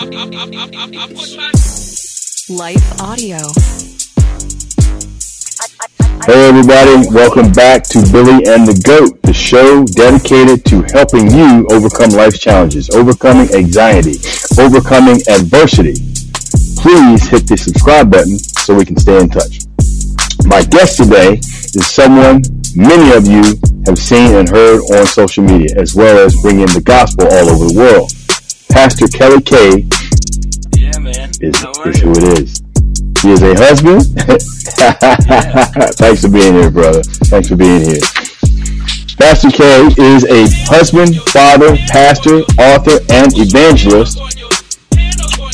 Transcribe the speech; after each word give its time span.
Life 0.00 0.16
Audio. 3.00 3.36
Hey 6.24 6.48
everybody, 6.48 7.04
welcome 7.12 7.52
back 7.52 7.82
to 7.88 8.00
Billy 8.10 8.46
and 8.48 8.66
the 8.66 8.80
Goat, 8.86 9.20
the 9.22 9.34
show 9.34 9.84
dedicated 9.84 10.64
to 10.66 10.82
helping 10.94 11.30
you 11.30 11.66
overcome 11.70 12.10
life's 12.10 12.38
challenges, 12.38 12.88
overcoming 12.90 13.52
anxiety, 13.54 14.16
overcoming 14.58 15.20
adversity. 15.28 15.94
Please 16.80 17.28
hit 17.28 17.46
the 17.46 17.56
subscribe 17.58 18.10
button 18.10 18.38
so 18.38 18.74
we 18.74 18.86
can 18.86 18.96
stay 18.96 19.20
in 19.20 19.28
touch. 19.28 19.60
My 20.46 20.62
guest 20.62 20.96
today 20.96 21.34
is 21.34 21.86
someone 21.86 22.40
many 22.74 23.12
of 23.12 23.26
you 23.26 23.44
have 23.84 23.98
seen 23.98 24.34
and 24.36 24.48
heard 24.48 24.80
on 24.96 25.06
social 25.06 25.44
media, 25.44 25.76
as 25.76 25.94
well 25.94 26.16
as 26.24 26.40
bringing 26.40 26.66
the 26.72 26.80
gospel 26.80 27.26
all 27.26 27.50
over 27.50 27.66
the 27.68 27.78
world. 27.78 28.10
Pastor 28.72 29.06
Kelly 29.08 29.42
K 29.42 29.86
Yeah, 30.76 30.98
man. 30.98 31.30
is, 31.40 31.62
is 31.62 32.00
who 32.00 32.10
it 32.12 32.40
is. 32.40 32.62
He 33.22 33.30
is 33.32 33.42
a 33.42 33.54
husband. 33.54 34.02
Thanks 35.96 36.22
for 36.22 36.30
being 36.30 36.54
here, 36.54 36.70
brother. 36.70 37.02
Thanks 37.30 37.48
for 37.48 37.56
being 37.56 37.82
here. 37.82 38.00
Pastor 39.18 39.50
K 39.50 39.86
is 39.98 40.24
a 40.24 40.48
husband, 40.66 41.16
father, 41.30 41.76
pastor, 41.88 42.40
author, 42.58 42.98
and 43.12 43.30
evangelist 43.36 44.18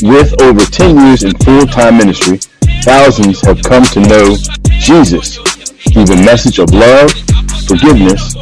with 0.03 0.41
over 0.41 0.61
10 0.61 0.97
years 1.07 1.25
in 1.25 1.33
full-time 1.39 1.99
ministry. 1.99 2.39
Thousands 2.83 3.41
have 3.43 3.61
come 3.63 3.83
to 3.85 4.01
know 4.01 4.37
Jesus 4.79 5.37
through 5.93 6.05
the 6.07 6.23
message 6.25 6.59
of 6.59 6.71
love, 6.73 7.13
forgiveness, 7.69 8.33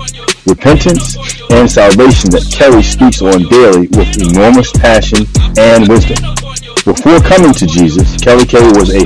repentance, 0.47 1.19
and 1.51 1.67
salvation 1.67 2.31
that 2.31 2.47
Kelly 2.55 2.83
speaks 2.83 3.21
on 3.21 3.43
daily 3.51 3.91
with 3.99 4.23
enormous 4.23 4.71
passion 4.71 5.27
and 5.59 5.91
wisdom. 5.91 6.23
Before 6.87 7.19
coming 7.19 7.53
to 7.59 7.67
Jesus, 7.67 8.15
Kelly 8.23 8.47
K 8.47 8.63
was 8.79 8.95
a 8.95 9.03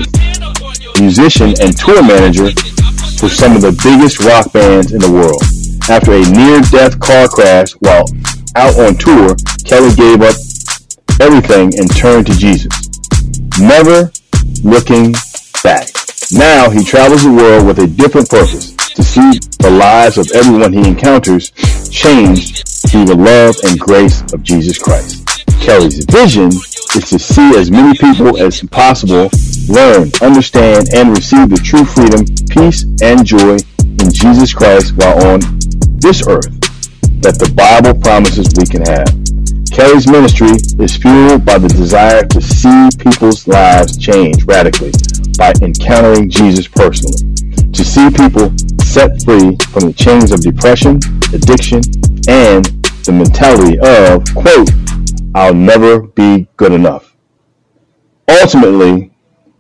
musician 1.01 1.57
and 1.65 1.73
tour 1.73 2.05
manager 2.05 2.53
for 3.17 3.33
some 3.33 3.57
of 3.57 3.65
the 3.65 3.73
biggest 3.81 4.21
rock 4.21 4.53
bands 4.53 4.93
in 4.93 5.01
the 5.01 5.11
world. 5.11 5.41
After 5.89 6.13
a 6.13 6.23
near-death 6.29 7.01
car 7.01 7.27
crash 7.27 7.73
while 7.81 8.05
out 8.55 8.77
on 8.77 9.01
tour, 9.01 9.35
Kelly 9.65 9.97
gave 9.97 10.21
up 10.21 10.37
everything 11.21 11.73
and 11.81 11.89
turned 11.97 12.29
to 12.29 12.37
Jesus. 12.37 12.69
Never 13.59 14.13
looking 14.63 15.17
back. 15.65 15.89
Now 16.31 16.69
he 16.69 16.85
travels 16.85 17.25
the 17.25 17.33
world 17.33 17.67
with 17.67 17.79
a 17.81 17.87
different 17.89 18.29
purpose 18.29 18.77
to 18.95 19.03
see 19.03 19.39
the 19.61 19.71
lives 19.71 20.19
of 20.19 20.31
everyone 20.35 20.73
he 20.73 20.87
encounters 20.87 21.51
changed 21.91 22.67
through 22.91 23.05
the 23.05 23.15
love 23.15 23.55
and 23.65 23.79
grace 23.79 24.23
of 24.33 24.43
Jesus 24.43 24.79
Christ. 24.79 25.27
Kelly's 25.61 26.05
vision 26.07 26.49
is 26.49 27.11
to 27.11 27.19
see 27.19 27.57
as 27.57 27.71
many 27.71 27.97
people 27.99 28.39
as 28.39 28.63
possible 28.63 29.31
learn, 29.69 30.11
understand, 30.23 30.89
and 30.95 31.11
receive 31.11 31.49
the 31.51 31.61
true 31.63 31.85
freedom, 31.85 32.27
peace, 32.51 32.85
and 33.03 33.25
joy 33.25 33.57
in 34.03 34.13
Jesus 34.13 34.53
Christ 34.53 34.97
while 34.97 35.15
on 35.27 35.41
this 36.01 36.27
earth 36.27 36.51
that 37.23 37.39
the 37.39 37.53
Bible 37.55 37.95
promises 38.01 38.49
we 38.57 38.65
can 38.67 38.83
have. 38.89 39.13
Kelly's 39.71 40.11
ministry 40.11 40.57
is 40.83 40.97
fueled 40.97 41.45
by 41.45 41.59
the 41.59 41.69
desire 41.69 42.25
to 42.27 42.41
see 42.41 42.89
people's 42.99 43.47
lives 43.47 43.97
change 43.97 44.43
radically 44.45 44.91
by 45.39 45.53
encountering 45.63 46.29
Jesus 46.29 46.67
personally, 46.67 47.23
to 47.71 47.85
see 47.85 48.11
people 48.11 48.51
set 48.81 49.23
free 49.23 49.57
from 49.71 49.89
the 49.89 49.95
chains 49.97 50.33
of 50.33 50.41
depression, 50.41 50.97
addiction, 51.33 51.81
and 52.29 52.65
the 53.05 53.13
mentality 53.13 53.79
of, 53.79 54.25
quote, 54.35 54.71
I'll 55.35 55.55
never 55.55 56.03
be 56.03 56.49
good 56.57 56.73
enough. 56.73 57.17
Ultimately, 58.29 59.11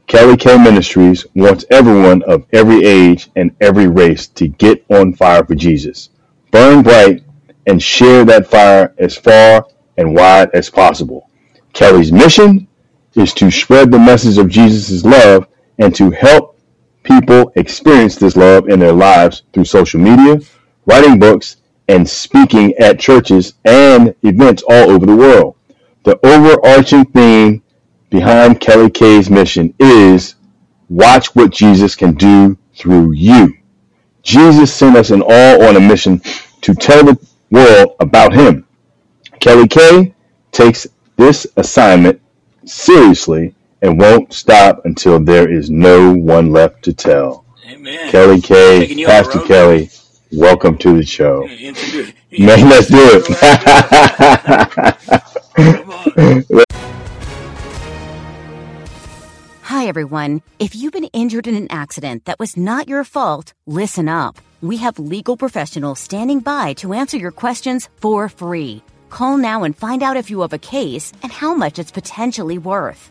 Kelly 0.06 0.36
K 0.36 0.58
Ministries 0.58 1.26
wants 1.34 1.64
everyone 1.70 2.22
of 2.22 2.44
every 2.52 2.84
age 2.84 3.30
and 3.36 3.54
every 3.60 3.86
race 3.86 4.26
to 4.28 4.48
get 4.48 4.84
on 4.90 5.14
fire 5.14 5.44
for 5.44 5.54
Jesus, 5.54 6.10
burn 6.50 6.82
bright, 6.82 7.22
and 7.66 7.80
share 7.80 8.24
that 8.24 8.46
fire 8.48 8.94
as 8.98 9.16
far 9.16 9.66
and 9.96 10.14
wide 10.14 10.50
as 10.52 10.68
possible. 10.68 11.30
Kelly's 11.72 12.10
mission 12.10 12.66
is 13.14 13.32
to 13.34 13.50
spread 13.50 13.90
the 13.90 13.98
message 13.98 14.38
of 14.38 14.48
Jesus' 14.48 15.04
love 15.04 15.46
and 15.78 15.94
to 15.94 16.10
help 16.10 16.58
people 17.10 17.52
experience 17.56 18.16
this 18.16 18.36
love 18.36 18.68
in 18.68 18.78
their 18.78 18.92
lives 18.92 19.42
through 19.52 19.64
social 19.64 20.00
media, 20.00 20.38
writing 20.86 21.18
books, 21.18 21.56
and 21.88 22.08
speaking 22.08 22.72
at 22.76 23.00
churches 23.00 23.54
and 23.64 24.14
events 24.22 24.62
all 24.68 24.90
over 24.90 25.06
the 25.06 25.16
world. 25.16 25.56
The 26.04 26.18
overarching 26.24 27.04
theme 27.06 27.62
behind 28.10 28.60
Kelly 28.60 28.90
K's 28.90 29.28
mission 29.28 29.74
is 29.80 30.36
watch 30.88 31.34
what 31.34 31.50
Jesus 31.50 31.96
can 31.96 32.14
do 32.14 32.56
through 32.74 33.12
you. 33.12 33.56
Jesus 34.22 34.72
sent 34.72 34.96
us 34.96 35.10
in 35.10 35.22
all 35.22 35.64
on 35.64 35.76
a 35.76 35.80
mission 35.80 36.20
to 36.60 36.74
tell 36.74 37.04
the 37.04 37.18
world 37.50 37.96
about 37.98 38.32
him. 38.32 38.66
Kelly 39.40 39.66
K 39.66 40.14
takes 40.52 40.86
this 41.16 41.46
assignment 41.56 42.20
seriously 42.64 43.54
and 43.82 43.98
won't 43.98 44.32
stop 44.32 44.82
until 44.84 45.18
there 45.20 45.50
is 45.50 45.70
no 45.70 46.12
one 46.12 46.52
left 46.52 46.82
to 46.84 46.92
tell. 46.92 47.44
Amen. 47.68 48.10
Kelly 48.10 48.40
K, 48.40 48.80
Taking 48.80 48.98
you 48.98 49.06
on 49.06 49.10
the 49.10 49.22
Pastor 49.22 49.38
road. 49.38 49.48
Kelly, 49.48 49.90
welcome 50.32 50.76
to 50.78 50.96
the 50.96 51.04
show. 51.04 51.46
Introduce- 51.48 52.12
Man, 52.38 52.68
let's 52.68 52.86
do 52.86 52.96
it. 53.00 53.26
Hi, 59.62 59.86
everyone. 59.86 60.42
If 60.58 60.74
you've 60.74 60.92
been 60.92 61.04
injured 61.12 61.46
in 61.46 61.54
an 61.54 61.68
accident 61.70 62.24
that 62.24 62.38
was 62.38 62.56
not 62.56 62.88
your 62.88 63.04
fault, 63.04 63.54
listen 63.66 64.08
up. 64.08 64.36
We 64.60 64.76
have 64.78 64.98
legal 64.98 65.36
professionals 65.36 65.98
standing 66.00 66.40
by 66.40 66.74
to 66.74 66.92
answer 66.92 67.16
your 67.16 67.30
questions 67.30 67.88
for 68.00 68.28
free. 68.28 68.82
Call 69.08 69.36
now 69.38 69.62
and 69.62 69.76
find 69.76 70.02
out 70.02 70.16
if 70.16 70.28
you 70.30 70.40
have 70.40 70.52
a 70.52 70.58
case 70.58 71.12
and 71.22 71.32
how 71.32 71.54
much 71.54 71.78
it's 71.78 71.90
potentially 71.92 72.58
worth. 72.58 73.10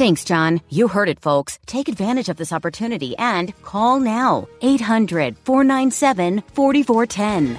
Thanks, 0.00 0.24
John. 0.24 0.62
You 0.70 0.88
heard 0.88 1.10
it, 1.10 1.20
folks. 1.20 1.58
Take 1.66 1.86
advantage 1.86 2.30
of 2.30 2.38
this 2.38 2.54
opportunity 2.54 3.14
and 3.18 3.52
call 3.60 4.00
now. 4.00 4.48
800 4.62 5.36
497 5.44 6.42
4410. 6.54 7.58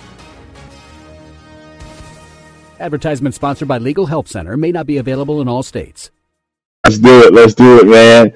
Advertisement 2.80 3.36
sponsored 3.36 3.68
by 3.68 3.78
Legal 3.78 4.08
Help 4.08 4.28
Center 4.28 4.58
may 4.58 4.72
not 4.72 4.88
be 4.88 4.98
available 4.98 5.40
in 5.40 5.48
all 5.48 5.62
states. 5.62 6.10
Let's 6.84 6.98
do 6.98 7.20
it. 7.20 7.32
Let's 7.32 7.54
do 7.54 7.78
it, 7.78 7.86
man. 7.86 8.34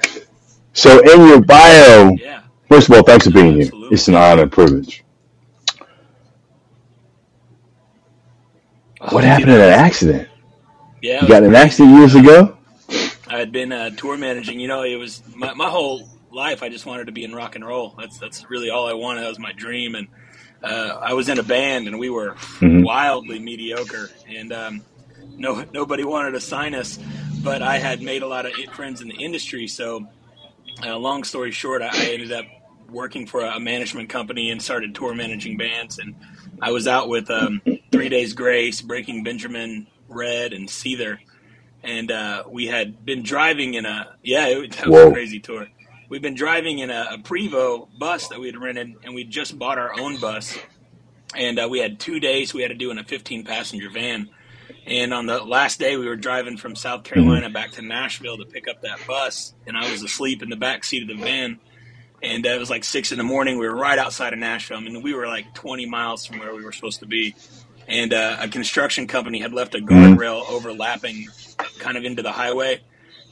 So, 0.73 0.99
in 0.99 1.27
your 1.27 1.41
bio, 1.41 2.11
Yeah. 2.11 2.41
first 2.69 2.87
of 2.87 2.93
all, 2.95 3.01
thanks 3.01 3.25
for 3.25 3.31
being 3.31 3.59
here. 3.59 3.71
It's 3.89 4.07
an 4.07 4.13
honor 4.13 4.43
and 4.43 4.51
privilege. 4.51 5.03
What 9.09 9.23
happened 9.23 9.49
in 9.49 9.57
that 9.57 9.79
accident? 9.79 10.27
Yeah. 11.01 11.23
You 11.23 11.27
got 11.27 11.41
an 11.41 11.55
accident 11.55 11.97
years 11.97 12.13
ago? 12.13 12.54
I 13.27 13.37
had 13.39 13.51
been 13.51 13.71
uh, 13.71 13.89
tour 13.91 14.17
managing. 14.17 14.59
You 14.59 14.67
know, 14.67 14.83
it 14.83 14.95
was 14.97 15.21
my, 15.35 15.53
my 15.53 15.69
whole 15.69 16.07
life. 16.31 16.61
I 16.63 16.69
just 16.69 16.85
wanted 16.85 17.05
to 17.07 17.11
be 17.11 17.23
in 17.23 17.33
rock 17.33 17.55
and 17.55 17.65
roll. 17.65 17.95
That's 17.97 18.17
that's 18.17 18.49
really 18.49 18.69
all 18.69 18.87
I 18.87 18.93
wanted. 18.93 19.21
That 19.21 19.29
was 19.29 19.39
my 19.39 19.53
dream. 19.53 19.95
And 19.95 20.07
uh, 20.63 20.99
I 21.01 21.13
was 21.13 21.29
in 21.29 21.39
a 21.39 21.43
band, 21.43 21.87
and 21.87 21.97
we 21.99 22.09
were 22.09 22.35
Mhm. 22.59 22.83
wildly 22.83 23.39
mediocre. 23.39 24.09
And 24.27 24.51
um, 24.53 24.81
no 25.37 25.65
nobody 25.73 26.03
wanted 26.03 26.31
to 26.31 26.41
sign 26.41 26.75
us. 26.75 26.99
But 27.43 27.61
I 27.61 27.77
had 27.77 28.01
made 28.01 28.21
a 28.23 28.27
lot 28.27 28.45
of 28.45 28.53
friends 28.73 29.01
in 29.01 29.07
the 29.07 29.15
industry. 29.15 29.67
So, 29.67 30.07
uh, 30.83 30.97
long 30.97 31.23
story 31.23 31.51
short, 31.51 31.81
I, 31.81 31.89
I 31.91 32.05
ended 32.13 32.31
up 32.31 32.45
working 32.89 33.25
for 33.27 33.41
a 33.41 33.59
management 33.59 34.09
company 34.09 34.51
and 34.51 34.61
started 34.61 34.93
tour 34.95 35.13
managing 35.15 35.57
bands. 35.57 35.99
And 35.99 36.15
I 36.61 36.71
was 36.71 36.87
out 36.87 37.07
with 37.09 37.29
um, 37.29 37.61
Three 37.91 38.09
Days 38.09 38.33
Grace, 38.33 38.81
Breaking 38.81 39.23
Benjamin, 39.23 39.87
Red, 40.07 40.53
and 40.53 40.67
Seether 40.67 41.17
and 41.85 42.11
uh, 42.11 42.43
we 42.49 42.67
had 42.67 43.05
been 43.05 43.23
driving 43.23 43.75
in 43.75 43.85
a 43.85 44.15
yeah 44.23 44.47
it, 44.47 44.73
that 44.73 44.87
was 44.87 44.95
Whoa. 44.95 45.09
a 45.09 45.13
crazy 45.13 45.39
tour 45.39 45.67
we'd 46.09 46.21
been 46.23 46.35
driving 46.35 46.79
in 46.79 46.91
a, 46.91 47.09
a 47.13 47.17
Prevost 47.19 47.89
bus 47.99 48.29
that 48.29 48.39
we 48.39 48.47
had 48.47 48.57
rented 48.57 48.95
and 49.03 49.15
we 49.15 49.23
just 49.25 49.57
bought 49.59 49.77
our 49.79 49.99
own 49.99 50.19
bus 50.19 50.57
and 51.35 51.59
uh, 51.59 51.67
we 51.69 51.79
had 51.79 51.99
two 51.99 52.19
days 52.19 52.53
we 52.53 52.63
had 52.63 52.69
to 52.69 52.75
do 52.77 52.91
in 52.91 52.97
a 52.99 53.03
15 53.03 53.45
passenger 53.45 53.89
van 53.91 54.29
And 54.87 55.13
on 55.13 55.25
the 55.27 55.43
last 55.43 55.79
day, 55.79 55.97
we 55.97 56.07
were 56.07 56.15
driving 56.15 56.57
from 56.57 56.75
South 56.75 57.03
Carolina 57.03 57.49
back 57.49 57.71
to 57.73 57.81
Nashville 57.81 58.37
to 58.37 58.45
pick 58.45 58.67
up 58.67 58.81
that 58.81 58.99
bus, 59.07 59.53
and 59.67 59.77
I 59.77 59.91
was 59.91 60.03
asleep 60.03 60.43
in 60.43 60.49
the 60.49 60.55
back 60.55 60.83
seat 60.83 61.03
of 61.03 61.09
the 61.09 61.23
van. 61.23 61.59
And 62.21 62.45
uh, 62.45 62.51
it 62.51 62.59
was 62.59 62.69
like 62.69 62.83
six 62.83 63.11
in 63.11 63.17
the 63.17 63.23
morning. 63.23 63.59
We 63.59 63.67
were 63.67 63.75
right 63.75 63.99
outside 63.99 64.33
of 64.33 64.39
Nashville. 64.39 64.77
I 64.77 64.81
mean, 64.81 65.01
we 65.01 65.13
were 65.13 65.27
like 65.27 65.53
20 65.55 65.87
miles 65.87 66.25
from 66.25 66.39
where 66.39 66.55
we 66.55 66.63
were 66.63 66.71
supposed 66.71 67.01
to 67.01 67.07
be. 67.07 67.35
And 67.87 68.13
uh, 68.13 68.37
a 68.41 68.47
construction 68.49 69.07
company 69.07 69.39
had 69.39 69.53
left 69.53 69.75
a 69.75 69.79
guardrail 69.79 70.49
overlapping 70.49 71.27
kind 71.79 71.97
of 71.97 72.03
into 72.03 72.21
the 72.21 72.31
highway. 72.31 72.81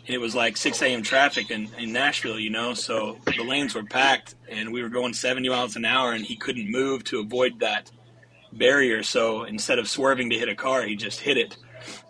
And 0.05 0.13
it 0.13 0.19
was 0.19 0.35
like 0.35 0.57
6 0.57 0.81
a.m. 0.81 1.01
traffic 1.01 1.49
in, 1.49 1.69
in 1.77 1.93
Nashville, 1.93 2.39
you 2.39 2.49
know, 2.49 2.73
so 2.73 3.19
the 3.25 3.43
lanes 3.43 3.73
were 3.73 3.83
packed 3.83 4.35
and 4.49 4.73
we 4.73 4.83
were 4.83 4.89
going 4.89 5.13
70 5.13 5.47
miles 5.47 5.77
an 5.77 5.85
hour 5.85 6.11
and 6.11 6.25
he 6.25 6.35
couldn't 6.35 6.69
move 6.69 7.05
to 7.05 7.19
avoid 7.19 7.61
that 7.61 7.89
barrier. 8.51 9.01
So 9.03 9.43
instead 9.43 9.79
of 9.79 9.87
swerving 9.87 10.29
to 10.31 10.37
hit 10.37 10.49
a 10.49 10.55
car, 10.55 10.83
he 10.83 10.95
just 10.95 11.21
hit 11.21 11.37
it. 11.37 11.57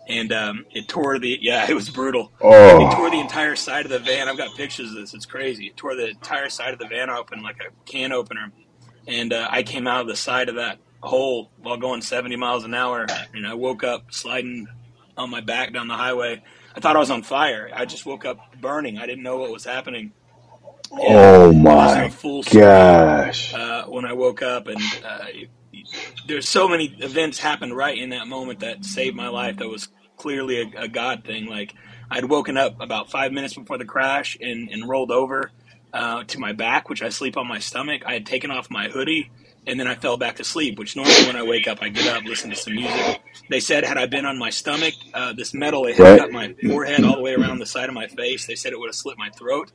And 0.08 0.32
um, 0.32 0.66
it 0.72 0.88
tore 0.88 1.18
the, 1.18 1.38
yeah, 1.40 1.66
it 1.70 1.74
was 1.74 1.88
brutal. 1.88 2.32
Oh. 2.40 2.88
It 2.88 2.94
tore 2.94 3.10
the 3.10 3.20
entire 3.20 3.56
side 3.56 3.84
of 3.84 3.90
the 3.90 4.00
van. 4.00 4.28
I've 4.28 4.36
got 4.36 4.56
pictures 4.56 4.90
of 4.90 4.96
this. 4.96 5.14
It's 5.14 5.26
crazy. 5.26 5.66
It 5.66 5.76
tore 5.76 5.94
the 5.94 6.08
entire 6.08 6.48
side 6.48 6.72
of 6.72 6.80
the 6.80 6.88
van 6.88 7.10
open 7.10 7.42
like 7.42 7.60
a 7.60 7.70
can 7.84 8.12
opener. 8.12 8.50
And 9.06 9.32
uh, 9.32 9.48
I 9.50 9.62
came 9.62 9.86
out 9.86 10.02
of 10.02 10.08
the 10.08 10.16
side 10.16 10.48
of 10.48 10.56
that 10.56 10.78
hole 11.00 11.50
while 11.58 11.76
going 11.76 12.02
70 12.02 12.36
miles 12.36 12.64
an 12.64 12.74
hour. 12.74 13.06
And 13.34 13.46
I 13.46 13.54
woke 13.54 13.84
up 13.84 14.12
sliding 14.12 14.66
on 15.16 15.30
my 15.30 15.40
back 15.42 15.72
down 15.72 15.88
the 15.88 15.96
highway. 15.96 16.42
I 16.76 16.80
thought 16.80 16.96
I 16.96 17.00
was 17.00 17.10
on 17.10 17.22
fire. 17.24 17.70
I 17.74 17.86
just 17.86 18.06
woke 18.06 18.24
up 18.24 18.40
burning. 18.54 18.98
I 18.98 19.06
didn't 19.06 19.24
know 19.24 19.38
what 19.38 19.52
was 19.52 19.64
happening. 19.64 20.14
And 21.00 21.32
Oh 21.32 21.52
I 21.68 21.76
was 21.78 21.96
in 21.96 22.02
my 22.02 22.04
a 22.04 22.10
full 22.10 22.42
sweat 22.44 22.92
gosh. 22.92 23.52
uh, 23.52 23.84
when 23.84 24.04
I 24.06 24.14
woke 24.14 24.42
up, 24.42 24.68
and 24.68 24.94
uh, 25.04 25.26
there's 26.24 26.48
so 26.48 26.68
many 26.68 26.86
events 27.00 27.40
happened 27.40 27.76
right 27.76 27.98
in 27.98 28.10
that 28.10 28.28
moment 28.28 28.60
that 28.60 28.84
saved 28.84 29.16
my 29.16 29.28
life. 29.28 29.58
That 29.58 29.68
was 29.68 29.88
clearly 30.18 30.62
a, 30.62 30.82
a 30.84 30.88
God 30.88 31.24
thing. 31.24 31.46
Like 31.46 31.74
I'd 32.10 32.26
woken 32.26 32.56
up 32.58 32.76
about 32.80 33.10
five 33.10 33.32
minutes 33.32 33.54
before 33.54 33.78
the 33.78 33.86
crash 33.86 34.36
and, 34.40 34.70
and 34.70 34.88
rolled 34.88 35.10
over 35.12 35.52
uh, 35.92 36.24
to 36.28 36.40
my 36.40 36.52
back, 36.52 36.88
which 36.90 37.02
I 37.02 37.10
sleep 37.10 37.36
on 37.36 37.48
my 37.48 37.60
stomach. 37.60 38.02
I 38.06 38.14
had 38.14 38.26
taken 38.26 38.50
off 38.50 38.68
my 38.70 38.88
hoodie. 38.88 39.32
And 39.66 39.80
then 39.80 39.86
I 39.88 39.94
fell 39.94 40.16
back 40.18 40.36
to 40.36 40.44
sleep, 40.44 40.78
which 40.78 40.94
normally 40.94 41.26
when 41.26 41.36
I 41.36 41.42
wake 41.42 41.66
up, 41.66 41.78
I 41.80 41.88
get 41.88 42.06
up, 42.06 42.24
listen 42.24 42.50
to 42.50 42.56
some 42.56 42.74
music. 42.74 43.20
They 43.48 43.60
said 43.60 43.84
had 43.84 43.96
I 43.96 44.06
been 44.06 44.26
on 44.26 44.38
my 44.38 44.50
stomach, 44.50 44.94
uh, 45.14 45.32
this 45.32 45.54
metal 45.54 45.86
it 45.86 45.98
Right. 45.98 46.10
had 46.10 46.18
cut 46.20 46.32
my 46.32 46.54
forehead 46.66 47.02
all 47.04 47.16
the 47.16 47.22
way 47.22 47.34
around 47.34 47.60
the 47.60 47.66
side 47.66 47.88
of 47.88 47.94
my 47.94 48.06
face. 48.08 48.46
They 48.46 48.56
said 48.56 48.72
it 48.72 48.78
would 48.78 48.88
have 48.88 48.94
slit 48.94 49.16
my 49.18 49.30
throat. 49.30 49.70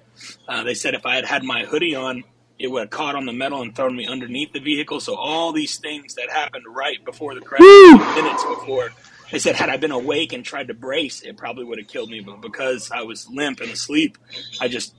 Uh, 0.48 0.64
they 0.64 0.76
said 0.76 0.94
if 0.94 1.06
I 1.06 1.16
had 1.16 1.26
had 1.26 1.44
my 1.44 1.64
hoodie 1.66 1.96
on, 1.96 2.24
it 2.60 2.68
would 2.68 2.82
have 2.82 2.90
caught 2.92 3.16
on 3.16 3.26
the 3.26 3.34
metal 3.34 3.62
and 3.62 3.76
thrown 3.76 3.96
me 3.96 4.06
underneath 4.06 4.52
the 4.54 4.60
vehicle. 4.60 5.00
So 5.00 5.16
all 5.16 5.54
these 5.54 5.78
things 5.80 6.16
that 6.16 6.30
happened 6.30 6.66
right 6.70 7.04
before 7.06 7.34
the 7.34 7.42
crash, 7.42 7.62
minutes 7.62 8.44
before, 8.44 8.92
they 9.32 9.40
said 9.40 9.56
had 9.56 9.70
I 9.70 9.78
been 9.78 9.92
awake 9.92 10.34
and 10.34 10.44
tried 10.46 10.68
to 10.68 10.74
brace, 10.74 11.22
it 11.22 11.38
probably 11.38 11.64
would 11.64 11.80
have 11.80 11.88
killed 11.88 12.10
me. 12.12 12.20
But 12.20 12.42
because 12.42 12.92
I 12.92 13.02
was 13.04 13.28
limp 13.30 13.62
and 13.62 13.72
asleep, 13.72 14.18
I 14.60 14.68
just, 14.68 14.94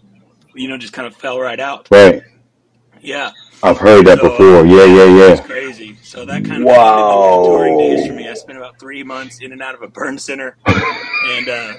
you 0.55 0.69
know, 0.69 0.79
just 0.79 0.93
kind 0.95 1.07
of 1.07 1.15
fell 1.17 1.39
right 1.39 1.61
out. 1.61 1.87
Right. 1.91 2.23
Yeah, 3.02 3.31
I've 3.62 3.79
heard 3.79 4.06
that 4.06 4.19
So, 4.19 4.31
before. 4.31 4.67
Yeah, 4.67 4.85
yeah, 4.85 5.31
it's 5.32 5.41
yeah. 5.41 5.47
crazy. 5.47 5.99
So 6.02 6.25
that 6.26 6.44
kind 6.44 6.62
of 6.62 6.69
Wow. 6.69 7.43
touring 7.44 7.76
days 7.79 8.06
for 8.06 8.12
me. 8.12 8.29
I 8.29 8.35
spent 8.35 8.58
about 8.58 8.79
three 8.79 9.02
months 9.02 9.41
in 9.41 9.52
and 9.52 9.62
out 9.62 9.75
of 9.75 9.82
a 9.82 9.88
burn 9.88 10.19
center, 10.19 10.56
and 10.67 11.49
uh, 11.49 11.75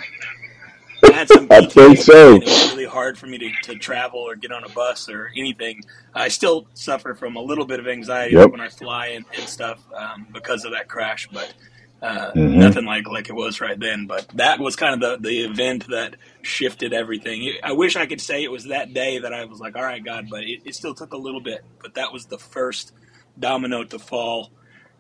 I 1.03 1.11
had 1.11 1.27
some 1.27 1.47
I 1.51 1.65
think 1.65 1.97
so. 1.99 2.35
it 2.35 2.43
was 2.43 2.71
really 2.71 2.85
hard 2.85 3.17
for 3.17 3.27
me 3.27 3.37
to, 3.39 3.51
to 3.73 3.75
travel 3.75 4.19
or 4.19 4.35
get 4.35 4.51
on 4.51 4.63
a 4.63 4.69
bus 4.69 5.09
or 5.09 5.29
anything. 5.35 5.81
I 6.13 6.27
still 6.27 6.67
suffer 6.73 7.13
from 7.15 7.35
a 7.35 7.41
little 7.41 7.65
bit 7.65 7.79
of 7.79 7.87
anxiety 7.87 8.35
Yep. 8.35 8.51
when 8.51 8.61
I 8.61 8.69
fly 8.69 9.07
and, 9.07 9.25
and 9.37 9.47
stuff 9.47 9.79
um, 9.95 10.27
because 10.33 10.65
of 10.65 10.71
that 10.73 10.87
crash, 10.87 11.27
but 11.31 11.53
uh, 12.01 12.33
Mhm. 12.35 12.45
nothing 12.51 12.85
like 12.85 13.07
like 13.07 13.29
it 13.29 13.35
was 13.35 13.61
right 13.61 13.79
then. 13.79 14.07
But 14.07 14.27
that 14.35 14.59
was 14.59 14.77
kind 14.77 14.95
of 14.95 15.01
the, 15.21 15.29
the 15.29 15.41
event 15.45 15.87
that 15.89 16.15
shifted 16.43 16.93
everything. 16.93 17.53
I 17.63 17.73
wish 17.73 17.97
I 17.97 18.07
could 18.07 18.21
say 18.21 18.43
it 18.43 18.51
was 18.51 18.65
that 18.65 18.93
day 18.93 19.19
that 19.19 19.33
I 19.33 19.45
was 19.45 19.59
like, 19.59 19.77
all 19.77 19.83
right, 19.83 20.03
God, 20.05 20.29
but 20.29 20.43
it, 20.43 20.61
it 20.65 20.75
still 20.75 20.95
took 20.95 21.13
a 21.13 21.17
little 21.19 21.41
bit. 21.41 21.61
But 21.81 21.95
that 21.95 22.13
was 22.13 22.27
the 22.27 22.39
first 22.39 22.93
domino 23.39 23.85
to 23.85 23.99
fall 23.99 24.51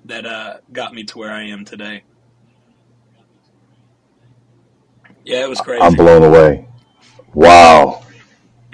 that 0.05 0.25
uh, 0.25 0.55
got 0.71 0.93
me 0.93 1.05
to 1.05 1.19
where 1.19 1.33
I 1.33 1.47
am 1.49 1.65
today. 1.65 2.03
Yeah, 5.25 5.43
it 5.43 5.49
was 5.49 5.61
crazy. 5.61 5.87
I'm 5.87 5.95
blown 5.95 6.23
away. 6.23 6.67
Wow. 7.33 8.03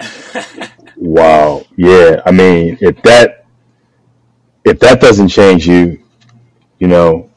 Wow. 0.96 1.64
Yeah. 1.76 2.22
I 2.26 2.32
mean, 2.32 2.78
if 2.80 3.02
that 3.02 3.46
if 4.64 4.80
that 4.80 5.00
doesn't 5.00 5.28
change 5.28 5.66
you, 5.68 5.98
you 6.78 6.88
know, 6.88 7.27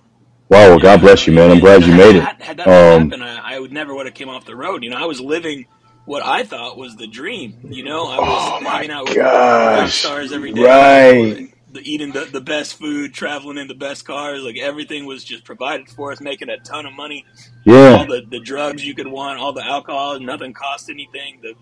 wow. 0.51 0.69
Well, 0.69 0.79
God 0.79 1.01
bless 1.01 1.27
you, 1.27 1.33
man. 1.33 1.51
I'm 1.51 1.59
glad 1.61 1.85
you 1.85 1.93
made 1.93 2.17
it. 2.17 2.29
Had, 2.29 2.41
had 2.41 2.57
that 2.59 2.71
not 2.71 2.87
Um, 2.95 3.03
happened, 3.03 3.23
I, 3.23 3.55
I 3.55 3.59
would 3.59 3.73
never 3.73 3.95
would 3.95 4.07
have 4.07 4.15
came 4.15 4.29
off 4.29 4.45
the 4.45 4.57
road. 4.57 4.83
You 4.83 4.91
know, 4.91 4.97
I 4.97 5.05
was 5.07 5.21
living 5.21 5.67
what 6.05 6.25
I 6.25 6.43
thought 6.43 6.77
was 6.77 6.97
the 6.97 7.07
dream. 7.07 7.55
You 7.69 7.83
know, 7.85 8.07
I 8.09 8.21
was 8.21 8.53
Oh 8.53 8.61
hanging 8.61 8.91
out 8.91 9.07
with 9.07 9.21
rock 9.69 9.93
gosh. 9.93 9.95
stars 9.95 10.33
every 10.33 10.53
day, 10.53 10.83
Right. 11.23 11.49
the, 11.69 11.81
eating 11.81 12.13
the, 12.13 12.27
the 12.31 12.41
best 12.41 12.75
food, 12.79 13.13
traveling 13.13 13.57
in 13.59 13.67
the 13.67 13.75
best 13.75 14.05
cars. 14.05 14.43
Like 14.43 14.57
everything 14.59 15.05
was 15.05 15.23
just 15.25 15.45
provided 15.45 15.89
for 15.89 16.11
us, 16.13 16.21
making 16.21 16.49
a 16.49 16.59
ton 16.59 16.87
of 16.87 16.93
money. 16.93 17.27
Yeah, 17.65 17.93
All 17.93 18.07
the, 18.07 18.23
the 18.29 18.41
drugs 18.41 18.85
you 18.85 18.95
could 18.95 19.07
want, 19.07 19.39
all 19.39 19.53
the 19.53 19.65
alcohol, 19.65 20.19
nothing 20.19 20.53
cost 20.53 20.89
anything. 20.89 21.39
The, 21.43 21.55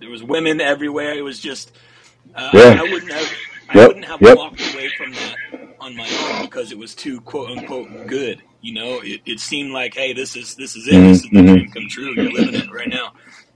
there 0.00 0.10
was 0.10 0.24
women 0.24 0.60
everywhere. 0.60 1.14
It 1.14 1.22
was 1.22 1.40
just 1.40 1.72
uh, 2.34 2.40
I, 2.54 2.70
Yeah. 2.70 2.80
I 2.80 2.84
wouldn't 2.84 3.12
have 3.12 3.30
I 3.68 3.80
Yep. 3.80 3.82
wouldn't 3.82 4.06
have 4.06 4.20
Yep. 4.20 4.38
walked 4.38 4.62
away 4.64 4.90
from 4.90 5.14
that 5.16 5.38
on 5.86 5.96
my 5.96 6.12
own 6.14 6.40
because 6.40 6.72
it 6.72 6.78
was 6.78 6.96
too 6.96 7.22
quote 7.22 7.50
unquote 7.50 7.90
good. 8.06 8.42
You 8.62 8.74
know, 8.74 9.00
it, 9.04 9.22
it 9.26 9.40
seemed 9.40 9.72
like, 9.72 9.94
hey, 9.96 10.14
this 10.14 10.36
is 10.36 10.56
this 10.56 10.76
is 10.76 10.88
it. 10.88 11.06
This 11.06 11.24
is 11.24 11.32
the 11.32 11.42
Mm-hmm. 11.42 11.44
dream 11.44 11.70
come 11.72 11.88
true. 11.90 12.14
You're 12.14 12.32
living 12.32 12.56
it 12.56 12.68
right 12.72 12.90
now. 12.90 13.12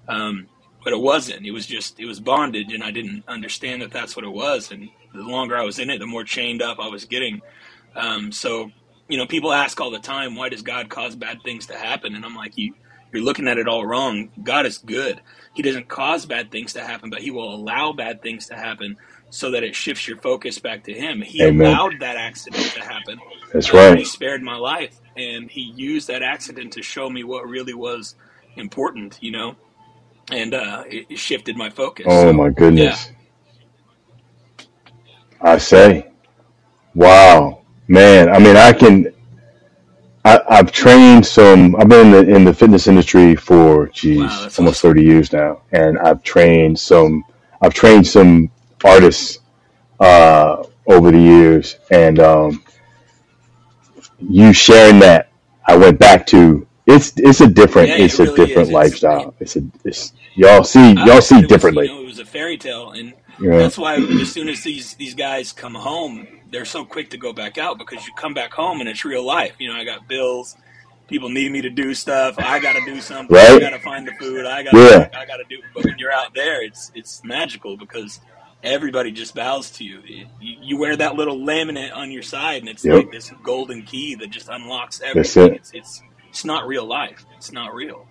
Um, 0.09 0.51
but 0.85 0.95
it 0.95 1.01
wasn't. 1.01 1.47
It 1.47 1.53
was 1.53 1.67
just 1.67 2.01
it 2.01 2.07
was 2.07 2.21
bondage, 2.21 2.73
and 2.73 2.85
I 2.85 2.93
didn't 2.93 3.25
understand 3.29 3.83
that 3.83 3.93
that's 3.93 4.17
what 4.17 4.27
it 4.27 4.31
was. 4.33 4.73
And 4.73 4.93
the 5.15 5.23
longer 5.23 5.59
I 5.59 5.65
was 5.65 5.81
in 5.81 5.91
it, 5.91 6.01
the 6.01 6.07
more 6.09 6.25
chained 6.25 6.63
up 6.63 6.79
I 6.81 6.89
was 6.89 7.07
getting. 7.07 7.43
Um, 7.97 8.33
so, 8.33 8.73
you 9.09 9.19
know, 9.19 9.27
people 9.27 9.53
ask 9.53 9.81
all 9.81 9.93
the 9.93 10.01
time, 10.01 10.37
why 10.37 10.51
does 10.51 10.63
God 10.63 10.91
cause 10.91 11.17
bad 11.17 11.45
things 11.45 11.69
to 11.69 11.77
happen? 11.79 12.17
And 12.17 12.25
I'm 12.27 12.37
like, 12.37 12.55
you 12.57 12.75
you're 13.15 13.25
looking 13.25 13.49
at 13.49 13.59
it 13.59 13.69
all 13.69 13.87
wrong. 13.87 14.31
God 14.43 14.67
is 14.67 14.79
good. 14.79 15.23
He 15.55 15.63
doesn't 15.63 15.91
cause 15.91 16.27
bad 16.27 16.51
things 16.53 16.75
to 16.75 16.83
happen, 16.83 17.11
but 17.11 17.23
he 17.23 17.31
will 17.33 17.55
allow 17.55 17.93
bad 17.93 18.23
things 18.23 18.49
to 18.49 18.57
happen 18.57 18.97
so 19.31 19.51
that 19.53 19.65
it 19.65 19.77
shifts 19.77 20.09
your 20.09 20.19
focus 20.19 20.59
back 20.61 20.85
to 20.85 20.95
him. 20.95 21.23
He 21.23 21.47
Amen. 21.47 21.67
allowed 21.67 22.01
that 22.01 22.17
accident 22.17 22.75
to 22.75 22.83
happen. 22.83 23.23
That's 23.53 23.73
Uh, 23.73 23.97
He 23.97 24.05
spared 24.05 24.43
my 24.43 24.57
life 24.57 25.01
and 25.17 25.51
he 25.51 25.63
used 25.63 26.09
that 26.09 26.23
accident 26.23 26.73
to 26.75 26.83
show 26.83 27.11
me 27.11 27.25
what 27.25 27.49
really 27.49 27.75
was 27.75 28.17
important, 28.57 29.19
you 29.23 29.33
know? 29.33 29.57
And 30.33 30.55
uh, 30.55 30.85
it, 30.87 31.07
shifted 31.19 31.57
my 31.57 31.71
focus. 31.71 32.07
Oh 32.07 32.23
So, 32.23 32.33
my 32.33 32.51
yeah. 32.75 32.99
goodness. 32.99 33.13
I 35.41 35.59
say, 35.59 36.11
wow, 36.95 37.63
man. 37.89 38.31
I 38.31 38.39
mean, 38.39 38.57
I 38.57 38.73
can. 38.73 39.13
I, 40.25 40.41
I've 40.49 40.73
trained 40.73 41.27
some. 41.27 41.77
I've 41.77 41.89
been 41.89 42.09
in 42.09 42.13
the, 42.13 42.37
in 42.37 42.45
the 42.45 42.55
fitness 42.55 42.89
industry 42.89 43.37
for, 43.37 43.89
Wow, 43.89 43.93
geez, 43.93 44.31
that's 44.43 44.59
almost 44.59 44.81
awesome. 44.81 44.83
thirty 44.83 45.05
years 45.05 45.33
now, 45.33 45.63
and 45.73 45.99
I've 45.99 46.23
trained 46.23 46.79
some. 46.79 47.25
I've 47.63 47.75
trained 47.75 48.07
some 48.07 48.51
artists 48.85 49.39
uh, 49.99 50.65
over 50.87 51.11
the 51.11 51.21
years, 51.21 51.77
and 51.91 52.19
um, 52.19 52.63
you 54.19 54.53
sharing 54.53 55.01
that, 55.01 55.31
I 55.67 55.77
went 55.77 55.99
back 55.99 56.27
to. 56.29 56.67
It's 56.87 57.13
it's 57.17 57.41
a 57.41 57.47
different 57.47 57.89
Yeah, 57.89 57.97
it's 57.97 58.19
it 58.19 58.31
a 58.31 58.35
different. 58.35 58.69
It's, 58.69 58.71
lifestyle. 58.71 59.35
It's 59.39 59.57
a 59.57 59.63
it's 59.85 60.13
y'all 60.35 60.65
see 60.65 60.95
y'all 60.95 61.21
see 61.21 61.37
it 61.37 61.43
was, 61.43 61.43
you 61.43 61.47
differently. 61.47 61.87
know, 61.89 62.01
it 62.01 62.07
was 62.07 62.19
a 62.19 62.25
fairy 62.25 62.57
tale, 62.57 62.91
and 62.91 63.15
know? 63.39 63.59
that's 63.59 63.79
why 63.79 63.97
as 63.97 64.33
soon 64.33 64.49
as 64.49 64.65
these 64.65 64.95
these 64.95 65.15
guys 65.15 65.53
come 65.53 65.75
home, 65.75 66.27
they're 66.51 66.65
so 66.65 66.85
quick 66.85 67.11
to 67.11 67.17
go 67.17 67.33
back 67.33 67.59
out 67.59 67.79
because 67.79 68.07
you 68.07 68.13
come 68.15 68.35
back 68.35 68.53
home 68.53 68.81
and 68.81 68.89
it's 68.89 69.05
real 69.05 69.25
life. 69.25 69.55
You 69.59 69.69
know, 69.69 69.79
I 69.79 69.85
got 69.85 70.09
bills, 70.09 70.57
people 71.07 71.29
need 71.29 71.53
me 71.53 71.61
to 71.63 71.71
do 71.71 71.95
stuff, 71.95 72.37
I 72.39 72.59
got 72.59 72.75
to 72.75 72.85
do 72.85 73.01
something, 73.01 73.37
I 73.37 73.59
got 73.61 73.71
to 73.71 73.79
find 73.79 74.07
the 74.07 74.13
food, 74.13 74.47
I 74.47 74.63
got 74.63 74.73
to 74.73 74.79
Yeah. 74.79 75.19
I 75.19 75.27
got 75.27 75.37
to 75.37 75.45
do. 75.49 75.63
But 75.75 75.85
when 75.85 75.99
you're 75.99 76.13
out 76.13 76.35
there, 76.35 76.65
it's 76.65 76.91
it's 76.95 77.23
magical 77.25 77.77
because 77.77 78.21
everybody 78.63 79.13
just 79.13 79.35
bows 79.35 79.71
to 79.73 79.85
you. 79.85 80.03
You, 80.05 80.27
you 80.41 80.79
wear 80.79 80.97
that 80.97 81.15
little 81.17 81.39
laminate 81.39 81.95
on 81.95 82.11
your 82.11 82.23
side, 82.23 82.63
and 82.63 82.69
it's 82.69 82.85
Yep. 82.85 82.95
like 82.95 83.11
this 83.11 83.31
golden 83.43 83.83
key 83.85 84.17
that 84.17 84.31
just 84.31 84.49
unlocks 84.49 85.01
everything. 85.01 85.53
it. 85.55 85.55
It's 85.55 85.71
it's 85.73 86.03
it's 86.29 86.45
not 86.45 86.67
real 86.67 86.87
life. 86.87 87.27
It's 87.37 87.53
not 87.53 87.75
real. 87.75 88.09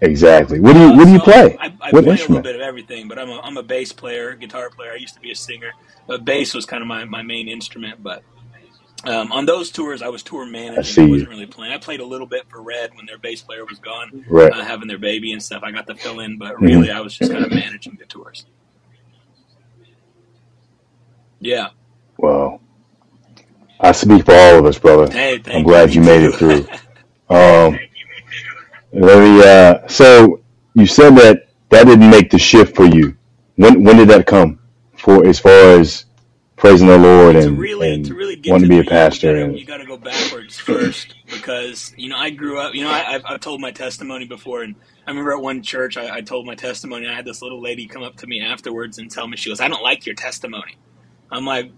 Exactly. 0.00 0.60
What 0.60 0.74
do 0.74 0.80
you 0.80 0.92
Uh, 0.92 0.94
What 0.94 1.06
do 1.06 1.12
you 1.12 1.20
so 1.20 1.24
play? 1.24 1.56
I, 1.58 1.72
I 1.80 1.92
What 1.92 2.04
play 2.04 2.20
a 2.20 2.26
little 2.26 2.40
bit 2.40 2.54
of 2.56 2.60
everything, 2.62 3.08
but 3.08 3.18
I'm 3.18 3.30
a, 3.30 3.40
I'm 3.40 3.56
a 3.56 3.62
bass 3.62 3.92
player, 3.92 4.34
guitar 4.36 4.70
player. 4.70 4.92
I 4.92 4.96
used 4.96 5.14
to 5.14 5.20
be 5.20 5.30
a 5.32 5.36
singer, 5.36 5.72
but 6.06 6.24
bass 6.24 6.54
was 6.54 6.66
kind 6.66 6.82
of 6.82 6.88
my, 6.88 7.04
my 7.04 7.22
main 7.22 7.48
instrument. 7.48 8.02
But 8.02 8.24
um, 9.04 9.32
on 9.32 9.46
those 9.46 9.70
tours, 9.70 10.02
I 10.02 10.08
was 10.08 10.22
tour 10.22 10.46
I 10.76 10.82
managing. 10.82 10.82
see 10.82 11.02
I 11.02 11.06
wasn't 11.06 11.30
really 11.30 11.46
playing. 11.46 11.72
I 11.72 11.78
played 11.78 12.00
a 12.00 12.06
little 12.06 12.26
bit 12.26 12.44
for 12.48 12.62
Red 12.62 12.94
when 12.94 13.06
their 13.06 13.18
bass 13.18 13.42
player 13.42 13.64
was 13.66 13.78
gone, 13.78 14.12
Right. 14.28 14.52
uh, 14.52 14.64
having 14.64 14.88
their 14.88 14.98
baby 14.98 15.32
and 15.32 15.42
stuff. 15.42 15.62
I 15.64 15.72
got 15.72 15.86
to 15.88 15.94
fill 15.96 16.20
in, 16.20 16.38
but 16.38 16.60
really, 16.60 16.90
I 16.90 17.00
was 17.00 17.14
just 17.16 17.32
kind 17.32 17.44
of 17.44 17.52
managing 17.52 17.96
the 17.98 18.06
tours. 18.06 18.46
Yeah, 21.40 21.68
Well, 22.18 22.60
I 23.80 23.88
I 23.88 23.92
speak 23.92 24.26
for 24.26 24.34
all 24.34 24.58
of 24.60 24.66
us, 24.66 24.78
brother. 24.78 25.12
Hey, 25.12 25.40
I'm 25.50 25.62
glad 25.62 25.94
you, 25.94 26.02
you 26.02 26.06
made 26.06 26.22
it 26.22 26.34
through. 26.34 26.66
um, 27.30 27.78
let 28.92 29.18
me. 29.20 29.42
Uh, 29.44 29.86
so 29.88 30.42
you 30.74 30.86
said 30.86 31.16
that 31.16 31.48
that 31.70 31.84
didn't 31.86 32.10
make 32.10 32.30
the 32.30 32.38
shift 32.38 32.76
for 32.76 32.86
you. 32.86 33.16
When 33.56 33.84
when 33.84 33.96
did 33.98 34.08
that 34.08 34.26
come? 34.26 34.58
For 34.96 35.26
as 35.26 35.38
far 35.40 35.78
as 35.80 36.06
praising 36.58 36.88
the 36.88 36.98
Lord 36.98 37.36
and, 37.36 37.44
to 37.44 37.52
really, 37.52 37.94
and 37.94 38.04
to 38.06 38.14
really 38.14 38.36
get 38.36 38.50
wanting 38.50 38.68
to 38.68 38.74
be 38.82 38.86
a 38.86 38.90
pastor. 38.90 39.36
You 39.36 39.46
gotta, 39.46 39.58
you 39.58 39.66
gotta 39.66 39.86
go 39.86 39.96
backwards 39.96 40.58
first 40.58 41.14
because 41.26 41.94
you 41.96 42.08
know 42.08 42.16
I 42.16 42.30
grew 42.30 42.58
up. 42.58 42.74
You 42.74 42.84
know 42.84 42.90
I, 42.90 43.14
I've, 43.14 43.22
I've 43.24 43.40
told 43.40 43.60
my 43.60 43.70
testimony 43.70 44.26
before, 44.26 44.62
and 44.62 44.76
I 45.06 45.10
remember 45.10 45.32
at 45.32 45.40
one 45.40 45.62
church 45.62 45.96
I, 45.96 46.16
I 46.16 46.20
told 46.20 46.46
my 46.46 46.54
testimony. 46.54 47.04
and 47.04 47.12
I 47.12 47.16
had 47.16 47.24
this 47.24 47.42
little 47.42 47.62
lady 47.62 47.86
come 47.86 48.02
up 48.02 48.16
to 48.16 48.26
me 48.26 48.42
afterwards 48.42 48.98
and 48.98 49.10
tell 49.10 49.26
me 49.26 49.36
she 49.36 49.50
goes, 49.50 49.60
"I 49.60 49.68
don't 49.68 49.82
like 49.82 50.06
your 50.06 50.14
testimony." 50.14 50.76
I'm 51.30 51.44
like, 51.44 51.72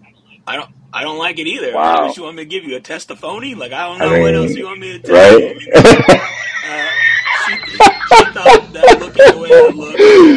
I 0.47 0.55
don't. 0.55 0.69
I 0.93 1.03
don't 1.03 1.17
like 1.17 1.39
it 1.39 1.47
either. 1.47 1.73
Wow. 1.73 2.07
What 2.07 2.17
you 2.17 2.23
want 2.23 2.35
me 2.35 2.43
to 2.43 2.49
give 2.49 2.65
you 2.65 2.75
a 2.75 2.81
testimony? 2.81 3.55
Like 3.55 3.71
I 3.71 3.87
don't 3.87 4.01
I 4.01 4.05
know 4.05 4.21
what 4.21 4.35
else 4.35 4.51
you 4.55 4.65
want 4.65 4.79
me 4.79 4.99
to 4.99 4.99
tell 4.99 5.39
you. 5.39 5.59
right? 5.73 6.21
Uh, 6.63 6.87
she, 7.47 7.55
she 7.71 7.77
thought 8.33 8.60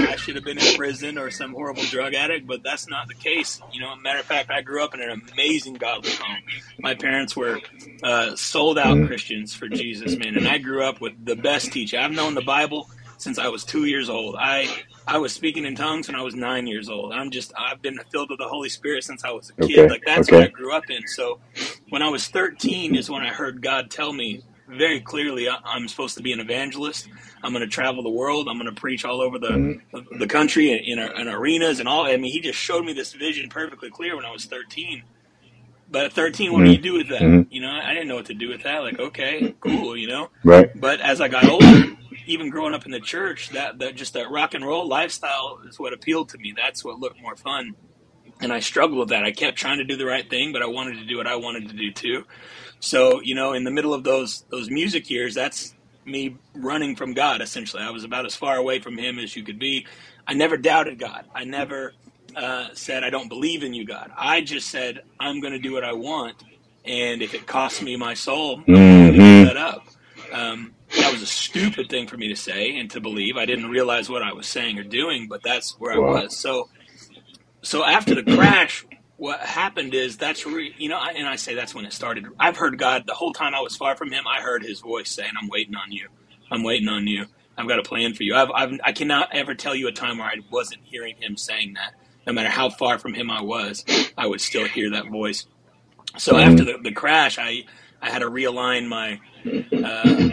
I 0.07 0.17
should 0.17 0.37
have 0.37 0.45
been 0.45 0.59
in 0.59 0.71
prison 0.71 1.19
or 1.19 1.31
some 1.31 1.53
horrible 1.55 1.87
drug 1.87 2.15
addict, 2.15 2.47
but 2.47 2.63
that's 2.65 2.89
not 2.89 3.09
the 3.09 3.15
case. 3.15 3.63
You 3.71 3.81
know, 3.81 3.95
matter 3.97 4.21
of 4.21 4.27
fact, 4.27 4.51
I 4.51 4.63
grew 4.63 4.85
up 4.85 4.95
in 4.95 5.03
an 5.03 5.11
amazing 5.11 5.79
godly 5.79 6.15
home. 6.15 6.43
My 6.83 6.95
parents 6.95 7.37
were 7.37 7.61
uh, 8.03 8.37
sold 8.37 8.79
out 8.79 9.01
Mhm. 9.01 9.07
Christians 9.07 9.55
for 9.55 9.69
Jesus, 9.69 10.19
man, 10.19 10.37
and 10.37 10.49
I 10.49 10.59
grew 10.59 10.85
up 10.85 11.01
with 11.01 11.15
the 11.25 11.37
best 11.37 11.73
teacher. 11.73 11.99
I've 11.99 12.13
known 12.13 12.35
the 12.35 12.43
Bible 12.43 12.91
since 13.19 13.39
I 13.39 13.49
was 13.49 13.65
two 13.65 13.87
years 13.87 14.09
old. 14.11 14.37
I 14.39 14.73
I 15.07 15.19
was 15.19 15.35
speaking 15.35 15.67
in 15.67 15.77
tongues 15.77 16.09
when 16.09 16.17
I 16.17 16.23
was 16.23 16.35
nine 16.35 16.67
years 16.67 16.89
old. 16.89 17.13
I'm 17.13 17.31
just 17.31 17.53
I've 17.59 17.83
been 17.83 17.99
filled 18.13 18.31
with 18.31 18.41
the 18.41 18.49
Holy 18.49 18.71
Spirit 18.71 19.05
since 19.05 19.25
I 19.25 19.31
was 19.33 19.51
a 19.51 19.55
kid. 19.55 19.87
Okay, 19.87 19.89
Like 19.89 20.05
that's 20.05 20.31
okay. 20.31 20.37
what 20.37 20.45
I 20.45 20.49
grew 20.49 20.73
up 20.75 20.91
in. 20.91 21.07
So 21.09 21.41
when 21.91 22.03
I 22.03 22.09
was 22.11 22.29
13 22.29 22.95
is 22.97 23.11
when 23.11 23.23
I 23.23 23.31
heard 23.31 23.63
God 23.63 23.91
tell 23.91 24.13
me 24.13 24.43
very 24.69 25.01
clearly 25.01 25.49
I- 25.49 25.59
I'm 25.65 25.89
supposed 25.89 26.17
to 26.17 26.23
be 26.23 26.33
an 26.33 26.41
evangelist. 26.41 27.09
I'm 27.43 27.53
going 27.53 27.65
to 27.65 27.71
travel 27.71 28.03
the 28.03 28.11
world. 28.11 28.49
I'm 28.49 28.59
going 28.59 28.73
to 28.75 28.81
preach 28.81 29.05
all 29.05 29.21
over 29.21 29.39
the 29.39 29.49
Mhm. 29.93 30.19
the 30.19 30.27
country 30.27 30.71
in, 30.71 30.99
in, 30.99 31.11
in 31.21 31.29
arenas 31.29 31.81
and 31.81 31.89
all. 31.89 32.07
I 32.07 32.17
mean, 32.17 32.33
he 32.33 32.41
just 32.41 32.59
showed 32.59 32.85
me 32.85 32.93
this 32.93 33.13
vision 33.13 33.49
perfectly 33.51 33.91
clear 33.91 34.17
when 34.17 34.25
I 34.25 34.31
was 34.33 34.45
13. 34.47 35.03
But 35.91 36.07
at 36.07 36.13
13, 36.15 36.53
what 36.53 36.65
do 36.65 36.71
you 36.73 36.79
do 36.79 36.95
with 36.95 37.09
that? 37.09 37.21
Mhm. 37.23 37.47
You 37.51 37.61
know, 37.61 37.71
I 37.71 37.93
didn't 37.93 38.09
know 38.09 38.17
what 38.17 38.27
to 38.27 38.35
do 38.35 38.49
with 38.49 38.63
that. 38.63 38.79
Like, 38.83 38.99
okay, 38.99 39.55
cool, 39.61 39.97
you 39.97 40.09
know. 40.09 40.31
right? 40.43 40.69
But 40.81 41.01
as 41.01 41.21
I 41.21 41.29
got 41.29 41.47
older, 41.49 41.93
even 42.27 42.49
growing 42.49 42.75
up 42.75 42.87
in 42.87 42.91
the 42.91 43.01
church, 43.01 43.51
that, 43.51 43.79
that 43.81 43.95
just 43.95 44.15
that 44.15 44.31
rock 44.31 44.55
and 44.55 44.65
roll 44.67 44.89
lifestyle 44.89 45.61
is 45.69 45.79
what 45.79 45.93
appealed 45.93 46.31
to 46.31 46.39
me. 46.39 46.55
That's 46.57 46.83
what 46.85 46.99
looked 46.99 47.21
more 47.21 47.37
fun. 47.37 47.75
And 48.41 48.53
I 48.53 48.61
struggled 48.61 48.99
with 48.99 49.11
that. 49.11 49.23
I 49.25 49.31
kept 49.31 49.57
trying 49.59 49.79
to 49.79 49.85
do 49.85 49.97
the 49.97 50.07
right 50.07 50.29
thing, 50.29 50.53
but 50.53 50.63
I 50.63 50.67
wanted 50.67 50.99
to 50.99 51.05
do 51.05 51.19
what 51.19 51.27
I 51.29 51.37
wanted 51.37 51.69
to 51.69 51.75
do 51.75 51.93
too. 51.93 52.25
So, 52.85 53.23
you 53.23 53.37
know, 53.37 53.55
in 53.55 53.65
the 53.65 53.73
middle 53.73 53.95
of 53.95 54.05
those 54.05 54.45
those 54.51 54.71
music 54.71 55.11
years, 55.11 55.35
that's 55.35 55.75
me 56.07 56.39
running 56.55 56.97
from 56.97 57.15
God 57.15 57.43
essentially. 57.43 57.83
I 57.83 57.91
was 57.91 58.05
about 58.05 58.27
as 58.27 58.37
far 58.37 58.57
away 58.57 58.81
from 58.81 58.99
him 58.99 59.19
as 59.21 59.37
you 59.37 59.45
could 59.45 59.61
be. 59.61 59.87
I 60.29 60.35
never 60.35 60.59
doubted 60.59 60.99
God. 61.01 61.27
I 61.35 61.45
never 61.45 61.97
uh, 62.37 62.69
said 62.75 63.05
I 63.05 63.11
don't 63.11 63.31
believe 63.31 63.65
in 63.65 63.75
you, 63.75 63.87
God. 63.87 64.11
I 64.19 64.43
just 64.43 64.71
said 64.71 65.01
I'm 65.21 65.41
going 65.41 65.55
to 65.55 65.61
do 65.61 65.75
what 65.75 65.85
I 65.85 65.95
want, 65.95 66.45
and 66.87 67.23
if 67.23 67.35
it 67.35 67.47
costs 67.49 67.83
me 67.83 67.97
my 67.97 68.15
soul, 68.15 68.65
I'm 68.95 69.05
going 69.05 69.15
to 69.15 69.21
give 69.21 69.41
Mhm. 69.41 69.43
that 69.43 69.59
up. 69.59 69.85
Um, 70.33 70.77
that 70.99 71.13
was 71.13 71.23
a 71.23 71.27
stupid 71.27 71.91
thing 71.91 72.09
for 72.09 72.19
me 72.19 72.29
to 72.31 72.37
say 72.37 72.77
and 72.79 72.91
to 72.93 73.03
believe. 73.03 73.37
I 73.39 73.47
didn't 73.47 73.71
realize 73.71 74.11
what 74.11 74.23
I 74.25 74.35
was 74.35 74.49
saying 74.49 74.79
or 74.81 74.85
doing, 74.85 75.29
but 75.29 75.43
that's 75.45 75.77
where 75.79 75.95
I 75.95 76.01
was. 76.01 76.39
So, 76.41 76.71
so 77.65 77.85
after 77.85 78.15
the 78.15 78.25
crash, 78.25 78.87
what 79.17 79.41
happened 79.41 79.95
is 79.95 80.17
that's 80.17 80.45
re, 80.47 80.75
you 80.77 80.89
know, 80.89 80.99
I, 80.99 81.13
and 81.13 81.27
I 81.27 81.37
say 81.37 81.55
that's 81.55 81.75
when 81.75 81.85
it 81.85 81.93
started. 81.93 82.27
I've 82.39 82.57
heard 82.57 82.79
God 82.79 83.05
the 83.07 83.15
whole 83.15 83.33
time 83.33 83.55
I 83.55 83.61
was 83.61 83.77
far 83.77 83.97
from 83.97 84.11
Him. 84.11 84.25
I 84.27 84.41
heard 84.41 84.65
His 84.65 84.81
voice 84.81 85.11
saying, 85.11 85.33
"I'm 85.41 85.49
waiting 85.49 85.77
on 85.77 85.93
you. 85.93 86.09
I'm 86.51 86.63
waiting 86.63 86.89
on 86.89 87.07
you. 87.07 87.27
I've 87.57 87.69
got 87.69 87.79
a 87.79 87.83
plan 87.83 88.15
for 88.15 88.25
you." 88.25 88.35
I've, 88.35 88.51
I've 88.55 88.81
I 88.85 88.93
cannot 88.93 89.29
ever 89.33 89.55
tell 89.55 89.75
you 89.75 89.89
a 89.89 89.93
time 89.93 90.19
where 90.19 90.27
I 90.27 90.37
wasn't 90.51 90.83
hearing 90.85 91.17
Him 91.21 91.37
saying 91.37 91.75
that. 91.75 91.95
No 92.27 92.33
matter 92.33 92.49
how 92.49 92.71
far 92.71 92.99
from 92.99 93.15
Him 93.15 93.31
I 93.31 93.43
was, 93.43 93.85
I 94.17 94.27
would 94.27 94.41
still 94.41 94.67
hear 94.67 94.91
that 94.91 95.09
voice. 95.09 95.47
So 96.19 96.37
after 96.37 96.65
the, 96.65 96.79
the 96.83 96.93
crash, 96.93 97.39
I 97.39 97.65
I 98.03 98.11
had 98.11 98.21
to 98.21 98.31
realign 98.31 98.89
my 98.89 99.21
uh, 99.73 100.31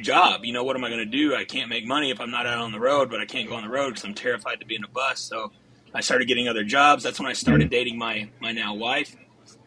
job. 0.00 0.44
You 0.44 0.52
know, 0.52 0.64
what 0.64 0.76
am 0.76 0.84
I 0.84 0.88
going 0.88 1.00
to 1.00 1.06
do? 1.06 1.34
I 1.34 1.44
can't 1.44 1.68
make 1.68 1.86
money 1.86 2.10
if 2.10 2.20
I'm 2.20 2.30
not 2.30 2.46
out 2.46 2.58
on 2.58 2.72
the 2.72 2.80
road, 2.80 3.10
but 3.10 3.20
I 3.20 3.26
can't 3.26 3.48
go 3.48 3.56
on 3.56 3.64
the 3.64 3.70
road 3.70 3.90
because 3.90 4.04
I'm 4.04 4.14
terrified 4.14 4.60
to 4.60 4.66
be 4.66 4.76
in 4.76 4.84
a 4.84 4.88
bus. 4.88 5.20
So 5.20 5.52
I 5.94 6.00
started 6.00 6.26
getting 6.28 6.48
other 6.48 6.64
jobs. 6.64 7.02
That's 7.02 7.18
when 7.20 7.28
I 7.28 7.32
started 7.34 7.70
dating 7.70 7.98
my 7.98 8.28
my 8.40 8.52
now 8.52 8.74
wife. 8.74 9.14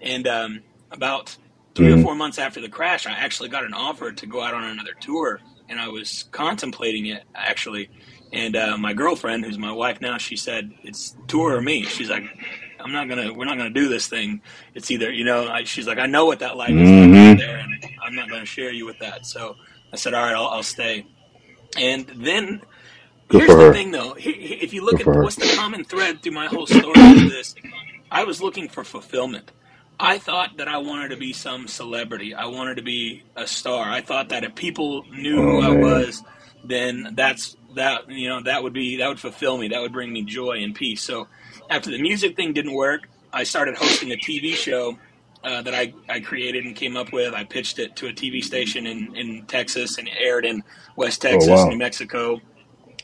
And 0.02 0.28
um, 0.28 0.62
about 0.92 1.36
3 1.76 1.92
or 1.92 1.98
Mhm. 1.98 2.02
four 2.04 2.16
months 2.16 2.40
after 2.40 2.62
the 2.62 2.70
crash, 2.70 3.06
I 3.06 3.12
actually 3.12 3.50
got 3.50 3.64
an 3.64 3.74
offer 3.74 4.12
to 4.12 4.26
go 4.26 4.42
out 4.42 4.54
on 4.54 4.64
another 4.64 4.94
tour, 5.00 5.40
and 5.70 5.80
I 5.80 5.88
was 5.90 6.26
contemplating 6.32 7.06
it 7.08 7.24
actually. 7.36 7.90
And 8.34 8.56
uh, 8.56 8.78
my 8.78 8.94
girlfriend, 8.94 9.46
who's 9.46 9.58
my 9.58 9.72
wife 9.72 10.02
now, 10.02 10.18
she 10.18 10.36
said, 10.36 10.72
"It's 10.84 11.16
tour 11.28 11.56
or 11.56 11.62
me." 11.62 11.84
She's 11.84 12.10
like, 12.10 12.24
"I'm 12.80 12.92
not 12.92 13.08
gonna. 13.08 13.32
We're 13.34 13.46
not 13.46 13.58
gonna 13.58 13.70
do 13.70 13.88
this 13.88 14.08
thing. 14.08 14.42
It's 14.74 14.90
either 14.92 15.12
you 15.12 15.24
know." 15.24 15.48
I, 15.48 15.64
she's 15.64 15.88
like, 15.88 16.00
"I 16.00 16.06
know 16.08 16.26
what 16.26 16.40
that 16.40 16.58
life 16.58 16.72
is 16.72 16.90
Mhm. 16.90 17.32
out 17.32 17.38
there, 17.38 17.58
and 17.58 17.72
I'm 18.04 18.16
not 18.16 18.30
gonna 18.30 18.46
share 18.46 18.72
you 18.72 18.86
with 18.86 19.00
that." 19.00 19.26
So 19.26 19.56
I 19.94 19.96
said, 19.96 20.14
"All 20.14 20.24
right, 20.24 20.34
I'll, 20.36 20.48
I'll 20.48 20.64
stay." 20.64 21.06
And 21.78 22.06
then 22.18 22.62
Good 23.30 23.44
here's 23.44 23.56
the 23.56 23.66
her. 23.66 23.68
thing, 23.68 23.92
though. 23.92 24.16
If 24.18 24.74
you 24.74 24.86
look 24.86 25.00
Good 25.00 25.02
at 25.02 25.10
what's 25.20 25.38
the 25.38 25.48
common 25.48 25.86
thread 25.86 26.22
through 26.24 26.34
my 26.34 26.48
whole 26.48 26.68
story 26.68 27.10
is 27.12 27.26
this: 27.26 27.56
I 28.12 28.26
was 28.26 28.42
looking 28.42 28.70
for 28.70 28.84
fulfillment. 28.86 29.52
I 30.00 30.20
thought 30.20 30.58
that 30.58 30.68
I 30.68 30.80
wanted 30.80 31.10
to 31.10 31.18
be 31.18 31.34
some 31.34 31.68
celebrity. 31.68 32.34
I 32.36 32.48
wanted 32.48 32.76
to 32.78 32.84
be 32.84 33.24
a 33.36 33.48
star. 33.48 33.90
I 33.90 34.02
thought 34.02 34.30
that 34.30 34.44
if 34.44 34.56
people 34.56 35.06
knew 35.12 35.42
Oh, 35.42 35.44
who 35.44 35.62
I 35.62 35.72
man. 35.72 35.72
was, 35.72 36.24
then 36.64 37.10
that's 37.16 37.56
that. 37.76 38.10
You 38.10 38.30
know, 38.30 38.44
that 38.44 38.64
would 38.64 38.74
be 38.74 38.98
that 38.98 39.10
would 39.10 39.20
fulfill 39.22 39.58
me. 39.58 39.70
That 39.70 39.82
would 39.82 39.94
bring 39.94 40.14
me 40.14 40.24
joy 40.24 40.64
and 40.64 40.76
peace. 40.76 41.04
So 41.04 41.30
after 41.70 41.92
the 41.92 42.00
music 42.02 42.36
thing 42.38 42.54
didn't 42.54 42.74
work, 42.76 43.10
I 43.34 43.44
started 43.44 43.78
hosting 43.78 44.12
a 44.12 44.18
TV 44.18 44.56
show 44.56 44.98
uh, 45.44 45.62
that 45.64 45.76
I, 45.76 45.94
I 46.10 46.22
created 46.22 46.66
and 46.66 46.76
came 46.76 46.98
up 46.98 47.14
with. 47.14 47.34
I 47.34 47.46
pitched 47.46 47.80
it 47.80 47.96
to 47.98 48.08
a 48.08 48.14
TV 48.14 48.44
station 48.44 48.88
in, 48.88 49.16
in 49.16 49.46
Texas 49.48 49.98
and 49.98 50.10
aired 50.20 50.46
in 50.46 50.64
West 50.98 51.22
Texas, 51.22 51.66
Oh, 51.66 51.70
wow. 51.70 51.70
New 51.70 51.78
Mexico, 51.78 52.42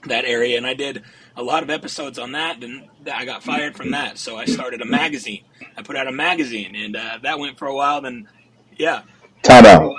that 0.08 0.26
area. 0.26 0.58
And 0.58 0.66
I 0.66 0.74
did 0.74 1.04
a 1.36 1.44
lot 1.44 1.64
of 1.64 1.70
episodes 1.70 2.20
on 2.20 2.34
that. 2.34 2.64
And 2.64 2.88
I 3.12 3.26
got 3.26 3.44
fired 3.44 3.76
from 3.76 3.92
that. 3.92 4.18
So 4.18 4.38
I 4.38 4.46
started 4.46 4.82
a 4.82 4.86
magazine. 4.86 5.44
I 5.78 5.82
put 5.82 5.96
out 5.96 6.08
a 6.08 6.12
magazine 6.12 6.76
and 6.76 6.96
uh, 6.96 7.20
that 7.24 7.40
went 7.40 7.58
for 7.58 7.68
a 7.68 7.76
while. 7.76 8.02
Then, 8.02 8.28
yeah. 8.78 9.04
Time 9.44 9.66
out. 9.66 9.96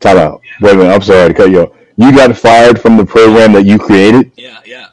Time 0.00 0.18
out. 0.18 0.40
Wait 0.60 0.74
a 0.74 0.76
minute. 0.76 0.92
I'm 0.92 1.02
sorry 1.02 1.28
to 1.28 1.34
cut 1.34 1.50
you 1.50 1.62
off. 1.62 1.76
You 1.96 2.12
got 2.12 2.36
fired 2.36 2.80
from 2.80 2.96
the 2.96 3.04
program 3.04 3.52
that 3.52 3.64
you 3.64 3.78
created? 3.78 4.32
Yeah, 4.36 4.60
yeah. 4.64 4.88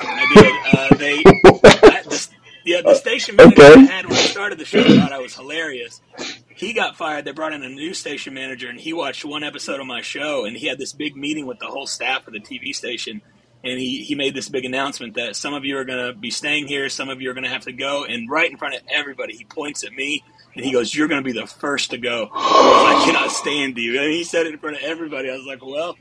I 0.00 0.26
did. 0.34 0.74
Uh, 0.74 0.96
they, 0.96 1.18
I, 1.24 2.02
the, 2.02 2.28
yeah, 2.64 2.80
the 2.82 2.94
station 2.94 3.36
manager 3.36 3.62
Okay. 3.62 3.80
I 3.80 3.84
had 3.84 4.06
when 4.06 4.16
I 4.16 4.20
started 4.22 4.58
the 4.58 4.64
show 4.64 4.82
thought 4.82 5.12
I 5.12 5.18
was 5.18 5.34
hilarious. 5.34 6.00
He 6.48 6.72
got 6.72 6.96
fired. 6.96 7.24
They 7.24 7.32
brought 7.32 7.52
in 7.52 7.62
a 7.62 7.68
new 7.68 7.94
station 7.94 8.34
manager, 8.34 8.68
and 8.68 8.80
he 8.80 8.92
watched 8.92 9.24
one 9.24 9.44
episode 9.44 9.80
of 9.80 9.86
my 9.86 10.00
show, 10.00 10.44
and 10.44 10.56
he 10.56 10.66
had 10.66 10.78
this 10.78 10.92
big 10.92 11.16
meeting 11.16 11.46
with 11.46 11.58
the 11.58 11.66
whole 11.66 11.86
staff 11.86 12.26
of 12.26 12.32
the 12.32 12.40
TV 12.40 12.74
station. 12.74 13.22
And 13.64 13.80
he, 13.80 14.04
he 14.04 14.14
made 14.14 14.34
this 14.34 14.50
big 14.50 14.66
announcement 14.66 15.14
that 15.14 15.36
some 15.36 15.54
of 15.54 15.64
you 15.64 15.78
are 15.78 15.84
going 15.84 16.06
to 16.06 16.12
be 16.12 16.30
staying 16.30 16.68
here, 16.68 16.90
some 16.90 17.08
of 17.08 17.22
you 17.22 17.30
are 17.30 17.34
going 17.34 17.44
to 17.44 17.50
have 17.50 17.64
to 17.64 17.72
go. 17.72 18.04
And 18.04 18.28
right 18.30 18.50
in 18.50 18.58
front 18.58 18.74
of 18.74 18.82
everybody, 18.92 19.34
he 19.34 19.44
points 19.44 19.84
at 19.84 19.92
me 19.92 20.22
and 20.54 20.64
he 20.64 20.72
goes, 20.72 20.94
You're 20.94 21.08
going 21.08 21.22
to 21.22 21.24
be 21.24 21.38
the 21.38 21.46
first 21.46 21.90
to 21.90 21.98
go. 21.98 22.26
Goes, 22.26 22.32
I 22.34 23.02
cannot 23.06 23.30
stand 23.30 23.78
you. 23.78 23.98
And 24.00 24.10
he 24.10 24.22
said 24.22 24.46
it 24.46 24.52
in 24.52 24.58
front 24.58 24.76
of 24.76 24.82
everybody. 24.82 25.30
I 25.30 25.34
was 25.34 25.46
like, 25.46 25.64
Well, 25.64 25.96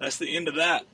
that's 0.00 0.18
the 0.18 0.36
end 0.36 0.48
of 0.48 0.56
that. 0.56 0.84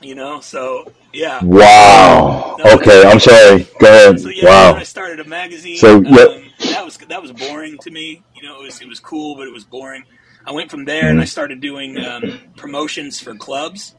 You 0.00 0.14
know, 0.14 0.40
so 0.40 0.92
yeah. 1.12 1.40
Wow. 1.42 2.56
Okay. 2.64 3.02
I'm 3.04 3.20
sorry. 3.20 3.66
Go 3.80 3.86
ahead. 3.86 4.20
So 4.20 4.28
yeah, 4.28 4.72
then 4.72 4.76
I 4.76 4.82
started 4.84 5.20
a 5.20 5.24
magazine. 5.24 5.76
So, 5.76 6.00
yeah. 6.00 6.22
um, 6.22 6.44
that 6.70 6.84
was 6.84 6.96
that 6.98 7.20
was 7.20 7.32
boring 7.32 7.78
to 7.78 7.90
me. 7.90 8.22
You 8.34 8.42
know, 8.42 8.60
it 8.60 8.64
was 8.64 8.80
it 8.80 8.88
was 8.88 9.00
cool, 9.00 9.36
but 9.36 9.48
it 9.48 9.52
was 9.52 9.64
boring. 9.64 10.04
I 10.46 10.52
went 10.52 10.70
from 10.70 10.84
there 10.84 11.10
and 11.10 11.20
I 11.20 11.24
started 11.24 11.60
doing 11.60 11.98
um, 11.98 12.40
promotions 12.56 13.20
for 13.20 13.34
clubs. 13.34 13.94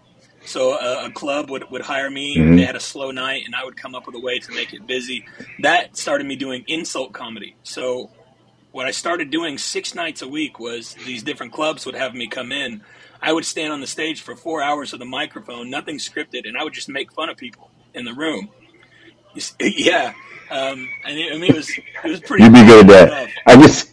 So 0.50 0.74
a, 0.80 1.06
a 1.06 1.12
club 1.12 1.52
would, 1.52 1.70
would 1.70 1.82
hire 1.84 2.10
me. 2.10 2.36
Mhm. 2.38 2.58
They 2.58 2.66
had 2.66 2.76
a 2.76 2.80
slow 2.80 3.12
night, 3.12 3.44
and 3.46 3.54
I 3.54 3.64
would 3.64 3.78
come 3.78 3.94
up 3.94 4.08
with 4.08 4.16
a 4.16 4.20
way 4.20 4.40
to 4.40 4.52
make 4.52 4.74
it 4.74 4.88
busy. 4.88 5.26
That 5.60 5.96
started 5.96 6.26
me 6.26 6.36
doing 6.36 6.64
insult 6.68 7.14
comedy. 7.14 7.56
So 7.62 8.10
what 8.72 8.88
I 8.88 8.92
started 8.92 9.30
doing 9.30 9.60
six 9.60 9.94
nights 9.94 10.24
a 10.24 10.28
week 10.28 10.60
was 10.60 10.96
these 11.06 11.22
different 11.22 11.54
clubs 11.54 11.86
would 11.86 11.94
have 11.94 12.16
me 12.16 12.28
come 12.28 12.52
in. 12.52 12.82
I 13.22 13.32
would 13.32 13.46
stand 13.46 13.72
on 13.72 13.80
the 13.80 13.86
stage 13.88 14.22
for 14.22 14.36
four 14.36 14.64
hours 14.64 14.92
with 14.92 15.02
a 15.04 15.06
microphone, 15.06 15.70
nothing 15.70 15.98
scripted, 16.00 16.48
and 16.48 16.58
I 16.58 16.64
would 16.64 16.74
just 16.74 16.90
make 16.90 17.14
fun 17.14 17.30
of 17.30 17.38
people 17.38 17.70
in 17.94 18.06
the 18.06 18.14
room. 18.14 18.50
Yeah, 19.62 20.14
um, 20.50 20.88
and 21.06 21.18
it, 21.18 21.32
I 21.34 21.38
mean 21.38 21.52
it 21.52 21.56
was 21.56 21.70
it 21.70 22.10
was 22.10 22.20
pretty. 22.22 22.44
You'd 22.46 22.54
be 22.54 22.66
good 22.66 22.90
at 22.90 23.10
that. 23.10 23.30
I 23.46 23.56
just. 23.62 23.92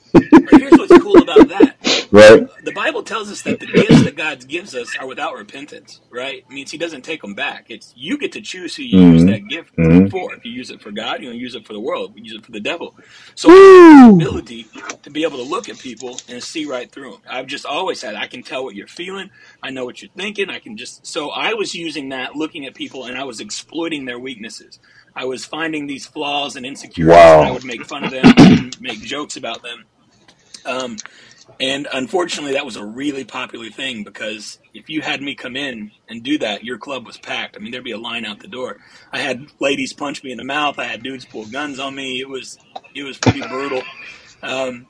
Here's 0.50 0.72
what's 0.72 0.98
cool 1.02 1.22
about 1.22 1.48
that. 1.48 1.75
Right. 2.16 2.48
The 2.64 2.72
Bible 2.72 3.02
tells 3.02 3.30
us 3.30 3.42
that 3.42 3.60
the 3.60 3.66
gifts 3.66 4.02
that 4.04 4.16
God 4.16 4.46
gives 4.48 4.74
us 4.74 4.96
are 4.98 5.06
without 5.06 5.34
repentance, 5.34 6.00
right? 6.10 6.38
It 6.38 6.50
means 6.50 6.70
He 6.70 6.78
doesn't 6.78 7.02
take 7.02 7.20
them 7.20 7.34
back. 7.34 7.66
It's 7.68 7.92
you 7.96 8.16
get 8.16 8.32
to 8.32 8.40
choose 8.40 8.74
who 8.76 8.82
you 8.84 9.00
use 9.00 9.22
Mhm. 9.22 9.30
that 9.32 9.48
gift 9.48 9.76
Mhm. 9.76 10.10
for. 10.10 10.34
If 10.34 10.44
you 10.44 10.52
use 10.52 10.70
it 10.70 10.80
for 10.80 10.90
God, 10.90 11.22
you 11.22 11.28
don't 11.30 11.38
use 11.38 11.54
it 11.54 11.66
for 11.66 11.74
the 11.74 11.80
world. 11.80 12.14
You 12.16 12.24
use 12.24 12.34
it 12.34 12.44
for 12.46 12.52
the 12.52 12.60
devil. 12.60 12.96
So 13.34 13.48
the 13.48 14.10
ability 14.14 14.66
to 15.02 15.10
be 15.10 15.24
able 15.24 15.36
to 15.38 15.42
look 15.44 15.68
at 15.68 15.78
people 15.78 16.18
and 16.28 16.42
see 16.42 16.64
right 16.64 16.90
through 16.90 17.12
them. 17.12 17.20
I've 17.28 17.46
just 17.46 17.66
always 17.66 18.00
had. 18.00 18.14
I 18.14 18.26
can 18.26 18.42
tell 18.42 18.64
what 18.64 18.74
you're 18.74 18.86
feeling. 18.86 19.30
I 19.62 19.70
know 19.70 19.84
what 19.84 20.00
you're 20.00 20.10
thinking. 20.16 20.48
I 20.48 20.58
can 20.58 20.76
just. 20.76 21.06
So 21.06 21.30
I 21.30 21.52
was 21.54 21.74
using 21.74 22.08
that, 22.10 22.34
looking 22.34 22.64
at 22.66 22.74
people, 22.74 23.04
and 23.04 23.18
I 23.18 23.24
was 23.24 23.40
exploiting 23.40 24.06
their 24.06 24.18
weaknesses. 24.18 24.78
I 25.14 25.24
was 25.26 25.44
finding 25.44 25.86
these 25.86 26.06
flaws 26.06 26.56
and 26.56 26.64
insecurities, 26.66 27.14
Wow. 27.16 27.40
and 27.40 27.48
I 27.48 27.50
would 27.50 27.64
make 27.64 27.84
fun 27.86 28.04
of 28.04 28.10
them, 28.10 28.24
and 28.38 28.80
make 28.80 29.00
jokes 29.02 29.36
about 29.36 29.62
them. 29.62 29.84
Um, 30.64 30.96
and 31.60 31.88
unfortunately, 31.92 32.52
that 32.54 32.66
was 32.66 32.76
a 32.76 32.84
really 32.84 33.24
popular 33.24 33.70
thing 33.70 34.04
because 34.04 34.58
if 34.74 34.88
you 34.90 35.00
had 35.00 35.22
me 35.22 35.34
come 35.34 35.56
in 35.56 35.90
and 36.08 36.22
do 36.22 36.38
that, 36.38 36.64
your 36.64 36.78
club 36.78 37.06
was 37.06 37.16
packed. 37.16 37.56
I 37.56 37.60
mean, 37.60 37.72
there'd 37.72 37.84
be 37.84 37.92
a 37.92 37.98
line 37.98 38.24
out 38.24 38.40
the 38.40 38.48
door. 38.48 38.76
I 39.12 39.20
had 39.20 39.46
ladies 39.58 39.92
punch 39.92 40.22
me 40.22 40.32
in 40.32 40.38
the 40.38 40.44
mouth. 40.44 40.78
I 40.78 40.84
had 40.84 41.02
dudes 41.02 41.24
pull 41.24 41.46
guns 41.46 41.78
on 41.78 41.94
me. 41.94 42.20
It 42.20 42.28
was 42.28 42.58
it 42.94 43.04
was 43.04 43.18
pretty 43.18 43.40
brutal. 43.40 43.82
Um, 44.42 44.86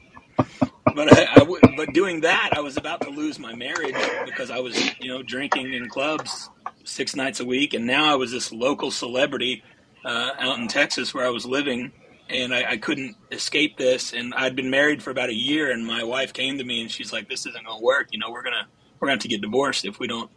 but 0.94 1.12
I, 1.12 1.26
I 1.32 1.38
w- 1.40 1.60
but 1.76 1.92
doing 1.92 2.22
that, 2.22 2.50
I 2.52 2.60
was 2.60 2.76
about 2.76 3.02
to 3.02 3.10
lose 3.10 3.38
my 3.38 3.54
marriage 3.54 3.94
because 4.24 4.50
I 4.50 4.58
was 4.58 4.76
you 4.98 5.08
know 5.08 5.22
drinking 5.22 5.72
in 5.72 5.88
clubs 5.88 6.50
six 6.84 7.14
nights 7.14 7.40
a 7.40 7.44
week, 7.44 7.74
and 7.74 7.86
now 7.86 8.12
I 8.12 8.16
was 8.16 8.32
this 8.32 8.52
local 8.52 8.90
celebrity 8.90 9.62
uh, 10.04 10.30
out 10.38 10.58
in 10.58 10.68
Texas 10.68 11.12
where 11.14 11.26
I 11.26 11.30
was 11.30 11.44
living, 11.46 11.92
and 12.28 12.54
I, 12.54 12.72
I 12.72 12.76
couldn't 12.76 13.16
escape 13.30 13.76
this. 13.76 14.12
And 14.12 14.34
I'd 14.34 14.56
been 14.56 14.70
married 14.70 15.02
for 15.02 15.10
about 15.10 15.28
a 15.28 15.34
year, 15.34 15.70
and 15.70 15.86
my 15.86 16.04
wife 16.04 16.32
came 16.32 16.58
to 16.58 16.64
me 16.64 16.80
and 16.82 16.90
she's 16.90 17.12
like, 17.12 17.28
"This 17.28 17.46
isn't 17.46 17.64
going 17.64 17.78
to 17.78 17.84
work. 17.84 18.08
You 18.12 18.18
know, 18.18 18.30
we're 18.30 18.42
gonna 18.42 18.66
we're 18.98 19.06
gonna 19.06 19.16
have 19.16 19.22
to 19.22 19.28
get 19.28 19.40
divorced 19.40 19.84
if 19.84 19.98
we 19.98 20.06
don't 20.06 20.30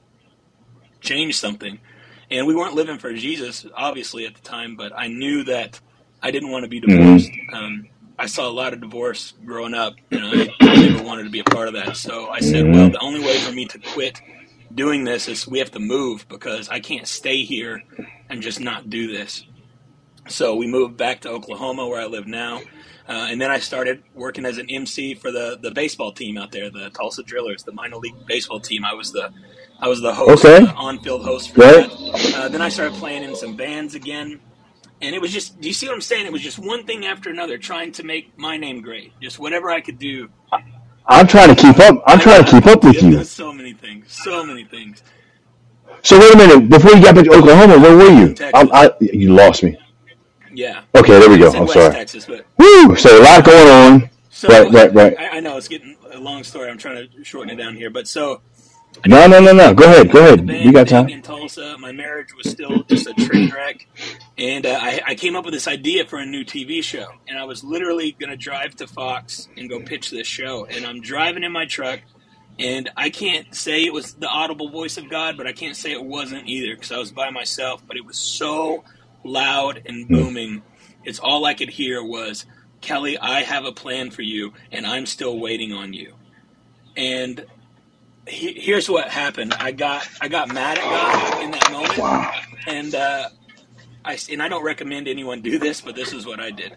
change 1.01 1.37
something." 1.37 1.79
And 2.31 2.45
we 2.45 2.55
weren't 2.55 2.75
living 2.75 2.99
for 2.99 3.11
Jesus, 3.13 3.65
obviously 3.75 4.25
at 4.27 4.35
the 4.35 4.41
time, 4.41 4.75
but 4.75 4.91
I 4.95 5.07
knew 5.07 5.43
that 5.45 5.79
I 6.21 6.29
didn't 6.31 6.51
want 6.51 6.63
to 6.63 6.69
be 6.69 6.79
divorced. 6.79 7.31
Um, 7.53 7.87
I 8.19 8.27
saw 8.27 8.47
a 8.47 8.51
lot 8.51 8.73
of 8.73 8.81
divorce 8.81 9.33
growing 9.45 9.73
up, 9.73 9.95
and 10.11 10.23
I, 10.23 10.53
I 10.59 10.87
never 10.89 11.03
wanted 11.03 11.23
to 11.23 11.29
be 11.31 11.39
a 11.39 11.43
part 11.43 11.67
of 11.69 11.73
that. 11.73 11.97
So 11.97 12.29
I 12.29 12.39
said, 12.41 12.71
"Well, 12.71 12.89
the 12.89 12.99
only 12.99 13.21
way 13.21 13.37
for 13.39 13.51
me 13.51 13.65
to 13.67 13.79
quit." 13.79 14.21
Doing 14.75 15.03
this 15.03 15.27
is 15.27 15.47
we 15.47 15.57
have 15.57 15.71
to 15.71 15.79
move 15.79 16.27
because 16.29 16.69
I 16.69 16.79
can't 16.79 17.07
stay 17.07 17.43
here 17.43 17.83
and 18.29 18.39
just 18.39 18.59
not 18.59 18.87
do 18.87 19.11
this. 19.11 19.43
So 20.29 20.55
we 20.55 20.67
moved 20.67 20.97
back 20.97 21.21
to 21.21 21.29
Oklahoma, 21.29 21.87
where 21.87 21.99
I 22.01 22.05
live 22.05 22.27
now, 22.27 22.57
uh, 23.07 23.27
and 23.29 23.41
then 23.41 23.49
I 23.49 23.59
started 23.59 24.03
working 24.13 24.45
as 24.45 24.57
an 24.57 24.69
MC 24.69 25.15
for 25.15 25.31
the, 25.31 25.57
the 25.61 25.71
baseball 25.71 26.11
team 26.11 26.37
out 26.37 26.51
there, 26.51 26.69
the 26.69 26.91
Tulsa 26.91 27.23
Drillers, 27.23 27.63
the 27.63 27.71
minor 27.73 27.97
league 27.97 28.25
baseball 28.27 28.59
team. 28.59 28.85
I 28.85 28.93
was 28.93 29.11
the 29.11 29.31
I 29.81 29.87
was 29.87 30.01
the 30.01 30.13
host, 30.13 30.45
Okay. 30.45 30.65
uh, 30.65 30.73
on 30.75 30.99
field 30.99 31.23
host 31.25 31.51
for 31.51 31.61
Right. 31.61 31.89
that. 31.89 32.35
Uh, 32.37 32.49
then 32.49 32.61
I 32.61 32.69
started 32.69 32.95
playing 32.99 33.23
in 33.23 33.35
some 33.35 33.55
bands 33.55 33.95
again, 33.95 34.41
and 35.01 35.15
it 35.15 35.21
was 35.21 35.31
just 35.33 35.59
do 35.59 35.67
you 35.67 35.73
see 35.73 35.87
what 35.87 35.95
I'm 35.95 36.01
saying? 36.01 36.27
It 36.27 36.31
was 36.31 36.43
just 36.43 36.59
one 36.59 36.85
thing 36.85 37.05
after 37.07 37.31
another, 37.31 37.57
trying 37.57 37.91
to 37.93 38.03
make 38.03 38.37
my 38.37 38.57
name 38.57 38.81
great, 38.81 39.19
just 39.19 39.39
whatever 39.39 39.71
I 39.71 39.81
could 39.81 39.97
do. 39.97 40.29
I'm 41.07 41.25
trying 41.25 41.55
to 41.55 41.59
keep 41.59 41.79
up. 41.79 42.03
I'm 42.05 42.19
trying 42.19 42.45
to 42.45 42.51
keep 42.51 42.67
up 42.67 42.83
with 42.83 43.01
you. 43.01 43.23
So 43.23 43.51
many 43.51 43.73
things, 43.73 44.13
so 44.13 44.43
many 44.45 44.63
things. 44.65 45.01
So 46.03 46.19
wait 46.19 46.35
a 46.35 46.37
minute. 46.37 46.69
Before 46.69 46.91
you 46.91 47.01
got 47.03 47.15
back 47.15 47.25
to 47.25 47.33
Oklahoma, 47.33 47.79
where 47.79 47.97
were 47.97 48.11
you? 48.11 48.35
I, 48.53 48.61
I, 48.71 48.91
you 49.01 49.33
lost 49.33 49.63
me. 49.63 49.78
Yeah. 50.59 50.83
Okay, 50.93 51.17
there 51.17 51.29
we 51.29 51.37
go. 51.37 51.53
I'm 51.53 51.61
West 51.61 51.73
sorry. 51.73 51.93
Texas, 51.93 52.25
but 52.25 52.45
Woo! 52.57 52.93
So 52.97 53.17
a 53.17 53.23
lot 53.23 53.45
going 53.45 53.69
on. 53.69 54.09
So 54.29 54.49
Right, 54.49 54.69
right, 54.73 54.93
right. 54.93 55.17
I, 55.17 55.37
I 55.37 55.39
know 55.39 55.55
it's 55.55 55.69
getting 55.69 55.95
a 56.11 56.19
long 56.19 56.43
story. 56.43 56.69
I'm 56.69 56.77
trying 56.77 57.07
to 57.09 57.23
shorten 57.23 57.49
it 57.49 57.55
down 57.55 57.75
here, 57.75 57.89
but 57.89 58.09
so 58.09 58.41
No, 59.07 59.25
no, 59.27 59.39
no, 59.39 59.53
no. 59.53 59.73
Go 59.73 59.85
ahead. 59.85 60.11
Go 60.11 60.19
ahead. 60.19 60.49
You 60.49 60.73
got 60.73 60.89
time. 60.89 61.07
in 61.07 61.21
Tulsa. 61.21 61.77
My 61.77 61.93
marriage 61.93 62.35
was 62.35 62.51
still 62.51 62.83
just 62.83 63.07
a 63.07 63.13
train 63.13 63.49
wreck, 63.55 63.87
and 64.37 64.65
uh, 64.65 64.77
I, 64.81 64.99
I 65.07 65.15
came 65.15 65.37
up 65.37 65.45
with 65.45 65.53
this 65.53 65.69
idea 65.69 66.05
for 66.05 66.19
a 66.19 66.25
new 66.25 66.43
TV 66.43 66.83
show. 66.83 67.07
And 67.29 67.37
I 67.37 67.45
was 67.45 67.63
literally 67.63 68.11
going 68.19 68.29
to 68.29 68.35
drive 68.35 68.75
to 68.77 68.87
Fox 68.87 69.47
and 69.55 69.69
go 69.69 69.79
pitch 69.79 70.09
this 70.09 70.27
show. 70.27 70.65
And 70.65 70.85
I'm 70.85 70.99
driving 70.99 71.43
in 71.45 71.53
my 71.53 71.67
truck, 71.67 72.01
and 72.59 72.89
I 72.97 73.09
can't 73.11 73.55
say 73.55 73.85
it 73.85 73.93
was 73.93 74.15
the 74.15 74.27
audible 74.27 74.69
voice 74.69 74.97
of 74.97 75.09
God, 75.09 75.37
but 75.37 75.47
I 75.47 75.53
can't 75.53 75.77
say 75.77 75.93
it 75.93 76.03
wasn't 76.03 76.49
either 76.49 76.75
because 76.75 76.91
I 76.91 76.97
was 76.97 77.13
by 77.13 77.29
myself. 77.29 77.81
But 77.87 77.95
it 77.95 78.05
was 78.05 78.17
so 78.17 78.83
loud 79.25 79.81
and 79.85 80.09
booming. 80.09 80.63
It's 81.03 81.19
all 81.19 81.45
I 81.45 81.55
could 81.55 81.71
hear 81.71 82.03
was, 82.03 82.45
Kelly, 82.81 83.17
I 83.19 83.41
have 83.43 83.65
a 83.65 83.73
plan 83.73 84.11
for 84.11 84.23
you, 84.23 84.53
and 84.71 84.85
I'm 84.85 85.05
still 85.07 85.39
waiting 85.39 85.73
on 85.73 85.93
you. 85.93 86.15
And 86.97 87.45
he, 88.27 88.53
here's 88.59 88.89
what 88.89 89.09
happened. 89.09 89.55
I 89.59 89.71
got 89.73 90.07
I 90.21 90.29
got 90.29 90.49
mad 90.49 90.79
at 90.79 90.89
God 90.89 91.25
in 91.43 91.51
that 91.51 91.65
moment, 91.71 92.03
Wow. 92.03 92.31
and 92.67 92.95
uh, 92.95 93.29
I 94.05 94.19
and 94.31 94.41
I 94.43 94.49
don't 94.49 94.63
recommend 94.65 95.07
anyone 95.07 95.41
do 95.41 95.59
this, 95.59 95.81
but 95.81 95.95
this 95.95 96.13
is 96.13 96.25
what 96.25 96.39
I 96.39 96.51
did. 96.51 96.75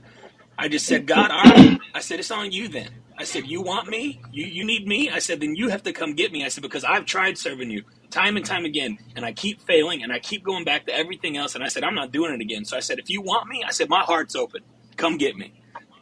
I 0.59 0.69
just 0.69 0.87
said, 0.87 1.07
God, 1.07 1.31
all 1.33 1.45
right. 1.47 1.73
I 1.95 2.01
said, 2.01 2.21
it's 2.21 2.31
on 2.31 2.53
you 2.53 2.69
then. 2.69 2.90
I 3.19 3.25
said, 3.25 3.47
you 3.47 3.62
want 3.62 3.88
me? 3.88 4.23
You 4.31 4.47
you 4.47 4.64
need 4.64 4.87
me? 4.87 5.11
I 5.11 5.21
said, 5.21 5.40
then 5.40 5.57
you 5.57 5.71
have 5.71 5.83
to 5.85 5.93
come 5.93 6.14
get 6.14 6.33
me. 6.33 6.45
I 6.45 6.49
said, 6.49 6.62
because 6.62 6.85
I've 6.85 7.07
tried 7.07 7.38
serving 7.38 7.71
you 7.71 7.85
time 8.12 8.37
and 8.37 8.46
time 8.46 8.66
again, 8.66 8.98
and 9.16 9.25
I 9.27 9.33
keep 9.35 9.62
failing, 9.62 10.05
and 10.05 10.12
I 10.12 10.20
keep 10.20 10.44
going 10.44 10.64
back 10.64 10.87
to 10.87 10.96
everything 10.96 11.37
else. 11.38 11.57
And 11.57 11.64
I 11.64 11.68
said, 11.68 11.85
I'm 11.85 11.96
not 11.96 12.12
doing 12.12 12.35
it 12.35 12.42
again. 12.42 12.66
So 12.66 12.77
I 12.79 12.81
said, 12.81 13.01
if 13.01 13.11
you 13.11 13.22
want 13.22 13.48
me, 13.48 13.64
I 13.66 13.72
said, 13.72 13.88
my 13.90 14.03
heart's 14.03 14.37
open. 14.37 14.62
Come 14.98 15.18
get 15.18 15.37
me. 15.37 15.55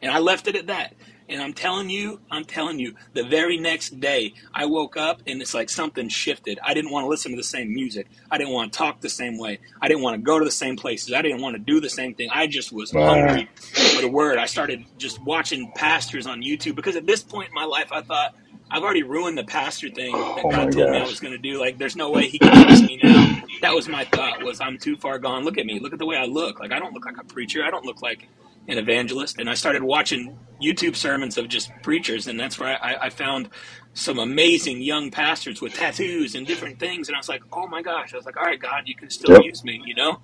And 0.02 0.12
I 0.12 0.20
left 0.20 0.48
it 0.48 0.56
at 0.56 0.68
that. 0.68 0.94
And 1.28 1.42
I'm 1.42 1.54
telling 1.54 1.90
you, 1.90 2.20
I'm 2.30 2.44
telling 2.44 2.80
you, 2.80 2.94
the 3.14 3.24
very 3.24 3.58
next 3.58 4.00
day, 4.00 4.34
I 4.54 4.66
woke 4.66 4.96
up 4.96 5.22
and 5.26 5.42
it's 5.42 5.54
like 5.54 5.70
something 5.70 6.08
shifted. 6.10 6.58
I 6.64 6.74
didn't 6.74 6.92
want 6.92 7.04
to 7.06 7.08
listen 7.10 7.32
to 7.32 7.38
the 7.38 7.44
same 7.44 7.74
music. 7.74 8.08
I 8.30 8.38
didn't 8.38 8.54
want 8.54 8.72
to 8.72 8.78
talk 8.78 9.00
the 9.00 9.10
same 9.10 9.38
way. 9.38 9.60
I 9.82 9.88
didn't 9.88 10.04
want 10.04 10.16
to 10.16 10.22
go 10.22 10.38
to 10.38 10.44
the 10.46 10.52
same 10.52 10.76
places. 10.76 11.14
I 11.14 11.22
didn't 11.22 11.42
want 11.42 11.56
to 11.56 11.60
do 11.62 11.80
the 11.80 11.90
same 11.90 12.14
thing. 12.14 12.30
I 12.32 12.48
just 12.48 12.72
was 12.72 12.92
Wow. 12.92 13.04
hungry 13.04 13.50
for 13.88 14.02
the 14.02 14.08
word. 14.10 14.38
I 14.38 14.46
started 14.46 14.86
just 14.98 15.22
watching 15.24 15.72
pastors 15.74 16.26
on 16.26 16.42
YouTube 16.42 16.76
because 16.76 16.96
at 16.96 17.06
this 17.06 17.22
point 17.22 17.48
in 17.48 17.54
my 17.54 17.64
life, 17.66 17.92
I 17.92 18.02
thought, 18.02 18.32
I've 18.70 18.82
already 18.84 19.04
ruined 19.04 19.38
the 19.38 19.44
pastor 19.44 19.90
thing 19.90 20.28
that 20.36 20.48
Oh 20.48 20.50
God 20.50 20.72
told 20.72 20.90
me 20.90 20.98
I 20.98 21.04
was 21.04 21.20
going 21.20 21.32
to 21.32 21.38
do. 21.38 21.60
Like, 21.60 21.78
there's 21.78 21.96
no 21.96 22.10
way 22.10 22.28
He 22.28 22.40
can 22.40 22.56
use 22.56 22.84
me 22.84 22.98
now. 23.02 23.32
That 23.62 23.74
was 23.74 23.88
my 23.88 24.06
thought. 24.06 24.42
Was 24.42 24.60
I'm 24.60 24.78
too 24.78 24.96
far 24.98 25.18
gone. 25.18 25.44
Look 25.44 25.58
at 25.58 25.66
me. 25.66 25.80
Look 25.80 25.94
at 25.94 26.00
the 26.00 26.06
way 26.06 26.16
I 26.16 26.26
look. 26.26 26.60
Like 26.60 26.72
I 26.72 26.80
don't 26.80 26.94
look 26.94 27.06
like 27.06 27.18
a 27.20 27.24
preacher. 27.24 27.64
I 27.64 27.70
don't 27.70 27.86
look 27.86 28.02
like 28.02 28.28
an 28.68 28.78
evangelist. 28.78 29.38
And 29.38 29.50
I 29.50 29.54
started 29.54 29.82
watching 29.84 30.38
YouTube 30.62 30.96
sermons 30.96 31.38
of 31.38 31.48
just 31.48 31.80
preachers, 31.82 32.28
and 32.28 32.40
that's 32.40 32.58
where 32.58 32.78
I, 32.84 32.96
I 33.06 33.10
found 33.10 33.50
some 33.94 34.18
amazing 34.18 34.82
young 34.82 35.10
pastors 35.10 35.62
with 35.62 35.74
tattoos 35.74 36.34
and 36.36 36.46
different 36.46 36.78
things. 36.78 37.08
And 37.08 37.16
I 37.16 37.20
was 37.20 37.28
like, 37.30 37.42
oh 37.52 37.68
my 37.68 37.82
gosh! 37.82 38.14
I 38.14 38.18
was 38.18 38.26
like, 38.26 38.36
all 38.38 38.44
right, 38.44 38.60
God, 38.60 38.84
you 38.86 38.96
can 38.96 39.10
still 39.10 39.34
Yep. 39.34 39.38
use 39.38 39.64
me, 39.64 39.82
you 39.84 39.94
know. 39.96 40.18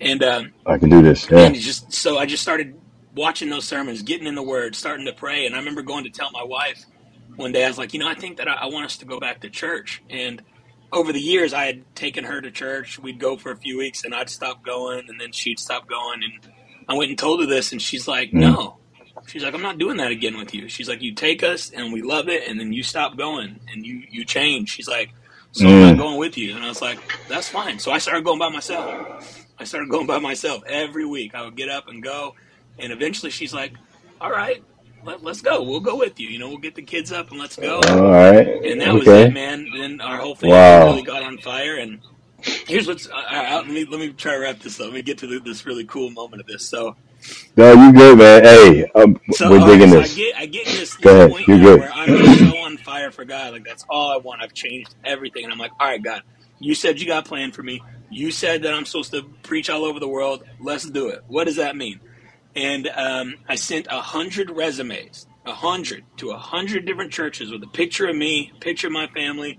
And 0.00 0.22
um, 0.24 0.54
I 0.66 0.78
can 0.78 0.90
do 0.90 1.02
this. 1.02 1.28
Yeah. 1.30 1.46
and 1.46 1.56
just 1.56 1.92
so 1.94 2.18
I 2.18 2.26
just 2.26 2.42
started 2.42 2.76
watching 3.14 3.50
those 3.50 3.66
sermons, 3.66 4.02
getting 4.02 4.26
in 4.26 4.36
the 4.36 4.42
Word, 4.44 4.76
starting 4.76 5.06
to 5.06 5.14
pray. 5.14 5.46
And 5.46 5.54
I 5.54 5.58
remember 5.58 5.82
going 5.82 6.04
to 6.04 6.10
tell 6.10 6.30
my 6.32 6.44
wife 6.44 6.86
one 7.36 7.52
day, 7.52 7.64
I 7.64 7.68
was 7.68 7.78
like, 7.78 7.94
you 7.94 8.00
know, 8.00 8.08
I 8.08 8.14
think 8.14 8.38
that 8.38 8.48
I, 8.48 8.54
I 8.54 8.66
want 8.66 8.86
us 8.86 8.98
to 8.98 9.06
go 9.06 9.18
back 9.20 9.40
to 9.40 9.50
church. 9.50 10.02
And 10.10 10.42
over 10.92 11.12
the 11.12 11.20
years, 11.20 11.52
I 11.54 11.64
had 11.66 11.84
taken 11.94 12.24
her 12.24 12.40
to 12.40 12.50
church. 12.50 12.98
We'd 12.98 13.18
go 13.20 13.36
for 13.36 13.50
a 13.52 13.56
few 13.56 13.78
weeks, 13.78 14.04
and 14.04 14.14
I'd 14.14 14.30
stop 14.30 14.64
going, 14.64 15.04
and 15.08 15.20
then 15.20 15.32
she'd 15.32 15.58
stop 15.58 15.88
going. 15.88 16.22
And 16.22 16.32
I 16.88 16.94
went 16.94 17.10
and 17.10 17.18
told 17.18 17.40
her 17.40 17.46
this, 17.46 17.72
and 17.72 17.80
she's 17.80 18.06
like, 18.08 18.30
Mm. 18.30 18.40
no. 18.40 18.78
She's 19.26 19.44
like, 19.44 19.54
I'm 19.54 19.62
not 19.62 19.78
doing 19.78 19.98
that 19.98 20.10
again 20.10 20.36
with 20.36 20.52
you. 20.52 20.68
She's 20.68 20.88
like, 20.88 21.00
you 21.00 21.14
take 21.14 21.42
us, 21.42 21.70
and 21.70 21.92
we 21.92 22.02
love 22.02 22.28
it, 22.28 22.48
and 22.48 22.58
then 22.60 22.72
you 22.72 22.82
stop 22.82 23.16
going, 23.16 23.60
and 23.72 23.86
you 23.86 24.02
you 24.10 24.24
change. 24.24 24.70
She's 24.70 24.88
like, 24.88 25.14
so 25.52 25.68
I'm 25.70 25.78
not 25.80 25.94
Mm. 25.94 25.98
going 25.98 26.18
with 26.18 26.36
you. 26.36 26.54
And 26.56 26.64
I 26.64 26.68
was 26.68 26.82
like, 26.82 27.00
that's 27.28 27.48
fine. 27.48 27.78
So 27.78 27.92
I 27.92 27.98
started 27.98 28.24
going 28.24 28.38
by 28.40 28.48
myself. 28.50 28.92
I 29.58 29.64
started 29.64 29.90
going 29.90 30.06
by 30.06 30.18
myself 30.18 30.62
every 30.66 31.06
week. 31.06 31.34
I 31.34 31.42
would 31.44 31.56
get 31.56 31.68
up 31.68 31.84
and 31.88 32.02
go, 32.02 32.34
and 32.78 32.92
eventually 32.92 33.30
she's 33.30 33.54
like, 33.54 33.76
"All 34.20 34.30
right, 34.30 34.64
let, 35.04 35.22
let's 35.24 35.42
go. 35.42 35.62
We'll 35.62 35.80
go 35.80 35.98
with 35.98 36.20
you. 36.20 36.28
You 36.28 36.38
know, 36.40 36.48
we'll 36.48 36.58
get 36.58 36.76
the 36.76 36.82
kids 36.82 37.12
up 37.12 37.30
and 37.30 37.40
let's 37.40 37.56
go." 37.56 37.90
All 37.90 38.10
right. 38.10 38.46
And 38.64 38.80
that 38.80 38.96
was 38.96 39.08
Okay. 39.08 39.22
it, 39.22 39.30
man. 39.32 39.70
Then 39.72 40.00
our 40.02 40.18
whole 40.18 40.36
family 40.36 40.78
Wow. 40.78 40.80
really 40.80 41.02
got 41.02 41.22
on 41.22 41.38
fire. 41.38 41.76
And 41.76 42.00
here's 42.66 42.88
what's 42.88 43.08
uh, 43.08 43.62
let 43.66 43.68
me 43.68 43.86
let 43.86 44.00
me 44.00 44.12
try 44.14 44.34
to 44.34 44.40
wrap 44.40 44.60
this 44.60 44.80
up. 44.80 44.86
Let 44.86 44.94
me 44.94 45.02
get 45.02 45.18
to 45.18 45.28
the, 45.28 45.40
this 45.40 45.66
really 45.66 45.86
cool 45.86 46.10
moment 46.10 46.40
of 46.42 46.46
this. 46.48 46.68
So, 46.68 46.96
No, 47.56 47.72
you 47.74 47.92
good, 47.92 48.18
man. 48.18 48.44
Hey, 48.44 48.86
um, 48.96 49.18
so, 49.30 49.50
we're 49.50 49.58
right, 49.58 49.66
digging 49.66 49.90
so 49.90 49.98
this. 49.98 50.00
I 50.00 50.08
get 50.08 50.36
I 50.36 50.46
get 50.46 50.72
this, 50.72 50.98
Go 51.02 51.10
ahead. 51.10 51.30
point 51.30 51.48
You're 51.48 51.58
good. 51.60 51.80
where 51.80 51.92
I'm 51.92 52.16
so 52.16 52.58
on 52.58 52.78
fire 52.78 53.12
for 53.12 53.24
God. 53.24 53.52
Like 53.54 53.64
that's 53.66 53.84
all 53.88 54.12
I 54.12 54.18
want. 54.18 54.42
I've 54.42 54.54
changed 54.54 54.94
everything, 55.04 55.44
and 55.44 55.52
I'm 55.52 55.58
like, 55.58 55.72
all 55.80 55.88
right, 55.88 56.02
God, 56.02 56.22
you 56.60 56.74
said 56.74 57.00
you 57.00 57.06
got 57.06 57.26
a 57.26 57.28
plan 57.28 57.52
for 57.52 57.62
me. 57.62 57.84
You 58.10 58.30
said 58.32 58.62
that 58.64 58.74
I'm 58.74 58.86
supposed 58.86 59.12
to 59.12 59.24
preach 59.44 59.70
all 59.70 59.84
over 59.84 60.00
the 60.00 60.08
world. 60.08 60.42
Let's 60.60 60.88
do 60.90 61.08
it. 61.10 61.20
What 61.26 61.44
does 61.46 61.56
that 61.56 61.76
mean? 61.76 62.00
And 62.56 62.88
um, 62.88 63.36
I 63.48 63.54
sent 63.56 63.86
a 63.90 64.00
hundred 64.00 64.50
resumes, 64.50 65.26
a 65.46 65.54
hundred 65.54 66.04
to 66.18 66.30
a 66.30 66.38
hundred 66.38 66.86
different 66.86 67.12
churches 67.12 67.50
with 67.52 67.62
a 67.62 67.68
picture 67.68 68.08
of 68.08 68.16
me, 68.16 68.52
picture 68.60 68.88
of 68.88 68.92
my 68.92 69.06
family, 69.08 69.58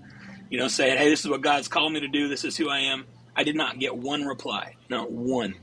you 0.50 0.58
know, 0.58 0.68
saying, 0.68 0.98
"Hey, 0.98 1.08
this 1.10 1.20
is 1.24 1.30
what 1.30 1.42
God's 1.42 1.68
called 1.68 1.92
me 1.92 2.00
to 2.00 2.08
do. 2.08 2.28
This 2.28 2.44
is 2.44 2.56
who 2.56 2.68
I 2.70 2.80
am." 2.80 3.06
I 3.36 3.44
did 3.44 3.56
not 3.56 3.78
get 3.80 3.96
one 3.96 4.24
reply, 4.24 4.76
not 4.90 5.10
one, 5.12 5.56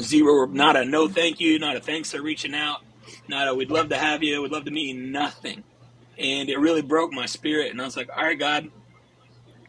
zero, 0.00 0.46
not 0.46 0.76
a 0.76 0.84
no, 0.84 1.08
thank 1.08 1.40
you, 1.40 1.58
not 1.58 1.76
a 1.76 1.80
thanks 1.80 2.12
for 2.12 2.22
reaching 2.22 2.54
out, 2.54 2.82
not 3.28 3.48
a 3.48 3.54
we'd 3.54 3.70
love 3.70 3.88
to 3.90 3.98
have 3.98 4.22
you, 4.22 4.42
we'd 4.42 4.52
love 4.52 4.64
to 4.66 4.70
meet 4.72 4.94
you, 4.94 5.00
nothing. 5.02 5.64
and 6.18 6.48
it 6.48 6.58
really 6.58 6.82
broke 6.82 7.12
my 7.12 7.26
spirit. 7.26 7.70
And 7.72 7.80
I 7.80 7.84
was 7.84 7.96
like, 7.96 8.08
all 8.16 8.22
right, 8.24 8.38
God. 8.38 8.70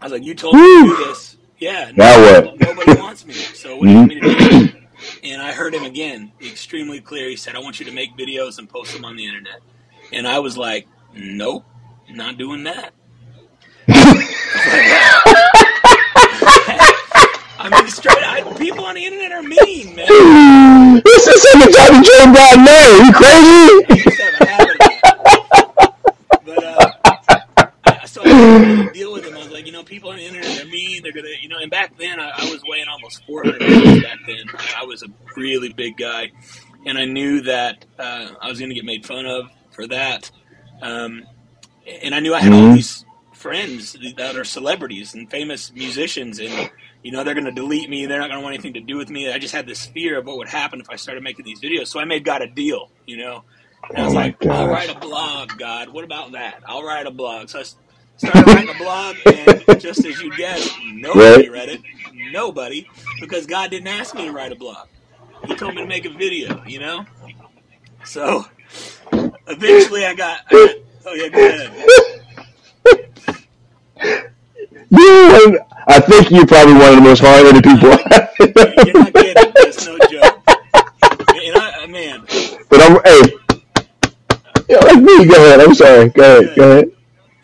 I 0.01 0.05
was 0.05 0.11
like, 0.11 0.23
you 0.23 0.35
told 0.35 0.55
me 0.55 0.61
to 0.61 0.83
do 0.97 1.05
this. 1.05 1.37
Yeah. 1.57 1.91
Now 1.95 2.17
nobody, 2.17 2.47
what? 2.47 2.59
Nobody 2.59 3.01
wants 3.01 3.25
me. 3.25 3.33
So 3.33 3.77
what 3.77 3.85
do 3.85 3.91
you 3.91 3.97
want 3.97 4.09
me 4.09 4.19
to 4.21 4.21
do? 4.21 4.69
And 5.25 5.41
I 5.41 5.53
heard 5.53 5.73
him 5.73 5.83
again, 5.83 6.31
extremely 6.39 7.01
clear. 7.01 7.27
He 7.27 7.35
said, 7.35 7.55
I 7.55 7.59
want 7.59 7.79
you 7.79 7.85
to 7.87 7.91
make 7.91 8.15
videos 8.15 8.59
and 8.59 8.69
post 8.69 8.93
them 8.93 9.03
on 9.03 9.15
the 9.15 9.25
internet. 9.25 9.59
And 10.13 10.27
I 10.27 10.37
was 10.37 10.55
like, 10.55 10.87
nope, 11.15 11.65
not 12.07 12.37
doing 12.37 12.65
that. 12.65 12.93
I 17.57 17.69
mean, 17.71 17.87
straight. 17.87 18.17
I, 18.19 18.43
people 18.59 18.85
on 18.85 18.93
the 18.93 19.03
internet 19.03 19.31
are 19.31 19.41
mean, 19.41 19.95
man. 19.95 21.01
This 21.03 21.25
is 21.25 21.41
something 21.41 21.71
Johnny 21.73 22.05
Joe 22.05 22.31
God 22.31 22.59
know. 22.61 23.01
You 23.01 23.11
crazy? 23.11 23.81
I 23.89 23.95
used 23.95 24.05
to 24.05 24.23
have 24.23 24.41
a 24.41 24.45
habit 24.45 24.69
of 24.69 24.77
that. 24.77 25.93
But 26.45 26.63
uh, 26.63 26.91
I, 27.85 28.05
so 28.05 28.21
I 28.23 28.84
like, 29.55 29.67
you 29.67 29.73
know, 29.73 29.83
people 29.83 30.11
on 30.11 30.17
the 30.17 30.25
internet 30.25 30.55
they're 30.55 30.65
mean. 30.67 31.03
They're 31.03 31.13
gonna, 31.13 31.29
you 31.41 31.49
know. 31.49 31.57
And 31.61 31.71
back 31.71 31.97
then, 31.97 32.19
I, 32.19 32.31
I 32.41 32.45
was 32.45 32.63
weighing 32.67 32.87
almost 32.89 33.25
400 33.25 33.65
pounds. 33.65 33.99
Back 33.99 34.19
then, 34.27 34.51
I 34.77 34.85
was 34.85 35.03
a 35.03 35.07
really 35.37 35.73
big 35.73 35.97
guy, 35.97 36.31
and 36.85 36.97
I 36.97 37.05
knew 37.05 37.41
that 37.43 37.85
uh, 37.99 38.29
I 38.41 38.49
was 38.49 38.59
gonna 38.59 38.75
get 38.75 38.85
made 38.85 39.05
fun 39.05 39.25
of 39.25 39.49
for 39.71 39.87
that. 39.87 40.31
Um, 40.81 41.27
and 42.03 42.15
I 42.15 42.21
knew 42.21 42.33
I 42.33 42.41
had 42.41 42.53
all 42.53 42.67
Mhm. 42.67 42.73
these 42.75 43.05
friends 43.33 43.95
that 44.17 44.37
are 44.37 44.45
celebrities 44.45 45.13
and 45.15 45.29
famous 45.29 45.71
musicians, 45.73 46.39
and 46.39 46.69
you 47.03 47.11
know 47.11 47.23
they're 47.23 47.35
going 47.35 47.45
to 47.45 47.51
delete 47.51 47.89
me. 47.89 48.05
They're 48.07 48.19
not 48.19 48.29
going 48.29 48.39
to 48.39 48.43
want 48.43 48.55
anything 48.55 48.75
to 48.75 48.81
do 48.81 48.97
with 48.97 49.09
me. 49.09 49.31
I 49.31 49.39
just 49.39 49.53
had 49.55 49.67
this 49.67 49.85
fear 49.87 50.19
of 50.19 50.25
what 50.25 50.37
would 50.37 50.49
happen 50.49 50.81
if 50.81 50.89
I 50.89 50.97
started 50.97 51.23
making 51.23 51.45
these 51.45 51.61
videos. 51.61 51.87
So 51.87 51.99
I 51.99 52.05
made 52.05 52.25
God 52.25 52.41
a 52.41 52.47
deal, 52.47 52.91
you 53.05 53.17
know. 53.17 53.43
And 53.93 54.01
I 54.01 54.05
Oh 54.05 54.05
was 54.05 54.13
my 54.13 54.23
like, 54.23 54.37
I'll 54.49 54.67
write 54.69 54.89
a 54.89 54.95
blog, 54.95 55.57
God. 55.57 55.89
What 55.89 56.03
about 56.03 56.33
that? 56.33 56.63
I'll 56.67 56.83
write 56.83 57.07
a 57.07 57.11
blog. 57.11 57.49
So 57.49 57.59
I 57.59 57.63
started 58.17 58.47
writing 58.47 58.69
a 58.69 58.77
blog, 58.77 59.15
and 59.25 59.81
just 59.81 60.05
as 60.05 60.19
you 60.21 60.35
guessed, 60.37 60.71
nobody 60.93 61.49
Right. 61.49 61.51
read 61.51 61.69
it. 61.69 61.81
Nobody, 62.31 62.87
because 63.19 63.45
God 63.45 63.71
didn't 63.71 63.87
ask 63.87 64.15
me 64.15 64.25
to 64.25 64.31
write 64.31 64.51
a 64.51 64.55
blog. 64.55 64.87
He 65.45 65.55
told 65.55 65.75
me 65.75 65.81
to 65.81 65.87
make 65.87 66.05
a 66.05 66.09
video, 66.09 66.63
you 66.65 66.79
know. 66.79 67.05
So 68.03 68.45
eventually, 69.47 70.05
I 70.05 70.13
got. 70.15 70.39
I 70.49 70.53
got 70.53 70.75
oh 71.07 71.13
yeah, 71.13 71.29
go 71.29 71.45
ahead. 71.45 71.71
You, 74.89 75.59
I 75.87 75.99
think 75.99 76.31
you're 76.31 76.45
probably 76.47 76.73
one 76.75 76.89
of 76.89 76.95
the 76.95 77.01
most 77.01 77.19
hard-headed 77.21 77.63
people. 77.63 77.89
You're 78.85 79.03
not 79.03 79.13
kidding. 79.13 79.53
That's 79.55 79.85
no 79.85 79.97
joke. 79.99 80.43
And 81.35 81.57
I, 81.57 81.85
man, 81.87 82.25
but 82.69 82.81
I'm, 82.81 82.99
hey, 83.03 83.33
yeah, 84.69 84.77
like 84.77 85.01
me. 85.01 85.25
Go 85.25 85.35
ahead. 85.35 85.59
I'm 85.59 85.73
sorry. 85.75 86.09
Go 86.09 86.39
ahead. 86.39 86.55
Go 86.55 86.71
ahead. 86.71 86.91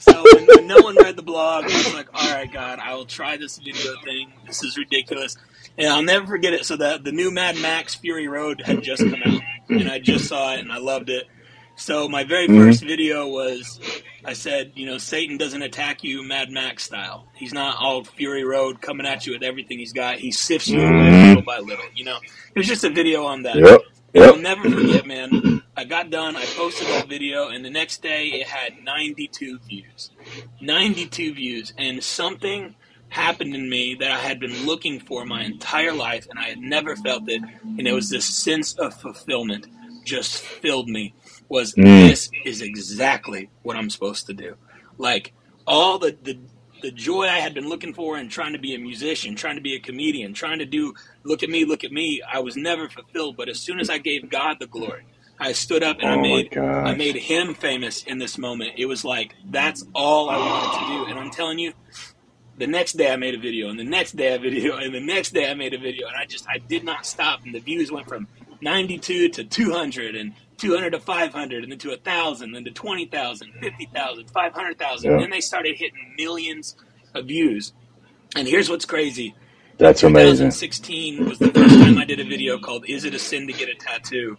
So 0.01 0.23
when, 0.33 0.45
when 0.47 0.67
no 0.67 0.77
one 0.81 0.95
read 0.97 1.15
the 1.15 1.21
blog, 1.23 1.63
I 1.65 1.67
was 1.67 1.93
like, 1.93 2.09
all 2.13 2.31
right, 2.33 2.51
God, 2.51 2.79
I 2.79 2.93
will 2.95 3.05
try 3.05 3.37
this 3.37 3.57
video 3.57 3.93
thing. 4.03 4.33
This 4.47 4.63
is 4.63 4.77
ridiculous. 4.77 5.37
And 5.77 5.87
I'll 5.87 6.03
never 6.03 6.27
forget 6.27 6.53
it. 6.53 6.65
So 6.65 6.75
the, 6.75 6.99
the 7.01 7.11
new 7.11 7.31
Mad 7.31 7.57
Max 7.61 7.95
Fury 7.95 8.27
Road 8.27 8.61
had 8.65 8.81
just 8.83 9.01
come 9.01 9.21
out, 9.25 9.41
and 9.69 9.89
I 9.89 9.99
just 9.99 10.27
saw 10.27 10.53
it, 10.53 10.59
and 10.59 10.71
I 10.71 10.77
loved 10.77 11.09
it. 11.09 11.25
So 11.77 12.07
my 12.09 12.23
very 12.25 12.47
Mhm. 12.47 12.57
first 12.57 12.83
video 12.83 13.27
was, 13.27 13.79
I 14.25 14.33
said, 14.33 14.73
you 14.75 14.85
know, 14.85 14.97
Satan 14.97 15.37
doesn't 15.37 15.61
attack 15.61 16.03
you 16.03 16.21
Mad 16.21 16.51
Max 16.51 16.83
style. 16.83 17.25
He's 17.33 17.53
not 17.53 17.77
all 17.79 18.03
Fury 18.03 18.43
Road 18.43 18.81
coming 18.81 19.07
at 19.07 19.25
you 19.25 19.33
with 19.33 19.41
everything 19.43 19.79
he's 19.79 19.93
got. 19.93 20.19
He 20.19 20.31
sifts 20.31 20.67
you 20.67 20.79
away 20.81 20.89
Mhm. 20.89 21.27
little 21.29 21.43
by 21.43 21.59
little. 21.59 21.85
You 21.95 22.03
know, 22.05 22.17
it 22.17 22.59
was 22.59 22.67
just 22.67 22.83
a 22.83 22.89
video 22.89 23.25
on 23.25 23.43
that. 23.43 23.55
Yep. 23.55 23.81
And 24.13 24.23
I'll 24.23 24.37
never 24.37 24.69
forget, 24.69 25.05
man. 25.05 25.63
I 25.75 25.85
got 25.85 26.09
done, 26.09 26.35
I 26.35 26.43
posted 26.45 26.87
that 26.87 27.07
video, 27.07 27.47
and 27.47 27.63
the 27.63 27.69
next 27.69 28.01
day 28.01 28.27
it 28.27 28.47
had 28.47 28.83
92 28.83 29.59
views. 29.59 30.11
92 30.59 31.33
views. 31.33 31.73
And 31.77 32.03
something 32.03 32.75
happened 33.09 33.55
in 33.55 33.69
me 33.69 33.95
that 33.99 34.11
I 34.11 34.17
had 34.19 34.39
been 34.39 34.65
looking 34.65 34.99
for 34.99 35.25
my 35.25 35.43
entire 35.43 35.93
life, 35.93 36.27
and 36.29 36.37
I 36.39 36.43
had 36.43 36.59
never 36.59 36.95
felt 36.95 37.29
it. 37.29 37.41
And 37.63 37.87
it 37.87 37.93
was 37.93 38.09
this 38.09 38.25
sense 38.25 38.73
of 38.73 38.93
fulfillment 38.99 39.67
just 40.03 40.37
filled 40.41 40.89
me. 40.89 41.13
Was 41.47 41.73
Mm. 41.75 42.09
this 42.09 42.29
is 42.45 42.61
exactly 42.61 43.49
what 43.63 43.75
I'm 43.77 43.89
supposed 43.89 44.27
to 44.27 44.33
do. 44.33 44.55
Like, 44.97 45.33
all 45.67 45.99
the, 45.99 46.17
the 46.21 46.39
the 46.81 46.91
joy 46.91 47.23
I 47.23 47.39
had 47.39 47.53
been 47.53 47.69
looking 47.69 47.93
for 47.93 48.17
and 48.17 48.29
trying 48.29 48.53
to 48.53 48.59
be 48.59 48.75
a 48.75 48.79
musician, 48.79 49.35
trying 49.35 49.55
to 49.55 49.61
be 49.61 49.75
a 49.75 49.79
comedian, 49.79 50.33
trying 50.33 50.59
to 50.59 50.65
do 50.65 50.93
look 51.23 51.43
at 51.43 51.49
me, 51.49 51.65
look 51.65 51.83
at 51.83 51.91
me, 51.91 52.21
I 52.21 52.39
was 52.39 52.55
never 52.55 52.89
fulfilled. 52.89 53.37
But 53.37 53.49
as 53.49 53.59
soon 53.59 53.79
as 53.79 53.89
I 53.89 53.97
gave 53.97 54.29
God 54.29 54.57
the 54.59 54.67
glory, 54.67 55.05
I 55.39 55.53
stood 55.53 55.83
up 55.83 55.97
and 55.99 56.07
I 56.07 56.13
Oh 56.13 56.17
my 56.17 56.21
made. 56.21 56.57
I 56.57 56.93
made 56.95 57.15
him 57.15 57.55
famous 57.55 58.03
in 58.03 58.19
this 58.19 58.37
moment. 58.37 58.73
It 58.77 58.85
was 58.85 59.03
like 59.03 59.35
that's 59.49 59.83
all 59.95 60.29
I 60.29 60.37
wanted 60.37 60.79
to 60.79 60.93
do. 60.93 61.09
And 61.09 61.19
I'm 61.19 61.31
telling 61.31 61.57
you, 61.57 61.73
the 62.57 62.67
next 62.67 62.93
day 62.93 63.11
I 63.11 63.15
made 63.15 63.33
a 63.33 63.39
video, 63.39 63.69
and 63.69 63.79
the 63.79 63.83
next 63.83 64.15
day 64.15 64.35
a 64.35 64.37
video, 64.39 64.77
and 64.77 64.93
the 64.93 64.99
next 64.99 65.31
day 65.31 65.49
I 65.49 65.55
made 65.55 65.73
a 65.73 65.79
video, 65.79 66.07
and 66.07 66.15
I 66.15 66.25
just 66.25 66.47
I 66.47 66.59
did 66.59 66.83
not 66.83 67.07
stop. 67.07 67.43
And 67.43 67.55
the 67.55 67.59
views 67.59 67.91
went 67.91 68.07
from 68.07 68.27
92 68.61 69.29
to 69.29 69.43
200, 69.43 70.15
and 70.15 70.33
200 70.61 70.91
to 70.91 70.99
500, 70.99 71.63
and 71.63 71.71
then 71.71 71.79
to 71.79 71.89
1,000, 71.89 72.51
then 72.51 72.63
to 72.63 72.71
20,000, 72.71 73.51
50,000, 73.61 74.29
500,000. 74.29 75.09
Yeah. 75.09 75.15
And 75.15 75.23
then 75.23 75.29
they 75.31 75.41
started 75.41 75.75
hitting 75.75 76.13
millions 76.17 76.75
of 77.15 77.25
views. 77.25 77.73
And 78.35 78.47
here's 78.47 78.69
what's 78.69 78.85
crazy. 78.85 79.35
That's 79.79 80.03
amazing. 80.03 80.49
2016 80.49 81.27
was 81.27 81.39
the 81.39 81.51
first 81.51 81.73
time 81.73 81.97
I 81.97 82.05
did 82.05 82.19
a 82.19 82.23
video 82.23 82.59
called 82.59 82.85
"Is 82.87 83.03
It 83.03 83.15
a 83.15 83.19
Sin 83.19 83.47
to 83.47 83.53
Get 83.53 83.69
a 83.69 83.73
Tattoo?" 83.73 84.37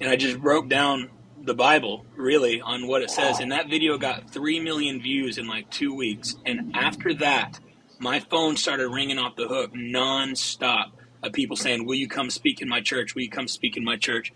and 0.00 0.10
I 0.10 0.16
just 0.16 0.40
broke 0.40 0.68
down 0.68 1.10
the 1.42 1.54
Bible 1.54 2.04
really 2.16 2.60
on 2.60 2.88
what 2.88 3.00
it 3.02 3.10
says. 3.10 3.38
And 3.38 3.52
that 3.52 3.70
video 3.70 3.96
got 3.96 4.28
three 4.28 4.58
million 4.58 5.00
views 5.00 5.38
in 5.38 5.46
like 5.46 5.70
two 5.70 5.94
weeks. 5.94 6.34
And 6.44 6.74
after 6.74 7.14
that, 7.14 7.60
my 8.00 8.18
phone 8.18 8.56
started 8.56 8.88
ringing 8.88 9.18
off 9.18 9.36
the 9.36 9.46
hook 9.46 9.72
nonstop 9.74 10.90
of 11.22 11.32
people 11.32 11.54
saying, 11.54 11.86
"Will 11.86 11.94
you 11.94 12.08
come 12.08 12.28
speak 12.28 12.60
in 12.60 12.68
my 12.68 12.80
church? 12.80 13.14
Will 13.14 13.22
you 13.22 13.30
come 13.30 13.46
speak 13.46 13.76
in 13.76 13.84
my 13.84 13.96
church?" 13.96 14.32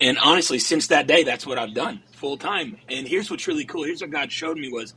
And 0.00 0.18
honestly, 0.18 0.58
since 0.60 0.88
that 0.88 1.06
day, 1.08 1.24
that's 1.24 1.46
what 1.46 1.58
I've 1.58 1.74
done 1.74 2.04
full 2.12 2.38
time. 2.38 2.78
And 2.88 3.08
here's 3.08 3.30
what's 3.30 3.48
really 3.48 3.66
cool. 3.66 3.84
Here's 3.84 4.02
what 4.02 4.10
God 4.10 4.32
showed 4.32 4.58
me 4.58 4.70
was 4.70 4.94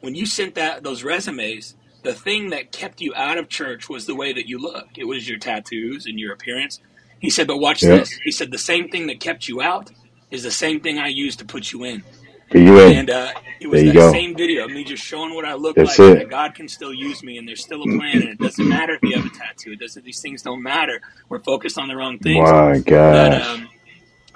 when 0.00 0.14
you 0.14 0.26
sent 0.26 0.54
that 0.56 0.84
those 0.84 1.04
resumes, 1.04 1.76
the 2.04 2.14
thing 2.14 2.50
that 2.50 2.72
kept 2.72 3.00
you 3.00 3.14
out 3.16 3.38
of 3.38 3.48
church 3.50 3.88
was 3.88 4.06
the 4.06 4.16
way 4.16 4.32
that 4.32 4.48
you 4.48 4.58
look. 4.58 4.88
It 4.96 5.04
was 5.06 5.28
your 5.28 5.38
tattoos 5.38 6.06
and 6.06 6.18
your 6.20 6.32
appearance. 6.32 6.80
He 7.20 7.30
said, 7.30 7.48
but 7.48 7.58
watch 7.58 7.86
Yeah. 7.86 7.88
this. 7.88 8.20
He 8.24 8.32
said 8.32 8.52
the 8.52 8.58
same 8.58 8.88
thing 8.88 9.08
that 9.08 9.20
kept 9.20 9.48
you 9.48 9.62
out 9.62 9.90
is 10.30 10.42
the 10.44 10.52
same 10.52 10.80
thing 10.80 10.98
I 10.98 11.08
used 11.08 11.40
to 11.40 11.46
put 11.46 11.72
you 11.72 11.84
in. 11.84 12.04
You 12.54 12.80
in. 12.80 12.94
And 12.94 13.10
uh, 13.10 13.32
it 13.60 13.68
was 13.68 13.84
that 13.84 14.00
go. 14.00 14.02
same 14.02 14.36
video 14.36 14.64
of 14.66 14.72
me 14.72 14.84
just 14.84 15.04
showing 15.04 15.34
what 15.34 15.44
I 15.46 15.54
look 15.54 15.76
That's 15.76 15.84
like, 15.84 16.00
it. 16.00 16.08
and 16.08 16.18
that 16.18 16.28
God 16.28 16.54
can 16.54 16.68
still 16.68 16.94
use 16.94 17.22
me, 17.22 17.38
and 17.38 17.48
there's 17.48 17.62
still 17.62 17.82
a 17.84 17.88
plan, 17.88 18.22
and 18.22 18.30
it 18.30 18.40
doesn't 18.40 18.66
matter 18.68 18.94
if 18.94 19.04
you 19.06 19.14
have 19.16 19.24
a 19.26 19.30
tattoo. 19.30 19.72
It 19.72 19.80
doesn't. 19.80 20.04
These 20.04 20.20
things 20.20 20.42
don't 20.42 20.62
matter. 20.62 21.00
We're 21.28 21.42
focused 21.42 21.78
on 21.78 21.88
the 21.88 21.96
wrong 21.96 22.18
things. 22.20 22.54
My 22.54 22.78
But 23.08 23.32
gosh. 23.32 23.34
um, 23.34 23.71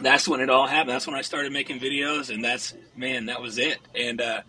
that's 0.00 0.28
when 0.28 0.40
it 0.40 0.50
all 0.50 0.66
happened. 0.68 0.90
That's 0.94 1.06
when 1.06 1.16
I 1.16 1.22
started 1.22 1.52
making 1.52 1.80
videos, 1.80 2.30
and 2.34 2.44
that's 2.44 2.74
man, 2.96 3.26
that 3.26 3.42
was 3.42 3.58
it. 3.58 3.80
And 3.94 4.20
uh, 4.20 4.42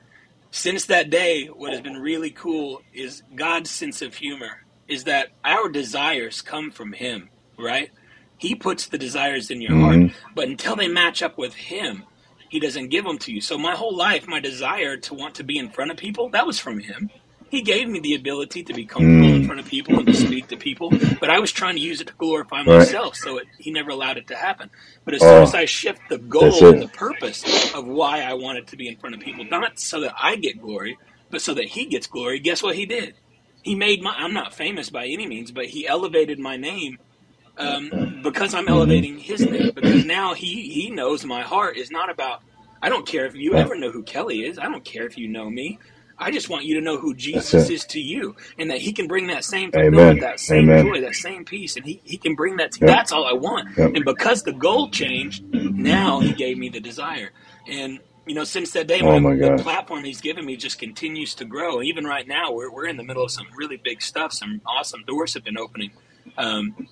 since 0.51 0.85
that 0.87 1.09
day, 1.09 1.47
what 1.47 1.73
has 1.73 1.81
been 1.81 1.97
really 1.97 2.31
cool 2.31 2.81
is 2.93 3.23
God's 3.35 3.71
sense 3.71 4.01
of 4.01 4.15
humor. 4.15 4.51
Is 4.87 5.05
that 5.05 5.29
our 5.45 5.69
desires 5.69 6.41
come 6.41 6.71
from 6.71 6.93
Him, 6.93 7.31
right? 7.59 7.89
He 8.37 8.55
puts 8.55 8.87
the 8.87 8.97
desires 8.99 9.51
in 9.51 9.61
your 9.61 9.75
Mhm. 9.75 9.77
heart, 9.77 10.05
but 10.35 10.47
until 10.49 10.75
they 10.77 10.87
match 10.89 11.21
up 11.23 11.37
with 11.37 11.55
Him, 11.55 12.07
He 12.49 12.59
doesn't 12.59 12.89
give 12.89 13.05
them 13.05 13.19
to 13.19 13.33
you. 13.33 13.41
So 13.41 13.57
my 13.57 13.75
whole 13.75 13.95
life, 13.95 14.27
my 14.27 14.39
desire 14.41 14.97
to 14.97 15.13
want 15.15 15.35
to 15.35 15.43
be 15.45 15.57
in 15.57 15.71
front 15.71 15.91
of 15.91 15.97
people, 15.97 16.29
that 16.31 16.47
was 16.47 16.59
from 16.59 16.79
Him. 16.79 17.11
He 17.49 17.61
gave 17.63 17.87
me 17.89 17.99
the 17.99 18.15
ability 18.15 18.63
to 18.63 18.73
be 18.73 18.85
comfortable 18.87 19.33
in 19.35 19.41
Mm. 19.41 19.43
front 19.43 19.61
of 19.61 19.67
people 19.67 19.99
and 19.99 20.07
to 20.09 20.15
speak 20.15 20.49
to 20.49 20.57
people, 20.57 20.95
but 21.19 21.29
I 21.29 21.39
was 21.39 21.51
trying 21.51 21.75
to 21.75 21.81
use 21.81 22.01
it 22.01 22.07
to 22.07 22.13
glorify 22.19 22.63
Right. 22.65 22.97
myself. 22.97 23.15
So 23.15 23.37
it, 23.37 23.47
He 23.57 23.71
never 23.71 23.91
allowed 23.91 24.17
it 24.17 24.27
to 24.27 24.35
happen. 24.35 24.71
But 25.05 25.15
as 25.15 25.25
soon 25.25 25.41
Oh, 25.41 25.43
as 25.43 25.53
I 25.55 25.65
shift 25.65 26.01
the 26.09 26.19
goal 26.19 26.69
and 26.69 26.81
the 26.81 26.89
purpose 26.89 27.45
of 27.73 27.85
why 27.87 28.21
I 28.21 28.33
wanted 28.33 28.67
to 28.69 28.77
be 28.77 28.87
in 28.87 28.97
front 28.97 29.15
of 29.15 29.21
people, 29.21 29.45
not 29.45 29.79
so 29.79 30.01
that 30.01 30.13
I 30.21 30.37
get 30.37 30.59
glory, 30.61 30.99
but 31.31 31.41
so 31.41 31.53
that 31.55 31.69
He 31.69 31.87
gets 31.87 32.07
glory, 32.07 32.39
guess 32.39 32.63
what 32.63 32.75
He 32.75 32.85
did? 32.87 33.15
He 33.61 33.75
made 33.75 34.01
my. 34.01 34.13
I'm 34.17 34.33
not 34.33 34.53
famous 34.55 34.89
by 34.89 35.05
any 35.07 35.27
means, 35.27 35.51
but 35.51 35.67
He 35.67 35.87
elevated 35.87 36.39
my 36.39 36.57
name 36.57 36.99
um, 37.57 37.93
because 38.21 38.53
I'm 38.53 38.69
elevating 38.69 39.19
His 39.19 39.47
name. 39.47 39.73
Because 39.75 40.03
now 40.05 40.33
He 40.35 40.69
He 40.71 40.91
knows 40.91 41.25
my 41.25 41.43
heart 41.43 41.77
is 41.77 41.91
not 41.91 42.09
about. 42.11 42.39
I 42.81 42.89
don't 42.89 43.07
care 43.07 43.25
if 43.25 43.35
you 43.35 43.55
ever 43.55 43.75
know 43.75 43.91
who 43.91 44.03
Kelly 44.03 44.43
is. 44.45 44.59
I 44.59 44.65
don't 44.65 44.85
care 44.85 45.07
if 45.07 45.17
you 45.17 45.29
know 45.29 45.49
me. 45.49 45.79
I 46.19 46.31
just 46.31 46.49
want 46.49 46.65
you 46.65 46.75
to 46.75 46.81
know 46.81 46.97
who 46.97 47.13
Jesus 47.15 47.69
is 47.69 47.85
to 47.85 47.99
you, 47.99 48.35
and 48.57 48.71
that 48.71 48.79
He 48.79 48.93
can 48.93 49.07
bring 49.07 49.27
that 49.27 49.43
same 49.43 49.71
fulfillment, 49.71 50.21
that 50.21 50.39
same 50.39 50.69
Amen. 50.69 50.85
joy, 50.85 51.01
that 51.01 51.15
same 51.15 51.45
peace, 51.45 51.75
and 51.75 51.85
He 51.85 52.01
He 52.03 52.17
can 52.17 52.35
bring 52.35 52.57
that. 52.57 52.71
To, 52.73 52.79
Yep. 52.81 52.87
That's 52.87 53.11
all 53.11 53.25
I 53.25 53.33
want. 53.33 53.77
Yep. 53.77 53.91
And 53.95 54.05
because 54.05 54.43
the 54.43 54.53
goal 54.53 54.89
changed, 54.89 55.43
now 55.53 56.19
He 56.21 56.33
gave 56.33 56.57
me 56.57 56.69
the 56.69 56.79
desire. 56.79 57.31
And 57.67 57.99
you 58.25 58.35
know, 58.35 58.43
since 58.43 58.71
that 58.73 58.87
day, 58.87 59.01
Oh 59.01 59.19
my, 59.19 59.35
my 59.35 59.35
the 59.35 59.63
platform 59.63 60.03
He's 60.03 60.21
given 60.21 60.45
me 60.45 60.57
just 60.57 60.79
continues 60.79 61.35
to 61.35 61.45
grow. 61.45 61.81
Even 61.81 62.05
right 62.05 62.27
now, 62.27 62.51
we're 62.51 62.71
we're 62.71 62.87
in 62.87 62.97
the 62.97 63.03
middle 63.03 63.23
of 63.23 63.31
some 63.31 63.47
really 63.55 63.77
big 63.77 64.01
stuff. 64.01 64.33
Some 64.33 64.61
awesome 64.65 65.03
doors 65.07 65.33
have 65.35 65.43
been 65.43 65.57
opening. 65.57 65.91
Um, 66.37 66.87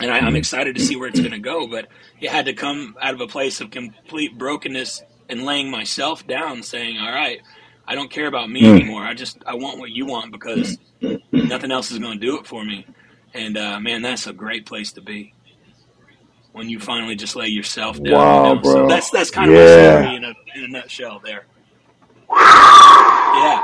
and 0.00 0.10
I, 0.10 0.18
I'm 0.18 0.36
excited 0.36 0.74
to 0.76 0.82
see 0.82 0.96
where 0.96 1.08
it's 1.08 1.20
going 1.20 1.32
to 1.32 1.38
go. 1.38 1.66
But 1.66 1.88
it 2.20 2.30
had 2.30 2.46
to 2.46 2.52
come 2.54 2.96
out 3.00 3.14
of 3.14 3.20
a 3.20 3.26
place 3.26 3.60
of 3.60 3.70
complete 3.70 4.36
brokenness 4.36 5.02
and 5.28 5.44
laying 5.44 5.70
myself 5.70 6.26
down, 6.26 6.62
saying, 6.62 6.98
"All 6.98 7.12
right, 7.12 7.40
I 7.86 7.94
don't 7.94 8.10
care 8.10 8.26
about 8.28 8.50
me 8.50 8.62
Mm. 8.62 8.80
anymore. 8.80 9.02
I 9.04 9.14
just 9.14 9.38
I 9.46 9.54
want 9.54 9.78
what 9.78 9.90
you 9.90 10.06
want 10.06 10.32
because 10.32 10.78
nothing 11.42 11.72
else 11.72 11.90
is 11.92 11.98
going 11.98 12.18
to 12.20 12.26
do 12.26 12.38
it 12.38 12.46
for 12.46 12.64
me." 12.64 12.86
And 13.34 13.56
uh, 13.58 13.80
man, 13.80 14.02
that's 14.02 14.26
a 14.26 14.32
great 14.32 14.66
place 14.66 14.92
to 14.94 15.02
be 15.02 15.34
when 16.52 16.68
you 16.70 16.80
finally 16.80 17.16
just 17.16 17.36
lay 17.36 17.48
yourself 17.48 18.02
down. 18.02 18.14
Wow, 18.14 18.36
you 18.36 18.42
know? 18.56 18.62
So 18.64 18.84
bro. 18.84 18.88
that's 18.88 19.10
that's 19.10 19.30
kind 19.30 19.50
of 19.50 19.56
Yeah. 19.56 19.62
my 19.62 19.70
story 19.72 20.16
in 20.16 20.24
a 20.24 20.34
in 20.56 20.64
a 20.64 20.68
nutshell. 20.68 21.20
There. 21.24 21.46
Yeah. 23.34 23.62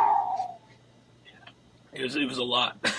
It 1.92 2.02
was 2.04 2.16
it 2.16 2.26
was 2.28 2.38
a 2.38 2.44
lot. 2.44 2.78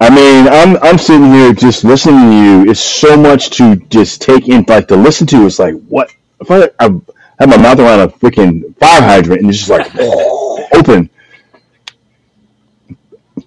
I 0.00 0.10
mean, 0.10 0.48
I'm 0.48 0.76
I'm 0.82 0.98
sitting 0.98 1.32
here 1.32 1.52
just 1.52 1.84
listening 1.84 2.30
to 2.30 2.36
you. 2.36 2.70
It's 2.70 2.80
so 2.80 3.16
much 3.16 3.50
to 3.58 3.76
just 3.76 4.22
take 4.22 4.48
in, 4.48 4.64
like 4.68 4.88
to 4.88 4.96
listen 4.96 5.26
to. 5.28 5.46
It's 5.46 5.58
like 5.58 5.74
what 5.88 6.10
if 6.40 6.50
I, 6.50 6.70
I 6.80 6.90
have 7.38 7.48
my 7.48 7.56
mouth 7.56 7.78
around 7.78 8.00
a 8.00 8.08
freaking 8.08 8.76
fire 8.78 9.02
hydrant 9.02 9.42
and 9.42 9.50
it's 9.50 9.58
just 9.66 9.70
like 9.70 9.86
open. 10.74 11.10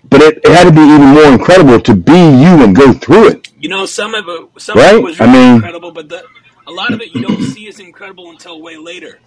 But 0.10 0.22
it, 0.22 0.38
it 0.44 0.52
had 0.52 0.66
to 0.66 0.72
be 0.72 0.82
even 0.82 1.08
more 1.08 1.26
incredible 1.26 1.80
to 1.82 1.96
be 1.96 2.12
you 2.12 2.64
and 2.64 2.76
go 2.76 2.92
through 2.94 3.30
it. 3.30 3.48
You 3.60 3.70
know, 3.70 3.86
some 3.86 4.14
of 4.14 4.26
it, 4.28 4.62
some 4.62 4.78
of 4.78 4.84
it 4.84 5.02
was 5.04 5.20
I 5.20 5.26
really 5.26 5.38
mean- 5.40 5.54
incredible, 5.56 5.92
but 5.92 6.10
the, 6.10 6.24
a 6.68 6.72
lot 6.72 6.94
of 6.94 7.02
it 7.02 7.12
you 7.12 7.22
don't 7.22 7.44
see 7.44 7.68
as 7.68 7.80
incredible 7.80 8.30
until 8.30 8.62
way 8.62 8.78
later. 8.78 9.22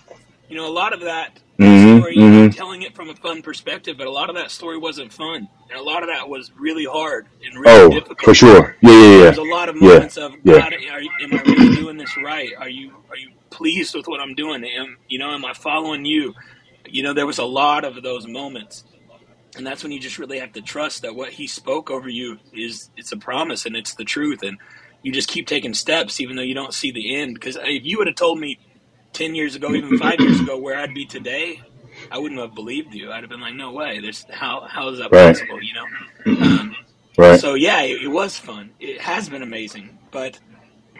You 0.48 0.56
know, 0.56 0.66
a 0.66 0.72
lot 0.72 0.92
of 0.92 1.00
that 1.00 1.40
Mhm, 1.58 1.96
story, 1.96 2.16
you 2.16 2.30
know, 2.30 2.44
mhm. 2.48 2.54
telling 2.54 2.82
it 2.82 2.94
from 2.94 3.08
a 3.10 3.14
fun 3.14 3.40
perspective, 3.42 3.96
but 3.96 4.06
a 4.06 4.10
lot 4.10 4.28
of 4.28 4.34
that 4.36 4.50
story 4.50 4.76
wasn't 4.76 5.12
fun, 5.12 5.48
and 5.70 5.78
a 5.78 5.82
lot 5.82 6.02
of 6.02 6.08
that 6.08 6.28
was 6.28 6.50
really 6.58 6.84
hard 6.84 7.28
and 7.44 7.58
really 7.58 7.86
Oh, 7.86 7.88
difficult. 7.88 8.20
for 8.24 8.34
sure. 8.34 8.76
Yeah, 8.82 8.90
yeah, 8.90 8.98
yeah. 9.00 9.18
There's 9.22 9.38
a 9.38 9.42
lot 9.42 9.68
of 9.68 9.76
Yeah, 9.76 9.88
moments 9.88 10.16
of 10.16 10.32
yeah. 10.44 10.58
God, 10.58 10.74
are, 10.74 11.00
you- 11.00 11.10
am 11.22 11.32
I 11.32 11.40
really 11.42 11.70
doing 11.70 11.96
this 11.96 12.16
right? 12.16 12.52
Are 12.58 12.68
you 12.68 13.04
are 13.08 13.16
you 13.16 13.30
pleased 13.54 13.94
with 13.96 14.06
what 14.08 14.20
I'm 14.20 14.36
doing? 14.36 14.64
Am 14.64 14.98
you 15.08 15.18
know, 15.20 15.32
am 15.32 15.46
I 15.46 15.54
following 15.54 16.06
you? 16.06 16.34
You 16.86 17.04
know, 17.04 17.14
there 17.14 17.26
was 17.26 17.38
a 17.38 17.46
lot 17.46 17.84
of 17.84 18.02
those 18.02 18.26
moments. 18.28 18.84
And 19.56 19.66
that's 19.66 19.82
when 19.84 19.92
you 19.92 20.00
just 20.00 20.18
really 20.18 20.40
have 20.40 20.52
to 20.54 20.62
trust 20.62 21.02
that 21.02 21.16
what 21.16 21.32
he 21.34 21.46
spoke 21.48 21.90
over 21.90 22.08
you 22.08 22.38
is 22.52 22.90
it's 22.96 23.12
a 23.12 23.18
promise 23.18 23.66
and 23.66 23.76
it's 23.76 23.94
the 23.96 24.04
truth 24.04 24.42
and 24.42 24.58
you 25.02 25.12
just 25.12 25.28
keep 25.28 25.46
taking 25.48 25.74
steps 25.74 26.20
even 26.20 26.36
though 26.36 26.42
you 26.42 26.54
don't 26.54 26.74
see 26.74 26.92
the 26.92 27.16
end 27.16 27.34
because 27.34 27.56
if 27.62 27.84
you 27.84 27.98
would 27.98 28.08
have 28.08 28.16
told 28.16 28.40
me 28.40 28.60
10 29.14 29.34
years 29.34 29.56
ago 29.56 29.74
even 29.74 29.94
5 29.94 30.22
years 30.22 30.40
ago 30.40 30.58
where 30.58 30.78
I'd 30.78 30.94
be 30.94 31.06
today 31.06 31.62
I 32.10 32.18
wouldn't 32.18 32.40
have 32.40 32.54
believed 32.54 32.94
you 32.94 33.12
I'd 33.12 33.22
have 33.24 33.30
been 33.30 33.40
like 33.42 33.54
no 33.56 33.72
way 33.72 34.00
there's 34.00 34.26
how 34.30 34.66
how 34.68 34.88
is 34.90 34.98
that 35.00 35.12
Right. 35.12 35.36
possible 35.36 35.62
you 35.62 35.74
know 35.74 35.88
um, 36.40 36.76
Right. 37.18 37.40
so 37.40 37.54
yeah, 37.54 37.82
it, 37.82 38.02
it 38.04 38.08
was 38.08 38.38
fun. 38.38 38.74
It 38.80 39.02
has 39.02 39.28
been 39.28 39.42
amazing, 39.42 39.92
but 40.12 40.40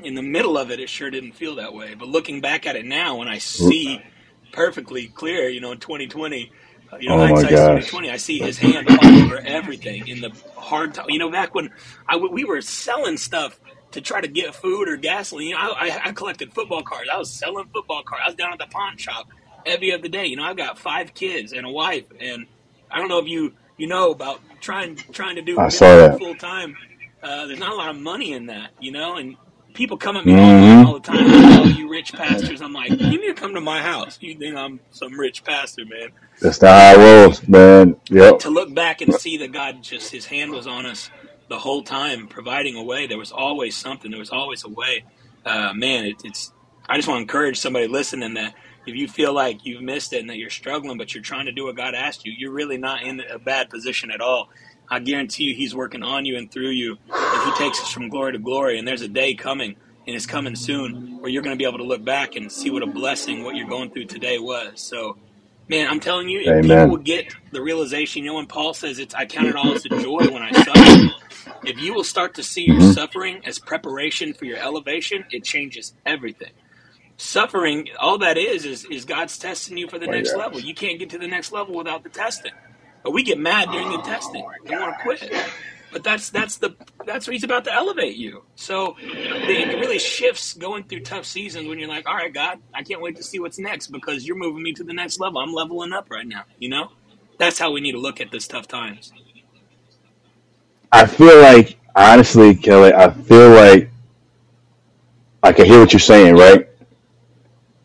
in 0.04 0.14
the 0.16 0.22
middle 0.22 0.58
of 0.58 0.70
it, 0.70 0.80
it 0.80 0.90
sure 0.90 1.10
didn't 1.10 1.34
feel 1.34 1.56
that 1.56 1.74
way. 1.74 1.94
But 1.94 2.08
looking 2.08 2.42
back 2.42 2.66
at 2.66 2.76
it 2.76 2.86
now, 2.86 3.18
when 3.18 3.28
I 3.28 3.38
see 3.38 4.04
perfectly 4.52 5.08
clear, 5.08 5.48
you 5.50 5.60
know, 5.60 5.72
in 5.72 5.80
2020, 5.80 6.52
uh, 6.92 6.98
you 7.00 7.10
know, 7.10 7.16
Oh 7.16 7.26
gosh. 7.44 7.60
2020, 7.60 8.10
I 8.10 8.18
see 8.18 8.40
his 8.40 8.58
hand 8.58 8.88
all 8.88 9.18
over 9.18 9.40
everything 9.46 10.08
in 10.08 10.20
the 10.22 10.32
hard 10.56 10.94
time. 10.94 11.06
You 11.08 11.20
know, 11.20 11.30
back 11.32 11.54
when 11.54 11.70
I 12.08 12.14
w- 12.14 12.32
we 12.32 12.44
were 12.44 12.62
selling 12.62 13.18
stuff 13.18 13.60
to 13.92 14.02
try 14.02 14.20
to 14.22 14.28
get 14.28 14.54
food 14.56 14.88
or 14.88 14.96
gasoline, 14.98 15.48
you 15.48 15.54
know, 15.54 15.60
I, 15.60 15.88
I, 15.88 16.00
I 16.06 16.12
collected 16.12 16.54
football 16.54 16.82
cards. 16.84 17.10
I 17.12 17.18
was 17.18 17.32
selling 17.32 17.66
football 17.74 18.02
cards. 18.08 18.24
I 18.26 18.30
was 18.30 18.36
down 18.36 18.52
at 18.54 18.60
the 18.60 18.68
pawn 18.72 18.98
shop 18.98 19.28
every 19.66 19.92
other 19.94 20.08
day. 20.08 20.26
You 20.26 20.36
know, 20.36 20.44
I've 20.44 20.58
got 20.58 20.78
five 20.78 21.14
kids 21.14 21.52
and 21.52 21.66
a 21.66 21.70
wife, 21.70 22.06
and 22.20 22.46
I 22.90 22.98
don't 22.98 23.08
know 23.08 23.20
if 23.20 23.28
you 23.28 23.54
you 23.78 23.88
know 23.88 24.12
about 24.12 24.40
trying 24.60 25.04
trying 25.12 25.36
to 25.36 25.42
do 25.42 25.58
I 25.58 25.68
saw 25.70 25.96
that. 25.96 26.18
full 26.18 26.36
time. 26.36 26.78
Uh, 27.22 27.46
there's 27.46 27.58
not 27.58 27.72
a 27.72 27.76
lot 27.76 27.90
of 27.90 27.96
money 27.96 28.32
in 28.32 28.46
that, 28.46 28.72
you 28.78 28.92
know, 28.92 29.16
and 29.16 29.36
people 29.74 29.96
come 29.98 30.16
at 30.16 30.24
me 30.24 30.32
Mhm. 30.32 30.87
all 30.87 30.94
the 30.94 31.00
time. 31.00 31.18
Oh, 31.26 31.64
you 31.66 31.88
rich 31.90 32.12
pastors! 32.12 32.62
I'm 32.62 32.72
like, 32.72 32.90
you 32.90 33.20
need 33.20 33.26
to 33.26 33.34
come 33.34 33.54
to 33.54 33.60
my 33.60 33.82
house. 33.82 34.16
You 34.20 34.34
think 34.37 34.56
I'm 34.56 34.80
some 34.90 35.18
rich 35.18 35.44
pastor, 35.44 35.84
man? 35.84 36.10
That's 36.40 36.60
how 36.60 36.94
it 36.94 36.98
rolls, 36.98 37.46
man. 37.46 37.96
Yep. 38.10 38.38
To 38.40 38.50
look 38.50 38.74
back 38.74 39.02
and 39.02 39.14
see 39.14 39.37
that 39.38 39.52
God 39.52 39.82
just 39.82 40.10
His 40.10 40.26
hand 40.26 40.52
was 40.52 40.66
on 40.66 40.87
us 40.87 41.10
the 41.48 41.58
whole 41.58 41.82
time, 41.82 42.26
providing 42.28 42.76
a 42.76 42.82
way. 42.82 43.06
There 43.06 43.18
was 43.18 43.32
always 43.32 43.76
something. 43.76 44.10
There 44.10 44.20
was 44.20 44.30
always 44.30 44.64
a 44.64 44.68
way. 44.70 45.04
Uh, 45.44 45.72
man, 45.74 46.06
it, 46.06 46.16
it's. 46.24 46.52
I 46.88 46.96
just 46.96 47.08
want 47.08 47.18
to 47.18 47.22
encourage 47.22 47.58
somebody 47.58 47.87
listening 47.88 48.34
that 48.34 48.54
if 48.87 48.94
you 48.94 49.08
feel 49.08 49.32
like 49.32 49.64
you've 49.64 49.82
missed 49.82 50.12
it 50.12 50.20
and 50.20 50.30
that 50.30 50.37
you're 50.37 50.50
struggling, 50.50 50.98
but 50.98 51.14
you're 51.14 51.22
trying 51.22 51.46
to 51.46 51.52
do 51.52 51.64
what 51.64 51.76
God 51.76 51.94
asked 51.94 52.26
you, 52.26 52.32
you're 52.37 52.52
really 52.52 52.76
not 52.78 53.02
in 53.02 53.20
a 53.20 53.38
bad 53.38 53.70
position 53.70 54.10
at 54.10 54.20
all. 54.20 54.50
I 54.90 55.01
guarantee 55.01 55.44
you, 55.44 55.57
He's 55.57 55.75
working 55.75 56.03
on 56.03 56.27
you 56.27 56.37
and 56.38 56.53
through 56.53 56.70
you. 56.70 56.99
And 57.33 57.42
He 57.42 57.53
takes 57.53 57.83
us 57.83 57.90
from 57.90 58.09
glory 58.11 58.33
to 58.33 58.38
glory. 58.40 58.79
And 58.79 58.88
there's 58.88 59.03
a 59.03 59.09
day 59.09 59.35
coming, 59.35 59.77
and 60.07 60.16
it's 60.16 60.27
coming 60.27 60.57
soon, 60.57 60.97
where 61.20 61.31
you're 61.33 61.42
going 61.42 61.57
to 61.57 61.62
be 61.62 61.68
able 61.68 61.79
to 61.79 61.85
look 61.85 62.05
back 62.05 62.37
and 62.37 62.53
see 62.53 62.70
what 62.70 62.83
a 62.85 62.88
blessing 62.88 63.44
what 63.44 63.57
you're 63.57 63.66
going 63.66 63.90
through 63.92 64.07
today 64.07 64.38
was. 64.38 64.83
So, 64.83 65.18
man, 65.68 65.88
I'm 65.88 66.01
telling 66.01 66.29
you, 66.31 66.40
if 66.40 66.61
Amen. 66.61 66.62
people 66.62 66.90
would 66.90 67.05
get 67.05 67.27
the 67.53 67.62
realization, 67.62 68.25
you 68.25 68.31
know, 68.31 68.37
when 68.37 68.47
Paul 68.49 68.75
says 68.75 68.99
it's, 68.99 69.14
I 69.14 69.27
count 69.27 69.49
it 69.49 69.57
all 69.57 69.73
as 69.73 69.85
a 69.87 69.90
joy 69.90 70.31
when 70.31 70.42
I 70.42 70.53
suffer. 70.53 71.01
If 71.64 71.79
you 71.79 71.94
will 71.94 72.05
start 72.05 72.35
to 72.37 72.44
see 72.44 72.62
your 72.62 72.81
Mhm. 72.81 72.83
suffering 72.83 73.42
as 73.47 73.59
preparation 73.61 74.35
for 74.35 74.47
your 74.47 74.59
elevation, 74.59 75.25
it 75.31 75.44
changes 75.44 75.94
everything. 76.07 76.53
Suffering, 77.18 77.88
all 78.01 78.18
that 78.18 78.38
is, 78.38 78.66
is, 78.66 78.87
is 78.90 79.05
God's 79.07 79.38
testing 79.38 79.79
you 79.79 79.88
for 79.88 79.99
the 79.99 80.09
My 80.09 80.09
next 80.09 80.35
gosh. 80.35 80.37
level. 80.37 80.61
You 80.61 80.75
can't 80.75 80.99
get 80.99 81.11
to 81.11 81.18
the 81.18 81.29
next 81.29 81.53
level 81.53 81.77
without 81.77 82.05
the 82.05 82.11
testing. 82.11 82.53
We 83.10 83.22
get 83.22 83.38
mad 83.38 83.70
during 83.70 83.90
the 83.90 83.98
testing 83.98 84.44
and 84.66 84.80
want 84.80 84.96
to 84.96 85.02
quit. 85.02 85.32
But 85.92 86.02
that's 86.02 86.30
that's 86.30 86.56
the 86.56 86.74
that's 87.06 87.26
what 87.26 87.34
he's 87.34 87.44
about 87.44 87.64
to 87.64 87.72
elevate 87.72 88.16
you. 88.16 88.42
So 88.56 88.96
it 89.00 89.78
really 89.78 90.00
shifts 90.00 90.54
going 90.54 90.84
through 90.84 91.00
tough 91.00 91.24
seasons 91.24 91.68
when 91.68 91.78
you're 91.78 91.88
like, 91.88 92.08
all 92.08 92.16
right, 92.16 92.34
God, 92.34 92.58
I 92.74 92.82
can't 92.82 93.00
wait 93.00 93.16
to 93.16 93.22
see 93.22 93.38
what's 93.38 93.60
next 93.60 93.88
because 93.92 94.26
you're 94.26 94.36
moving 94.36 94.62
me 94.62 94.72
to 94.72 94.82
the 94.82 94.92
next 94.92 95.20
level. 95.20 95.38
I'm 95.38 95.52
leveling 95.52 95.92
up 95.92 96.10
right 96.10 96.26
now. 96.26 96.42
You 96.58 96.70
know, 96.70 96.90
that's 97.38 97.60
how 97.60 97.70
we 97.70 97.80
need 97.80 97.92
to 97.92 98.00
look 98.00 98.20
at 98.20 98.32
this 98.32 98.48
tough 98.48 98.66
times. 98.66 99.12
I 100.90 101.06
feel 101.06 101.40
like, 101.40 101.78
honestly, 101.94 102.56
Kelly, 102.56 102.92
I 102.92 103.10
feel 103.10 103.50
like 103.50 103.90
I 105.44 105.52
can 105.52 105.66
hear 105.66 105.78
what 105.78 105.92
you're 105.92 106.00
saying, 106.00 106.34
right? 106.34 106.68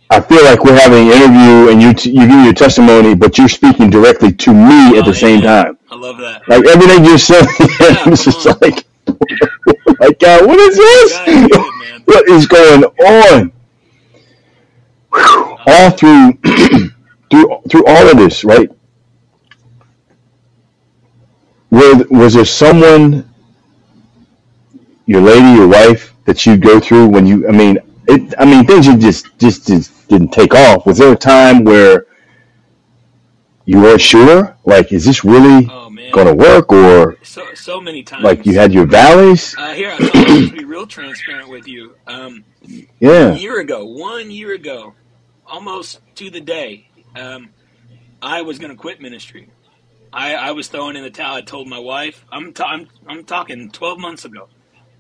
I 0.10 0.22
feel 0.22 0.44
like 0.44 0.64
we're 0.64 0.80
having 0.80 1.08
an 1.10 1.14
interview 1.14 1.72
and 1.72 1.82
you 1.82 1.94
t- 1.94 2.12
you 2.12 2.28
give 2.28 2.46
your 2.46 2.54
testimony, 2.54 3.16
but 3.16 3.38
you're 3.38 3.50
speaking 3.50 3.90
directly 3.90 4.34
to 4.34 4.54
me 4.54 4.98
at 4.98 5.06
Oh, 5.06 5.06
the 5.06 5.14
same 5.14 5.42
time. 5.42 5.78
I 5.92 5.96
love 5.96 6.18
that. 6.20 6.44
Like 6.48 6.66
everything 6.68 7.06
you're 7.06 7.18
saying, 7.20 7.46
it's 7.60 8.26
just 8.26 8.46
like, 8.62 8.86
like 10.00 10.20
God, 10.20 10.48
what 10.48 10.60
is 10.60 10.78
this? 10.78 11.12
God 11.12 11.26
good. 11.28 11.66
What 12.06 12.30
is 12.30 12.48
going 12.48 12.84
on? 12.86 13.52
Whew. 15.14 15.58
All 15.68 15.92
through, 15.92 16.34
through, 17.32 17.62
through 17.70 17.86
all 17.88 18.10
of 18.10 18.18
this, 18.18 18.44
right? 18.44 18.70
Was, 21.72 22.06
was 22.10 22.34
there 22.36 22.46
someone, 22.46 23.30
your 25.08 25.22
lady, 25.22 25.58
your 25.60 25.68
wife, 25.70 26.16
that 26.26 26.46
you 26.46 26.58
go 26.58 26.80
through 26.80 27.08
when 27.10 27.28
you? 27.28 27.48
I 27.48 27.52
mean, 27.52 27.80
it. 28.08 28.34
I 28.40 28.46
mean, 28.46 28.66
things 28.68 28.88
you 28.88 28.98
just 28.98 29.28
just, 29.40 29.68
just 29.68 29.94
didn't 30.10 30.34
take 30.34 30.54
off. 30.54 30.86
Was 30.86 30.98
there 30.98 31.14
a 31.14 31.16
time 31.18 31.64
where 31.64 32.08
you 33.66 33.82
weren't 33.82 34.02
sure? 34.02 34.58
Like, 34.66 34.92
is 34.92 35.06
this 35.06 35.24
really 35.24 35.68
Oh 35.70 35.90
going 36.12 36.28
to 36.28 36.34
work, 36.34 36.72
or 36.74 37.18
so 37.22 37.54
so 37.54 37.80
many 37.80 38.04
times. 38.04 38.24
like 38.24 38.46
you 38.46 38.56
had 38.56 38.74
your 38.74 38.88
valleys? 38.88 39.56
Uh, 39.58 39.74
here, 39.74 39.92
I'll 39.92 40.02
I'll 40.16 40.32
just 40.34 40.52
be 40.52 40.66
real 40.66 40.88
transparent 40.88 41.50
with 41.50 41.68
you. 41.68 41.96
Um, 42.08 42.46
a 42.64 42.70
Yeah. 43.00 43.34
year 43.36 43.60
ago, 43.60 43.86
one 43.86 44.32
year 44.32 44.54
ago, 44.54 44.98
almost 45.46 46.02
to 46.16 46.30
the 46.32 46.42
day, 46.42 46.88
um, 47.16 47.54
I 48.22 48.42
was 48.42 48.60
going 48.60 48.72
to 48.72 48.78
quit 48.78 49.02
ministry. 49.02 49.52
I, 50.12 50.36
I 50.36 50.52
was 50.52 50.68
throwing 50.70 50.96
in 50.96 51.04
the 51.04 51.12
towel. 51.12 51.36
I 51.36 51.42
told 51.42 51.68
my 51.68 51.80
wife. 51.80 52.26
I'm 52.32 52.54
ta- 52.54 52.70
I'm, 52.72 52.88
I'm 53.08 53.26
talking 53.26 53.70
12 53.72 54.00
months 54.00 54.26
ago. 54.26 54.50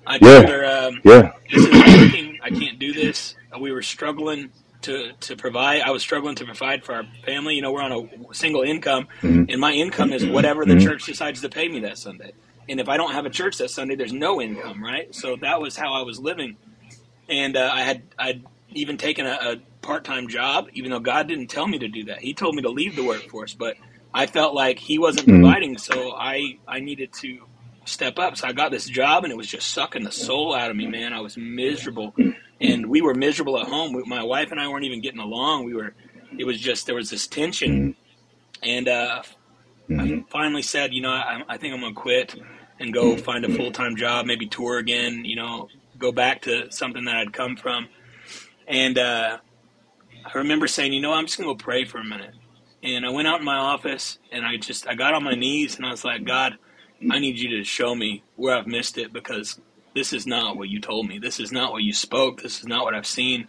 I 0.06 0.20
told 0.20 0.48
Yeah. 0.48 0.52
her, 0.52 0.66
um, 0.90 1.02
Yeah. 1.04 1.32
"This 1.50 1.66
isn't 1.66 1.92
working. 1.92 2.38
I 2.44 2.52
can't 2.52 2.80
do 2.80 2.94
this." 2.94 3.36
We 3.60 3.72
were 3.72 3.82
struggling 3.82 4.52
to 4.84 5.14
to 5.22 5.38
provide. 5.38 5.82
I 5.84 5.92
was 5.92 6.04
struggling 6.04 6.36
to 6.38 6.46
provide 6.46 6.86
for 6.86 6.96
our 6.96 7.10
family. 7.26 7.56
You 7.56 7.64
know, 7.64 7.74
we're 7.74 7.84
on 7.84 7.94
a 7.94 8.36
single 8.36 8.64
income, 8.64 9.08
Mhm. 9.24 9.50
and 9.50 9.62
my 9.62 9.74
income 9.74 10.14
is 10.14 10.28
whatever 10.28 10.66
the 10.66 10.76
Mhm. 10.76 10.78
church 10.78 11.06
decides 11.06 11.42
to 11.42 11.50
pay 11.50 11.70
me 11.70 11.82
that 11.82 12.00
Sunday. 12.00 12.34
And 12.70 12.80
if 12.82 12.90
I 12.90 12.98
don't 12.98 13.14
have 13.14 13.26
a 13.26 13.32
church 13.32 13.58
that 13.60 13.72
Sunday, 13.72 13.96
there's 13.96 14.14
no 14.14 14.42
income, 14.42 14.84
right? 14.84 15.14
So 15.16 15.38
that 15.42 15.62
was 15.62 15.78
how 15.78 15.94
I 15.94 16.04
was 16.04 16.20
living. 16.20 16.58
And 17.30 17.58
uh, 17.58 17.70
I 17.74 17.82
had 17.84 18.04
I'd 18.20 18.46
even 18.74 18.98
taken 18.98 19.26
a, 19.26 19.32
a 19.42 19.58
part 19.82 20.06
time 20.06 20.28
job, 20.28 20.68
even 20.74 20.92
though 20.92 21.00
God 21.00 21.28
didn't 21.28 21.48
tell 21.50 21.68
me 21.68 21.80
to 21.80 21.88
do 21.88 22.06
that. 22.06 22.20
He 22.22 22.34
told 22.34 22.56
me 22.56 22.62
to 22.64 22.70
leave 22.72 22.96
the 22.96 23.04
workforce, 23.04 23.56
but 23.56 23.78
I 24.14 24.28
felt 24.28 24.54
like 24.56 24.80
He 24.80 25.00
wasn't 25.00 25.28
Mhm. 25.28 25.30
providing, 25.30 25.78
so 25.78 26.14
I 26.18 26.60
I 26.68 26.80
needed 26.80 27.14
to 27.22 27.40
step 27.86 28.20
up. 28.20 28.38
So 28.38 28.48
I 28.48 28.54
got 28.54 28.72
this 28.72 28.86
job, 28.86 29.24
and 29.24 29.32
it 29.34 29.38
was 29.38 29.48
just 29.48 29.72
sucking 29.72 30.04
the 30.04 30.12
soul 30.12 30.56
out 30.56 30.72
of 30.72 30.78
me, 30.78 30.88
man. 30.88 31.14
I 31.14 31.22
was 31.22 31.38
miserable, 31.38 32.16
and 32.62 32.88
we 32.88 33.02
were 33.02 33.14
miserable 33.14 33.60
at 33.60 33.68
home. 33.68 33.94
We, 33.94 34.04
my 34.04 34.24
wife 34.24 34.52
and 34.52 34.60
I 34.60 34.68
weren't 34.68 34.86
even 34.86 35.02
getting 35.02 35.20
along. 35.20 35.66
We 35.66 35.76
were. 35.76 35.94
It 36.38 36.46
was 36.46 36.60
just 36.60 36.86
there 36.86 36.96
was 36.96 37.10
this 37.10 37.28
tension, 37.28 37.96
and 38.64 38.88
uh, 38.88 39.24
Mhm. 39.90 40.22
I 40.22 40.26
finally 40.30 40.62
said, 40.62 40.94
you 40.94 41.02
know, 41.02 41.12
I, 41.12 41.42
I 41.48 41.58
think 41.58 41.74
I'm 41.74 41.82
gonna 41.82 41.94
quit 41.94 42.36
and 42.80 42.94
go 42.94 43.18
find 43.18 43.44
a 43.44 43.50
full 43.50 43.72
time 43.72 43.96
job, 43.96 44.26
maybe 44.26 44.48
tour 44.48 44.78
again. 44.78 45.26
You 45.26 45.36
know, 45.36 45.70
go 45.98 46.12
back 46.12 46.44
to 46.44 46.72
something 46.72 47.06
that 47.06 47.16
I'd 47.18 47.34
come 47.34 47.56
from. 47.56 47.88
And 48.68 48.98
uh, 48.98 49.40
I 50.26 50.38
remember 50.38 50.68
saying, 50.68 50.94
you 50.94 51.02
know, 51.02 51.14
I'm 51.14 51.26
just 51.26 51.38
gonna 51.38 51.50
go 51.50 51.56
pray 51.56 51.86
for 51.86 51.98
a 51.98 52.04
minute. 52.04 52.36
And 52.84 53.06
I 53.06 53.10
went 53.10 53.28
out 53.28 53.40
in 53.40 53.46
my 53.46 53.58
office 53.58 54.20
and 54.32 54.46
I 54.46 54.58
just 54.58 54.88
I 54.88 54.96
got 54.96 55.14
on 55.14 55.24
my 55.24 55.34
knees 55.36 55.76
and 55.76 55.86
I 55.86 55.92
was 55.92 56.06
like, 56.06 56.24
God, 56.24 56.58
I 57.10 57.20
need 57.20 57.38
you 57.40 57.58
to 57.58 57.64
show 57.64 57.96
me 57.96 58.24
where 58.36 58.56
I've 58.56 58.68
missed 58.68 58.98
it 58.98 59.12
because 59.12 59.60
this 59.96 60.14
is 60.14 60.26
not 60.28 60.56
what 60.58 60.70
you 60.70 60.80
told 60.80 61.08
me. 61.08 61.20
This 61.20 61.40
is 61.40 61.52
not 61.52 61.72
what 61.72 61.84
you 61.84 61.94
spoke. 61.94 62.42
This 62.42 62.60
is 62.60 62.68
not 62.68 62.84
what 62.86 62.94
I've 62.96 63.06
seen. 63.08 63.48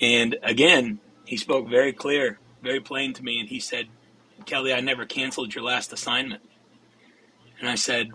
And 0.00 0.36
again, 0.42 1.00
he 1.24 1.36
spoke 1.36 1.68
very 1.68 1.92
clear, 1.92 2.38
very 2.62 2.80
plain 2.80 3.12
to 3.14 3.22
me, 3.22 3.40
and 3.40 3.48
he 3.48 3.60
said, 3.60 3.86
Kelly, 4.46 4.72
I 4.72 4.80
never 4.80 5.04
canceled 5.06 5.54
your 5.54 5.64
last 5.64 5.92
assignment. 5.92 6.42
And 7.60 7.68
I 7.68 7.74
said, 7.74 8.10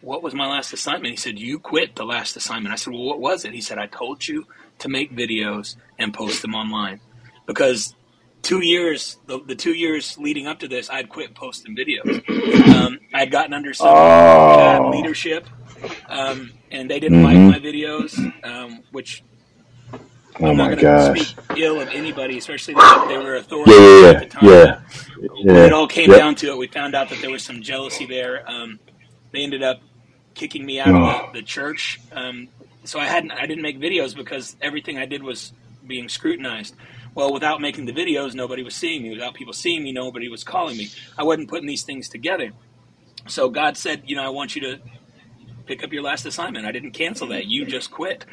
What 0.00 0.22
was 0.22 0.34
my 0.34 0.46
last 0.48 0.72
assignment? 0.72 1.10
He 1.10 1.16
said, 1.16 1.38
You 1.38 1.58
quit 1.58 1.94
the 1.96 2.04
last 2.04 2.36
assignment. 2.36 2.72
I 2.72 2.76
said, 2.76 2.92
Well, 2.92 3.02
what 3.04 3.20
was 3.20 3.44
it? 3.44 3.52
He 3.52 3.60
said, 3.60 3.78
I 3.78 3.86
told 3.86 4.26
you 4.26 4.46
to 4.78 4.88
make 4.88 5.14
videos 5.14 5.76
and 5.98 6.12
post 6.14 6.42
them 6.42 6.54
online. 6.54 7.00
Because 7.46 7.94
two 8.42 8.64
years, 8.64 9.18
the, 9.26 9.40
the 9.46 9.54
two 9.54 9.72
years 9.74 10.16
leading 10.18 10.46
up 10.46 10.58
to 10.60 10.68
this, 10.68 10.88
I'd 10.88 11.08
quit 11.10 11.34
posting 11.34 11.76
videos. 11.76 12.22
Um, 12.74 12.98
I'd 13.12 13.30
gotten 13.30 13.52
under 13.52 13.74
some 13.74 13.88
Oh. 13.88 14.56
bad 14.56 14.90
leadership, 14.90 15.46
um, 16.08 16.52
and 16.70 16.90
they 16.90 17.00
didn't 17.00 17.22
Mhm. 17.22 17.22
like 17.22 17.44
my 17.44 17.58
videos, 17.60 18.28
um, 18.44 18.84
which 18.90 19.24
Oh 20.40 20.52
I'm 20.52 20.56
my 20.56 20.64
not 20.64 20.70
going 20.70 20.84
to 20.84 20.92
gosh. 20.92 20.98
speak 20.98 21.38
ill 21.56 21.80
of 21.80 21.90
anybody, 21.92 22.38
especially 22.38 22.74
that 22.76 22.94
they 23.06 23.18
were 23.18 23.36
authority 23.36 23.96
Yeah, 24.00 24.00
yeah, 24.02 24.12
at 24.12 24.18
the 24.18 24.26
time. 24.26 24.50
yeah, 24.50 24.80
When 25.50 25.64
it 25.64 25.72
all 25.72 25.88
came 25.88 26.12
Yep. 26.12 26.18
down 26.18 26.36
to 26.36 26.48
it, 26.52 26.58
we 26.58 26.68
found 26.68 26.94
out 26.96 27.10
that 27.10 27.20
there 27.20 27.30
was 27.30 27.44
some 27.44 27.62
jealousy 27.62 28.06
there. 28.06 28.48
Um, 28.50 28.80
they 29.32 29.42
ended 29.42 29.62
up 29.62 29.80
kicking 30.34 30.66
me 30.66 30.80
out 30.80 30.94
Oh. 30.94 30.98
of 30.98 31.04
the, 31.04 31.16
the 31.32 31.42
church. 31.42 32.00
Um, 32.12 32.50
so 32.84 33.00
I 33.00 33.06
hadn't, 33.06 33.32
I 33.32 33.46
didn't 33.46 33.62
make 33.62 33.80
videos 33.80 34.16
because 34.16 34.56
everything 34.62 34.98
I 34.98 35.06
did 35.06 35.22
was 35.22 35.54
being 35.86 36.08
scrutinized. 36.08 36.76
Well, 37.14 37.32
without 37.32 37.60
making 37.60 37.86
the 37.86 37.92
videos, 37.94 38.34
nobody 38.34 38.62
was 38.64 38.76
seeing 38.76 39.02
me. 39.02 39.10
Without 39.10 39.34
people 39.34 39.54
seeing 39.54 39.84
me, 39.84 39.92
nobody 39.92 40.28
was 40.28 40.44
calling 40.44 40.76
me. 40.76 40.92
I 41.18 41.24
wasn't 41.24 41.50
putting 41.50 41.68
these 41.68 41.84
things 41.84 42.08
together. 42.08 42.52
So 43.28 43.50
God 43.50 43.76
said, 43.76 44.02
you 44.06 44.16
know, 44.16 44.24
I 44.24 44.30
want 44.30 44.56
you 44.56 44.62
to 44.62 44.80
pick 45.66 45.84
up 45.84 45.92
your 45.92 46.02
last 46.04 46.26
assignment. 46.26 46.66
I 46.66 46.72
didn't 46.72 46.92
cancel 46.92 47.28
that. 47.28 47.46
You 47.46 47.66
just 47.66 47.90
quit. 47.90 48.26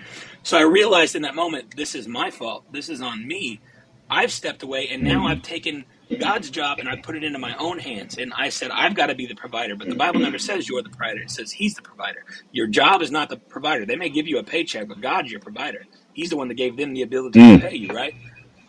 So 0.43 0.57
I 0.57 0.63
realized 0.63 1.15
in 1.15 1.23
that 1.23 1.35
moment, 1.35 1.75
this 1.77 1.95
is 1.95 2.07
my 2.07 2.31
fault. 2.31 2.65
This 2.71 2.89
is 2.89 3.01
on 3.01 3.27
me. 3.27 3.61
I've 4.09 4.31
stepped 4.31 4.63
away 4.63 4.89
and 4.91 5.03
now 5.03 5.25
I've 5.27 5.41
taken 5.43 5.85
God's 6.19 6.51
job 6.51 6.79
and 6.79 6.89
I 6.89 6.97
put 6.97 7.15
it 7.17 7.23
into 7.23 7.39
my 7.39 7.55
own 7.59 7.79
hands. 7.79 8.17
And 8.17 8.33
I 8.37 8.49
said, 8.49 8.71
I've 8.71 8.95
got 8.95 9.07
to 9.07 9.15
be 9.15 9.27
the 9.27 9.35
provider. 9.35 9.75
But 9.75 9.89
the 9.89 9.95
Bible 9.95 10.21
never 10.21 10.39
says 10.39 10.69
you're 10.69 10.83
the 10.83 10.89
provider. 10.89 11.21
It 11.21 11.31
says 11.31 11.53
He's 11.53 11.75
the 11.75 11.83
provider. 11.83 12.25
Your 12.51 12.67
job 12.67 13.01
is 13.01 13.11
not 13.11 13.29
the 13.29 13.37
provider. 13.49 13.85
They 13.85 13.97
may 13.97 14.09
give 14.09 14.27
you 14.27 14.39
a 14.39 14.43
paycheck, 14.45 14.87
but 14.89 15.01
God's 15.01 15.31
your 15.31 15.41
provider. 15.41 15.87
He's 16.13 16.31
the 16.31 16.37
one 16.37 16.49
that 16.49 16.55
gave 16.55 16.77
them 16.77 16.93
the 16.93 17.03
ability 17.03 17.41
Mm. 17.41 17.49
to 17.49 17.55
pay 17.55 17.75
you, 17.75 17.93
right? 17.93 18.15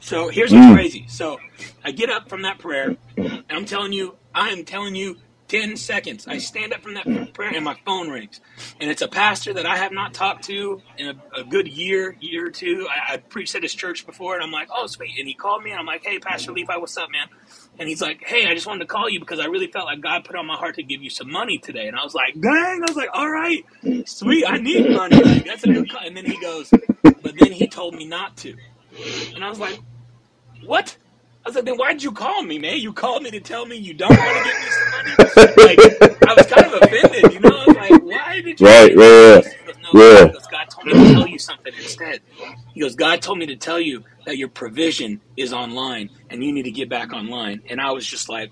So 0.00 0.28
here's 0.28 0.54
what's 0.54 0.66
Mm. 0.66 0.68
crazy. 0.68 1.06
So 1.08 1.42
I 1.84 1.92
get 1.92 2.10
up 2.10 2.28
from 2.28 2.42
that 2.42 2.58
prayer, 2.58 2.96
and 3.48 3.58
I'm 3.58 3.64
telling 3.66 3.92
you, 3.92 4.18
I 4.34 4.50
am 4.50 4.64
telling 4.64 4.94
you, 4.96 5.18
10 5.48 5.76
seconds. 5.76 6.26
I 6.26 6.38
stand 6.38 6.72
up 6.72 6.82
from 6.82 6.94
that 6.94 7.34
prayer, 7.34 7.52
and 7.54 7.64
my 7.64 7.76
phone 7.84 8.08
rings. 8.08 8.40
And 8.80 8.90
it's 8.90 9.02
a 9.02 9.08
pastor 9.08 9.52
that 9.54 9.66
I 9.66 9.76
have 9.76 9.92
not 9.92 10.14
talked 10.14 10.44
to 10.44 10.80
in 10.96 11.08
a, 11.08 11.40
a 11.40 11.44
good 11.44 11.68
year, 11.68 12.16
year 12.20 12.46
or 12.46 12.50
two. 12.50 12.88
I, 12.90 13.14
I 13.14 13.16
preached 13.18 13.54
at 13.54 13.62
his 13.62 13.74
church 13.74 14.06
before, 14.06 14.34
and 14.34 14.42
I'm 14.42 14.50
like, 14.50 14.68
oh, 14.74 14.86
sweet. 14.86 15.12
And 15.18 15.28
he 15.28 15.34
called 15.34 15.62
me, 15.62 15.70
and 15.70 15.78
I'm 15.78 15.86
like, 15.86 16.04
hey, 16.04 16.18
Pastor 16.18 16.52
Levi, 16.52 16.76
what's 16.76 16.96
up, 16.96 17.10
man? 17.10 17.28
And 17.78 17.88
he's 17.88 18.00
like, 18.00 18.22
hey, 18.24 18.46
I 18.46 18.54
just 18.54 18.66
wanted 18.66 18.80
to 18.80 18.86
call 18.86 19.08
you 19.08 19.20
because 19.20 19.40
I 19.40 19.46
really 19.46 19.66
felt 19.66 19.86
like 19.86 20.00
God 20.00 20.24
put 20.24 20.36
on 20.36 20.46
my 20.46 20.56
heart 20.56 20.76
to 20.76 20.82
give 20.82 21.02
you 21.02 21.10
some 21.10 21.30
money 21.30 21.58
today. 21.58 21.88
And 21.88 21.96
I 21.96 22.04
was 22.04 22.14
like, 22.14 22.34
dang. 22.40 22.82
I 22.82 22.86
was 22.86 22.96
like, 22.96 23.10
all 23.12 23.28
right, 23.28 23.64
sweet. 24.06 24.44
I 24.46 24.58
need 24.58 24.90
money. 24.90 25.22
Like, 25.22 25.44
that's 25.44 25.64
a 25.64 25.72
good 25.72 25.90
call. 25.90 26.06
And 26.06 26.16
then 26.16 26.24
he 26.24 26.40
goes, 26.40 26.70
but 26.70 27.34
then 27.38 27.52
he 27.52 27.66
told 27.66 27.94
me 27.94 28.06
not 28.06 28.36
to. 28.38 28.56
And 29.34 29.44
I 29.44 29.48
was 29.48 29.58
like, 29.58 29.80
what? 30.64 30.96
I 31.44 31.50
was 31.50 31.56
like, 31.56 31.66
then 31.66 31.76
why'd 31.76 32.02
you 32.02 32.10
call 32.10 32.42
me, 32.42 32.58
man? 32.58 32.78
You 32.78 32.92
called 32.94 33.22
me 33.22 33.30
to 33.30 33.40
tell 33.40 33.66
me 33.66 33.76
you 33.76 33.92
don't 33.92 34.16
want 34.16 34.20
to 34.20 34.44
give 34.44 34.60
me 34.60 34.70
some 34.70 34.90
money? 34.90 35.76
Like, 35.76 35.78
I 36.26 36.34
was 36.34 36.46
kind 36.46 36.66
of 36.66 36.82
offended, 36.82 37.32
you 37.34 37.40
know? 37.40 37.50
I 37.50 37.66
was 37.66 37.76
like, 37.76 38.02
why 38.02 38.40
did 38.40 38.60
you 38.60 38.66
Right, 38.66 38.96
right, 38.96 39.44
goes, 39.66 39.76
no, 39.92 40.00
yeah. 40.00 40.28
goes, 40.28 40.46
God 40.46 40.70
told 40.70 40.86
me 40.86 40.92
to 40.94 41.12
tell 41.12 41.26
you 41.26 41.38
something 41.38 41.72
instead. 41.76 42.20
He 42.72 42.80
goes, 42.80 42.94
God 42.94 43.20
told 43.20 43.38
me 43.38 43.46
to 43.46 43.56
tell 43.56 43.78
you 43.78 44.04
that 44.24 44.38
your 44.38 44.48
provision 44.48 45.20
is 45.36 45.52
online 45.52 46.08
and 46.30 46.42
you 46.42 46.50
need 46.50 46.62
to 46.62 46.70
get 46.70 46.88
back 46.88 47.12
online. 47.12 47.60
And 47.68 47.78
I 47.78 47.90
was 47.90 48.06
just 48.06 48.30
like, 48.30 48.48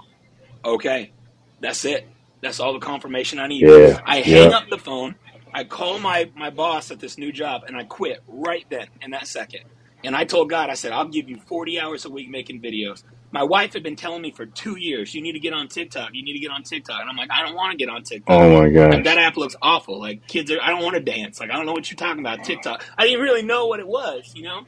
okay, 0.63 1.13
that's 1.61 1.87
it. 1.87 2.07
That's 2.43 2.61
all 2.61 2.75
the 2.75 2.81
confirmation 2.81 3.39
I 3.39 3.47
need. 3.47 3.63
Yeah, 3.63 4.01
I 4.05 4.21
hang 4.21 4.51
yeah. 4.51 4.57
up 4.57 4.69
the 4.69 4.77
phone. 4.79 5.15
I 5.55 5.65
call 5.65 5.99
my, 5.99 6.31
my 6.37 6.51
boss 6.51 6.91
at 6.91 7.01
this 7.01 7.17
new 7.17 7.33
job 7.33 7.63
and 7.67 7.75
I 7.77 7.85
quit 7.85 8.23
right 8.29 8.67
then 8.69 8.89
in 9.01 9.13
that 9.13 9.27
second. 9.27 9.65
And 10.05 10.17
I 10.17 10.25
told 10.25 10.51
God, 10.51 10.71
I 10.71 10.75
said, 10.75 10.93
I'll 10.93 11.09
give 11.09 11.29
you 11.29 11.39
40 11.39 11.81
hours 11.81 12.05
a 12.05 12.11
week 12.11 12.29
making 12.29 12.61
videos. 12.61 13.05
My 13.31 13.43
wife 13.43 13.73
had 13.73 13.83
been 13.83 13.97
telling 13.97 14.21
me 14.21 14.31
for 14.31 14.45
two 14.45 14.77
years, 14.77 15.15
you 15.15 15.23
need 15.23 15.33
to 15.33 15.39
get 15.41 15.55
on 15.55 15.69
TikTok. 15.69 16.11
You 16.13 16.23
need 16.23 16.35
to 16.35 16.39
get 16.39 16.51
on 16.51 16.63
TikTok. 16.65 17.01
And 17.01 17.09
I'm 17.09 17.17
like, 17.17 17.31
I 17.31 17.43
don't 17.43 17.55
want 17.55 17.73
to 17.73 17.79
get 17.79 17.89
on 17.89 18.03
TikTok. 18.03 18.35
Oh 18.35 18.61
my 18.61 18.69
Like, 18.91 19.05
that 19.05 19.19
app 19.19 19.37
looks 19.37 19.57
awful. 19.63 19.99
Like 20.01 20.27
kids 20.27 20.51
are, 20.51 20.61
I 20.61 20.69
don't 20.71 20.83
want 20.83 20.97
to 20.97 21.01
dance. 21.01 21.41
Like 21.41 21.51
I 21.51 21.55
don't 21.57 21.65
know 21.67 21.73
what 21.73 21.91
you're 21.91 21.97
talking 21.97 22.21
about. 22.21 22.45
TikTok. 22.45 22.85
I 22.99 23.07
didn't 23.07 23.21
really 23.21 23.43
know 23.43 23.67
what 23.67 23.81
it 23.81 23.89
was, 23.89 24.33
you 24.35 24.43
know. 24.43 24.67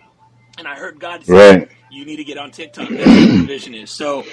And 0.56 0.66
I 0.68 0.76
heard 0.76 1.00
God 1.00 1.24
say, 1.24 1.32
Right. 1.32 1.68
"You 1.90 2.04
need 2.06 2.16
to 2.16 2.24
get 2.24 2.38
on 2.38 2.52
TikTok." 2.52 2.88
That's 2.88 2.98
what 2.98 3.32
the 3.32 3.44
vision 3.46 3.74
is. 3.74 3.90
So 3.90 4.24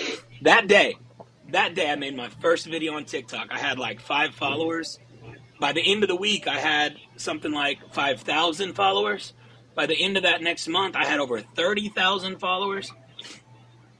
that 0.43 0.67
day, 0.67 0.97
that 1.49 1.73
day, 1.75 1.89
I 1.91 1.95
made 1.95 2.15
my 2.15 2.29
first 2.29 2.67
video 2.67 2.93
on 2.93 3.05
TikTok. 3.05 3.47
I 3.51 3.57
had 3.59 3.79
like 3.79 3.99
five 3.99 4.35
followers. 4.35 4.99
By 5.59 5.73
the 5.73 5.81
end 5.81 6.03
of 6.03 6.09
the 6.09 6.15
week, 6.15 6.47
I 6.47 6.59
had 6.59 6.95
something 7.17 7.51
like 7.51 7.79
five 7.93 8.21
thousand 8.21 8.73
followers. 8.73 9.33
By 9.75 9.87
the 9.87 10.01
end 10.03 10.17
of 10.17 10.23
that 10.23 10.41
next 10.43 10.67
month, 10.67 10.95
I 10.95 11.05
had 11.05 11.19
over 11.19 11.41
thirty 11.41 11.89
thousand 11.89 12.39
followers. 12.39 12.93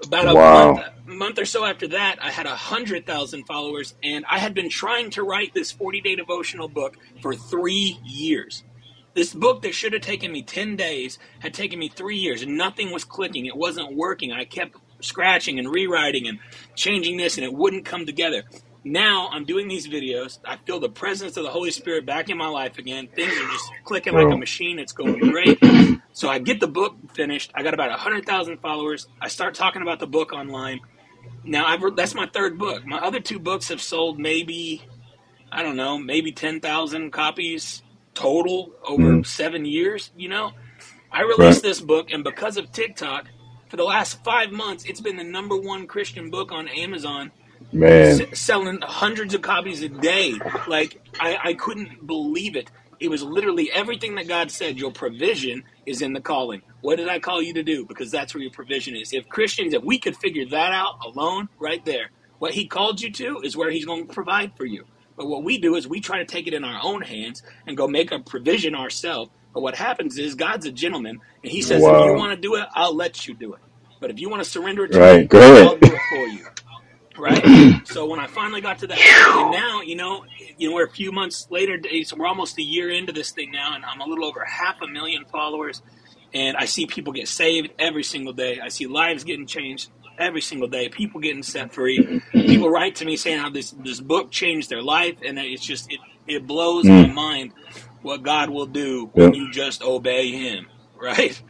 About 0.04 0.28
a 0.28 0.36
Wow. 0.36 0.38
month, 0.38 0.80
month 1.06 1.40
or 1.40 1.46
so 1.46 1.66
after 1.66 1.88
that, 1.90 2.18
I 2.22 2.32
had 2.32 2.46
a 2.48 2.56
hundred 2.56 3.06
thousand 3.06 3.46
followers, 3.46 3.96
and 4.04 4.26
I 4.32 4.40
had 4.40 4.54
been 4.54 4.70
trying 4.70 5.12
to 5.12 5.24
write 5.24 5.54
this 5.56 5.72
forty-day 5.72 6.16
devotional 6.18 6.70
book 6.70 6.96
for 7.22 7.36
three 7.36 8.00
years. 8.04 8.64
This 9.16 9.34
book 9.34 9.64
that 9.64 9.76
should 9.76 9.94
have 9.94 10.04
taken 10.04 10.32
me 10.32 10.44
10 10.44 10.78
days 10.78 11.20
had 11.42 11.54
taken 11.54 11.80
me 11.80 11.90
three 11.90 12.18
years 12.18 12.44
and 12.44 12.58
nothing 12.58 12.92
was 12.94 13.04
clicking. 13.04 13.46
It 13.46 13.58
wasn't 13.58 13.96
working. 13.96 14.32
I 14.32 14.46
kept 14.46 14.76
scratching 15.02 15.60
and 15.60 15.70
rewriting 15.70 16.28
and 16.28 16.40
changing 16.76 17.18
this 17.18 17.38
and 17.38 17.46
it 17.46 17.54
wouldn't 17.54 17.86
come 17.86 18.06
together. 18.06 18.46
Now 18.84 19.30
I'm 19.32 19.46
doing 19.46 19.68
these 19.68 19.88
videos. 19.88 20.40
I 20.44 20.58
feel 20.58 20.80
the 20.80 20.90
presence 20.90 21.38
of 21.38 21.44
the 21.44 21.50
Holy 21.52 21.70
Spirit 21.72 22.06
back 22.06 22.30
in 22.30 22.38
my 22.38 22.48
life 22.48 22.78
again. 22.80 23.08
Things 23.16 23.32
are 23.32 23.48
just 23.52 23.72
clicking 23.84 24.14
like 24.14 24.34
a 24.34 24.38
machine. 24.38 24.80
It's 24.80 24.92
going 24.94 25.20
great. 25.20 25.60
So 26.14 26.30
I 26.30 26.40
get 26.40 26.60
the 26.60 26.68
book 26.68 26.96
finished. 27.14 27.52
I 27.54 27.62
got 27.64 27.74
about 27.76 27.90
100,000 27.92 28.58
followers. 28.58 29.08
I 29.22 29.28
start 29.28 29.54
talking 29.54 29.82
about 29.84 30.00
the 30.00 30.08
book 30.08 30.34
online. 30.34 30.80
Now 31.44 31.66
I've, 31.66 31.84
re- 31.84 31.92
that's 31.96 32.16
my 32.16 32.28
third 32.28 32.58
book. 32.58 32.86
My 32.86 32.98
other 32.98 33.20
two 33.20 33.38
books 33.40 33.68
have 33.70 33.82
sold 33.82 34.20
maybe, 34.20 34.82
I 35.52 35.62
don't 35.64 35.76
know, 35.76 35.98
maybe 36.00 36.32
10,000 36.32 37.12
copies 37.12 37.84
total 38.16 38.72
over 38.84 39.04
Mm. 39.04 39.26
seven 39.26 39.64
years, 39.66 40.12
you 40.18 40.28
know? 40.28 40.52
I 41.12 41.22
released 41.22 41.40
Right. 41.40 41.62
this 41.64 41.82
book, 41.82 42.12
and 42.12 42.24
because 42.24 42.58
of 42.58 42.72
TikTok, 42.72 43.28
for 43.70 43.78
the 43.78 43.84
last 43.84 44.24
five 44.24 44.52
months, 44.52 44.86
it's 44.86 45.02
been 45.02 45.18
the 45.18 45.24
number 45.24 45.56
one 45.56 45.88
Christian 45.88 46.30
book 46.30 46.52
on 46.52 46.68
Amazon, 46.68 47.32
Man. 47.74 48.20
s- 48.20 48.40
selling 48.40 48.80
hundreds 48.84 49.34
of 49.34 49.42
copies 49.44 49.84
a 49.84 49.90
day. 49.90 50.46
Like, 50.66 50.98
I, 51.20 51.38
I 51.44 51.54
couldn't 51.56 52.08
believe 52.08 52.56
it. 52.56 52.72
It 53.00 53.10
was 53.10 53.24
literally 53.24 53.72
everything 53.74 54.16
that 54.16 54.28
God 54.30 54.52
said. 54.52 54.80
Your 54.80 54.94
provision 54.94 55.64
is 55.86 56.02
in 56.02 56.14
the 56.14 56.22
calling. 56.22 56.62
What 56.82 56.98
did 56.98 57.10
I 57.10 57.20
call 57.20 57.42
you 57.42 57.54
to 57.56 57.64
do? 57.64 57.86
Because 57.88 58.12
that's 58.12 58.34
where 58.36 58.44
your 58.44 58.52
provision 58.54 58.96
is. 58.96 59.14
If 59.14 59.30
Christians, 59.30 59.74
if 59.74 59.84
we 59.84 60.00
could 60.00 60.18
figure 60.18 60.46
that 60.52 60.74
out 60.74 60.94
alone, 61.06 61.50
right 61.60 61.84
there, 61.86 62.12
what 62.40 62.54
He 62.54 62.68
called 62.68 63.02
you 63.02 63.12
to 63.14 63.42
is 63.44 63.58
where 63.58 63.72
He's 63.72 63.86
going 63.86 64.08
to 64.08 64.14
provide 64.14 64.54
for 64.58 64.66
you. 64.66 64.86
But 65.18 65.28
what 65.28 65.44
we 65.46 65.60
do 65.60 65.76
is 65.76 65.88
we 65.88 66.02
try 66.02 66.20
to 66.20 66.26
take 66.26 66.48
it 66.48 66.54
in 66.56 66.64
our 66.66 66.80
own 66.84 67.04
hands 67.04 67.42
and 67.68 67.78
go 67.78 67.88
make 67.88 68.12
a 68.12 68.20
provision 68.20 68.76
ourselves. 68.76 69.32
But 69.54 69.62
what 69.64 69.76
happens 69.78 70.18
is 70.18 70.36
God's 70.36 70.66
a 70.68 70.72
gentleman, 70.74 71.22
and 71.44 71.52
He 71.52 71.62
says, 71.64 71.88
if 71.88 71.98
Wow. 71.98 72.02
you 72.02 72.14
want 72.14 72.34
to 72.36 72.42
do 72.42 72.56
it, 72.56 72.66
I'll 72.76 72.96
let 72.96 73.28
you 73.28 73.36
do 73.36 73.54
it. 73.54 73.62
But 74.02 74.12
if 74.12 74.20
you 74.20 74.30
want 74.30 74.44
to 74.44 74.50
surrender 74.50 74.86
it 74.86 74.94
to 74.94 75.02
Right. 75.02 75.02
me, 75.02 75.30
Go 75.30 75.40
ahead. 75.40 75.64
I'll 75.64 75.80
do 75.80 75.96
it 75.96 76.04
for 76.10 76.28
you. 76.28 76.48
Right. 77.18 77.52
so 77.84 78.08
when 78.08 78.20
I 78.20 78.28
finally 78.28 78.62
got 78.62 78.80
to 78.80 78.88
that, 78.88 79.06
and 79.34 79.52
now 79.52 79.82
you 79.82 79.96
know, 79.96 80.24
you 80.58 80.70
know, 80.70 80.76
we're 80.76 80.86
a 80.88 80.92
few 80.92 81.12
months 81.12 81.48
later. 81.52 81.78
So 82.06 82.18
we're 82.18 82.28
almost 82.28 82.58
a 82.60 82.64
year 82.64 82.90
into 82.92 83.14
this 83.14 83.32
thing 83.32 83.52
now, 83.52 83.76
and 83.76 83.84
I'm 83.86 84.02
a 84.02 84.06
little 84.06 84.26
over 84.26 84.46
half 84.46 84.78
a 84.82 84.88
million 84.88 85.26
followers. 85.32 85.82
And 86.34 86.58
I 86.58 86.66
see 86.66 86.88
people 86.88 87.14
get 87.14 87.28
saved 87.28 87.70
every 87.80 88.04
single 88.04 88.34
day. 88.34 88.60
I 88.64 88.70
see 88.70 88.88
lives 88.88 89.24
getting 89.26 89.48
changed 89.48 89.90
every 90.20 90.42
single 90.42 90.70
day. 90.70 90.90
People 90.90 91.22
getting 91.22 91.44
set 91.44 91.74
free. 91.74 92.06
People 92.46 92.70
write 92.70 92.96
to 92.98 93.06
me 93.06 93.18
saying 93.18 93.40
how 93.40 93.50
this 93.50 93.72
this 93.72 94.02
book 94.02 94.32
changed 94.32 94.70
their 94.70 94.84
life, 94.84 95.18
and 95.26 95.40
it's 95.40 95.66
just 95.66 95.92
it 95.92 96.02
it 96.28 96.48
blows 96.48 96.90
Mm. 96.90 96.92
my 96.92 97.08
mind 97.08 97.54
what 98.02 98.24
God 98.24 98.50
will 98.50 98.68
do 98.68 99.10
when 99.14 99.34
Yep. 99.34 99.34
you 99.34 99.52
just 99.52 99.84
obey 99.84 100.32
Him. 100.32 100.68
Right. 101.02 101.42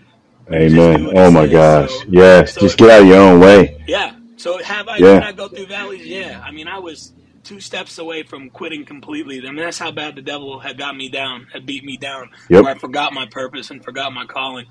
Amen. 0.53 1.11
Oh 1.15 1.31
my 1.31 1.47
says. 1.47 1.51
gosh. 1.51 1.91
So 1.91 2.09
Yes. 2.09 2.53
so 2.53 2.61
Just 2.61 2.77
get 2.77 2.89
out 2.91 3.01
of 3.03 3.07
your 3.07 3.19
own 3.19 3.39
way. 3.41 3.77
yeah. 3.87 4.13
So 4.41 4.63
have 4.63 4.89
I 4.89 4.99
Yeah. 4.99 5.19
did 5.19 5.23
I 5.23 5.33
go 5.33 5.49
through 5.49 5.67
valleys? 5.67 6.07
Yeah. 6.07 6.41
I 6.45 6.51
mean, 6.51 6.67
I 6.69 6.79
was 6.79 7.13
two 7.45 7.61
steps 7.61 7.99
away 7.99 8.23
from 8.23 8.51
quitting 8.51 8.85
completely. 8.85 9.39
I 9.39 9.51
mean, 9.51 9.57
that's 9.57 9.79
how 9.79 9.91
bad 9.91 10.15
the 10.15 10.23
devil 10.23 10.59
had 10.61 10.79
got 10.79 10.97
me 10.97 11.09
down, 11.09 11.47
had 11.53 11.67
beat 11.67 11.85
me 11.85 11.97
down, 11.97 12.29
Yep. 12.49 12.63
where 12.63 12.75
I 12.75 12.79
forgot 12.79 13.13
my 13.13 13.27
purpose 13.31 13.71
and 13.71 13.83
forgot 13.85 14.13
my 14.13 14.27
calling. 14.27 14.67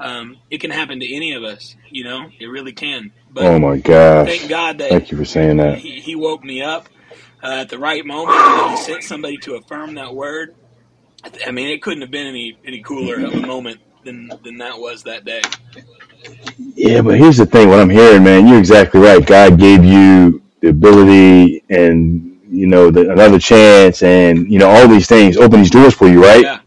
Um, 0.00 0.38
it 0.50 0.60
can 0.60 0.72
happen 0.72 1.00
to 1.00 1.14
any 1.16 1.34
of 1.34 1.44
us, 1.44 1.76
you 1.90 2.04
know, 2.04 2.28
it 2.40 2.46
really 2.48 2.74
can. 2.74 3.12
But 3.30 3.54
Oh 3.54 3.60
my 3.60 3.78
gosh. 3.78 4.26
thank 4.26 4.50
God 4.50 4.78
that 4.80 4.90
Thank 4.90 5.12
you 5.12 5.18
for 5.18 5.26
saying 5.26 5.58
that. 5.58 5.78
he, 5.78 6.00
he 6.00 6.16
woke 6.16 6.44
me 6.44 6.62
up 6.62 6.88
uh, 7.42 7.48
at 7.62 7.70
the 7.70 7.80
right 7.80 8.06
moment 8.06 8.48
and 8.48 8.70
he 8.70 8.76
sent 8.76 9.04
somebody 9.04 9.38
to 9.40 9.56
affirm 9.56 9.96
that 9.96 10.14
word. 10.14 10.50
I 11.24 11.30
I 11.48 11.50
mean, 11.52 11.70
it 11.70 11.82
couldn't 11.82 12.02
have 12.02 12.12
been 12.12 12.28
any, 12.28 12.58
any 12.66 12.82
cooler 12.82 13.20
of 13.20 13.36
a 13.36 13.42
moment 13.42 13.80
than, 14.04 14.38
than 14.44 14.58
that 14.58 14.78
was 14.80 15.04
that 15.04 15.24
day. 15.24 15.42
Yeah, 16.76 17.02
but 17.02 17.18
here's 17.18 17.38
the 17.38 17.46
thing. 17.46 17.70
What 17.70 17.80
I'm 17.80 17.90
hearing, 17.90 18.24
man, 18.24 18.48
you're 18.48 18.58
exactly 18.58 19.00
right. 19.00 19.24
God 19.24 19.58
gave 19.58 19.84
you 19.84 20.42
the 20.60 20.68
ability 20.70 21.64
and 21.70 22.40
you 22.50 22.66
know 22.68 22.90
the, 22.90 23.10
another 23.12 23.38
chance, 23.38 24.02
and 24.02 24.50
you 24.50 24.58
know 24.58 24.68
all 24.70 24.88
these 24.88 25.08
things, 25.08 25.36
open 25.38 25.60
these 25.60 25.70
doors 25.70 25.94
for 25.94 26.08
you, 26.08 26.22
right? 26.22 26.44
Yeah, 26.44 26.60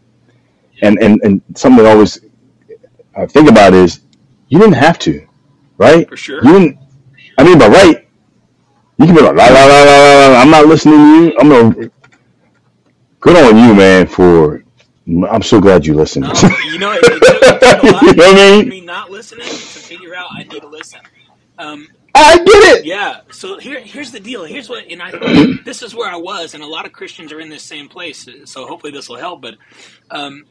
And 0.82 0.98
and 1.00 1.20
and 1.24 1.42
something 1.56 1.84
that 1.84 1.90
always 1.92 2.20
I 3.16 3.26
think 3.26 3.50
about 3.50 3.74
is 3.74 4.00
you 4.48 4.58
didn't 4.58 4.74
have 4.76 4.98
to, 5.00 5.26
right? 5.78 6.08
for 6.08 6.16
sure. 6.16 6.42
You 6.44 6.52
didn't. 6.52 6.78
I 7.38 7.44
mean, 7.44 7.58
by 7.58 7.68
right, 7.68 8.08
you 8.98 9.06
can 9.06 9.14
be 9.16 9.22
like, 9.22 9.36
la 9.36 9.46
la 9.48 9.66
la 9.66 9.84
la 9.84 10.04
la. 10.04 10.28
la, 10.28 10.40
I'm 10.42 10.50
not 10.50 10.66
listening 10.66 10.96
to 10.96 11.24
you. 11.26 11.36
I'm 11.40 11.48
gonna. 11.50 11.90
Good 13.20 13.36
on 13.36 13.58
you, 13.58 13.74
man. 13.74 14.06
For 14.06 14.64
I'm 15.08 15.42
so 15.42 15.60
glad 15.60 15.86
you 15.86 15.94
listened. 15.94 16.26
No, 16.26 16.32
you 16.64 16.78
know, 16.78 16.92
it, 16.92 17.00
it, 17.02 17.22
took, 17.22 17.42
it 17.42 17.60
took 17.60 17.82
a 17.82 17.86
lot 17.92 18.02
you 18.02 18.14
know 18.14 18.32
what 18.32 18.38
I 18.38 18.56
mean? 18.56 18.68
me 18.68 18.80
not 18.82 19.10
listening 19.10 19.46
to 19.46 19.54
figure 19.54 20.14
out 20.14 20.28
I 20.32 20.42
need 20.42 20.60
to 20.60 20.68
listen. 20.68 21.00
Um, 21.56 21.88
I 22.14 22.36
get 22.36 22.78
it. 22.78 22.84
Yeah. 22.84 23.20
So 23.30 23.58
here, 23.58 23.80
here's 23.80 24.10
the 24.10 24.20
deal. 24.20 24.44
Here's 24.44 24.68
what, 24.68 24.84
and 24.90 25.02
I, 25.02 25.10
this 25.64 25.82
is 25.82 25.94
where 25.94 26.10
I 26.10 26.16
was, 26.16 26.54
and 26.54 26.62
a 26.62 26.66
lot 26.66 26.84
of 26.84 26.92
Christians 26.92 27.32
are 27.32 27.40
in 27.40 27.48
this 27.48 27.62
same 27.62 27.88
place. 27.88 28.28
So 28.44 28.66
hopefully 28.66 28.92
this 28.92 29.08
will 29.08 29.16
help. 29.16 29.40
But 29.40 29.56
um, 30.10 30.44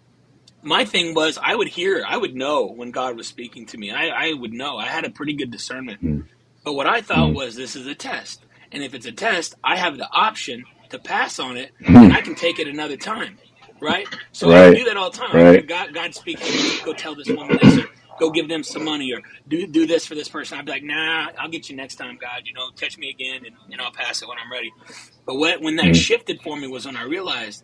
my 0.64 0.86
thing 0.86 1.14
was, 1.14 1.38
I 1.42 1.56
would 1.56 1.68
hear, 1.68 2.04
I 2.08 2.18
would 2.18 2.36
know 2.36 2.66
when 2.66 2.92
God 2.92 3.16
was 3.16 3.28
speaking 3.28 3.66
to 3.68 3.78
me. 3.78 3.92
I, 3.92 4.30
I 4.30 4.34
would 4.34 4.54
know. 4.54 4.78
I 4.78 4.86
had 4.86 5.06
a 5.06 5.10
pretty 5.10 5.34
good 5.34 5.52
discernment. 5.52 6.00
Hmm. 6.00 6.22
But 6.64 6.74
what 6.74 6.88
I 6.88 7.02
thought 7.02 7.34
was, 7.34 7.56
this 7.56 7.76
is 7.76 7.88
a 7.88 7.96
test, 7.96 8.44
and 8.72 8.84
if 8.84 8.94
it's 8.94 9.06
a 9.06 9.12
test, 9.12 9.56
I 9.64 9.78
have 9.78 9.98
the 9.98 10.10
option 10.12 10.66
to 10.90 11.00
pass 11.00 11.40
on 11.40 11.58
it, 11.58 11.72
and 11.86 12.12
I 12.12 12.22
can 12.22 12.36
take 12.36 12.60
it 12.60 12.68
another 12.68 12.98
time. 12.98 13.38
Right. 13.82 14.10
So 14.34 14.52
I. 14.52 14.68
Right. 14.70 14.74
do 14.74 14.86
that 14.86 14.98
all 14.98 15.12
the 15.12 15.18
time. 15.18 15.44
Right. 15.44 15.68
God, 15.68 15.94
God 15.94 16.16
speaks 16.16 16.44
to 16.46 16.54
me. 16.54 16.80
Go 16.84 16.94
tell 16.94 17.16
this 17.16 17.34
woman 17.34 17.58
this, 17.58 17.78
or 17.78 17.90
go 18.20 18.32
give 18.32 18.50
them 18.50 18.64
some 18.64 18.84
money, 18.84 19.14
or 19.14 19.22
do 19.48 19.68
do 19.68 19.88
this 19.88 20.08
for 20.08 20.16
this 20.16 20.30
person. 20.30 20.58
I'd 20.58 20.66
be 20.66 20.72
like, 20.72 20.84
Nah, 20.84 21.28
I'll 21.40 21.50
get 21.50 21.70
you 21.70 21.76
next 21.76 21.96
time, 21.98 22.18
God. 22.22 22.42
You 22.46 22.54
know, 22.54 22.72
catch 22.80 22.98
me 22.98 23.10
again, 23.12 23.46
and, 23.46 23.56
and 23.72 23.82
I'll 23.82 23.94
pass 23.94 24.22
it 24.22 24.28
when 24.30 24.38
I'm 24.44 24.52
ready. 24.52 24.74
But 25.28 25.36
what, 25.36 25.62
when 25.62 25.78
that 25.78 25.96
Mhm. 25.96 25.96
shifted 25.96 26.42
for 26.44 26.58
me 26.58 26.68
was 26.68 26.86
when 26.86 26.98
I 26.98 27.04
realized 27.04 27.64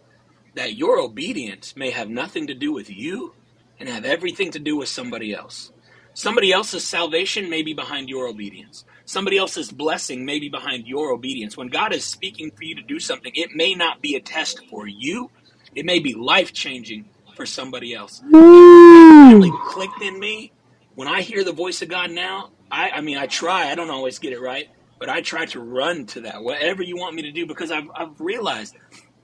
that 0.55 0.75
your 0.77 0.99
obedience 0.99 1.73
may 1.77 1.91
have 1.91 2.09
nothing 2.09 2.47
to 2.47 2.55
do 2.55 2.73
with 2.73 2.89
you, 2.91 3.35
and 3.79 3.89
have 3.89 4.05
everything 4.05 4.51
to 4.51 4.59
do 4.59 4.77
with 4.77 4.89
somebody 4.89 5.33
else. 5.33 5.71
Somebody 6.13 6.51
else's 6.53 6.87
salvation 6.87 7.49
may 7.49 7.63
be 7.63 7.73
behind 7.73 8.09
your 8.09 8.27
obedience. 8.27 8.85
Somebody 9.07 9.37
else's 9.39 9.71
blessing 9.71 10.25
may 10.25 10.39
be 10.39 10.49
behind 10.49 10.85
your 10.87 11.11
obedience. 11.13 11.57
When 11.57 11.69
God 11.69 11.93
is 11.95 12.05
speaking 12.05 12.51
for 12.57 12.65
you 12.65 12.75
to 12.75 12.83
do 12.83 12.99
something, 12.99 13.31
it 13.35 13.51
may 13.55 13.75
not 13.75 14.01
be 14.01 14.15
a 14.15 14.21
test 14.21 14.61
for 14.69 14.87
you. 14.87 15.31
It 15.75 15.85
may 15.85 15.99
be 15.99 16.13
life 16.13 16.53
changing 16.53 17.05
for 17.35 17.45
somebody 17.45 17.93
else. 17.93 18.21
Finally 18.31 19.51
clicked 19.65 20.01
in 20.01 20.19
me 20.19 20.51
when 20.95 21.07
I 21.07 21.21
hear 21.21 21.43
the 21.43 21.51
voice 21.53 21.81
of 21.81 21.89
God 21.89 22.11
now. 22.11 22.51
I, 22.71 22.89
I 22.91 23.01
mean, 23.01 23.17
I 23.17 23.27
try. 23.27 23.71
I 23.71 23.75
don't 23.75 23.89
always 23.89 24.19
get 24.19 24.33
it 24.33 24.39
right, 24.41 24.67
but 24.99 25.09
I 25.09 25.21
try 25.21 25.45
to 25.47 25.59
run 25.59 26.05
to 26.07 26.21
that. 26.21 26.43
Whatever 26.43 26.83
you 26.83 26.95
want 26.97 27.15
me 27.15 27.23
to 27.23 27.31
do, 27.31 27.45
because 27.45 27.71
I've, 27.71 27.89
I've 27.95 28.19
realized 28.19 28.75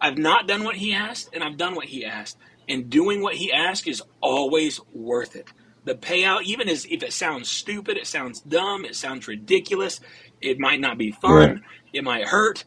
I've 0.02 0.18
not 0.18 0.48
done 0.48 0.64
what 0.64 0.76
He 0.76 0.94
asked, 0.94 1.30
and 1.34 1.44
I've 1.44 1.58
done 1.58 1.76
what 1.76 1.86
He 1.86 2.06
asked. 2.06 2.38
And 2.68 2.90
doing 2.90 3.22
what 3.22 3.36
He 3.36 3.52
asked 3.52 3.88
is 3.88 4.02
always 4.22 4.80
worth 4.94 5.36
it. 5.36 5.48
The 5.86 5.96
payout, 5.96 6.44
even 6.44 6.70
as 6.70 6.86
if 6.86 7.02
it 7.04 7.14
sounds 7.14 7.50
stupid, 7.50 7.98
it 7.98 8.06
sounds 8.06 8.42
dumb, 8.42 8.86
it 8.86 8.96
sounds 8.96 9.28
ridiculous, 9.28 10.00
it 10.42 10.60
might 10.60 10.80
not 10.80 10.98
be 10.98 11.12
fun, 11.12 11.32
Right. 11.34 11.62
it 11.94 12.04
might 12.04 12.28
hurt. 12.28 12.66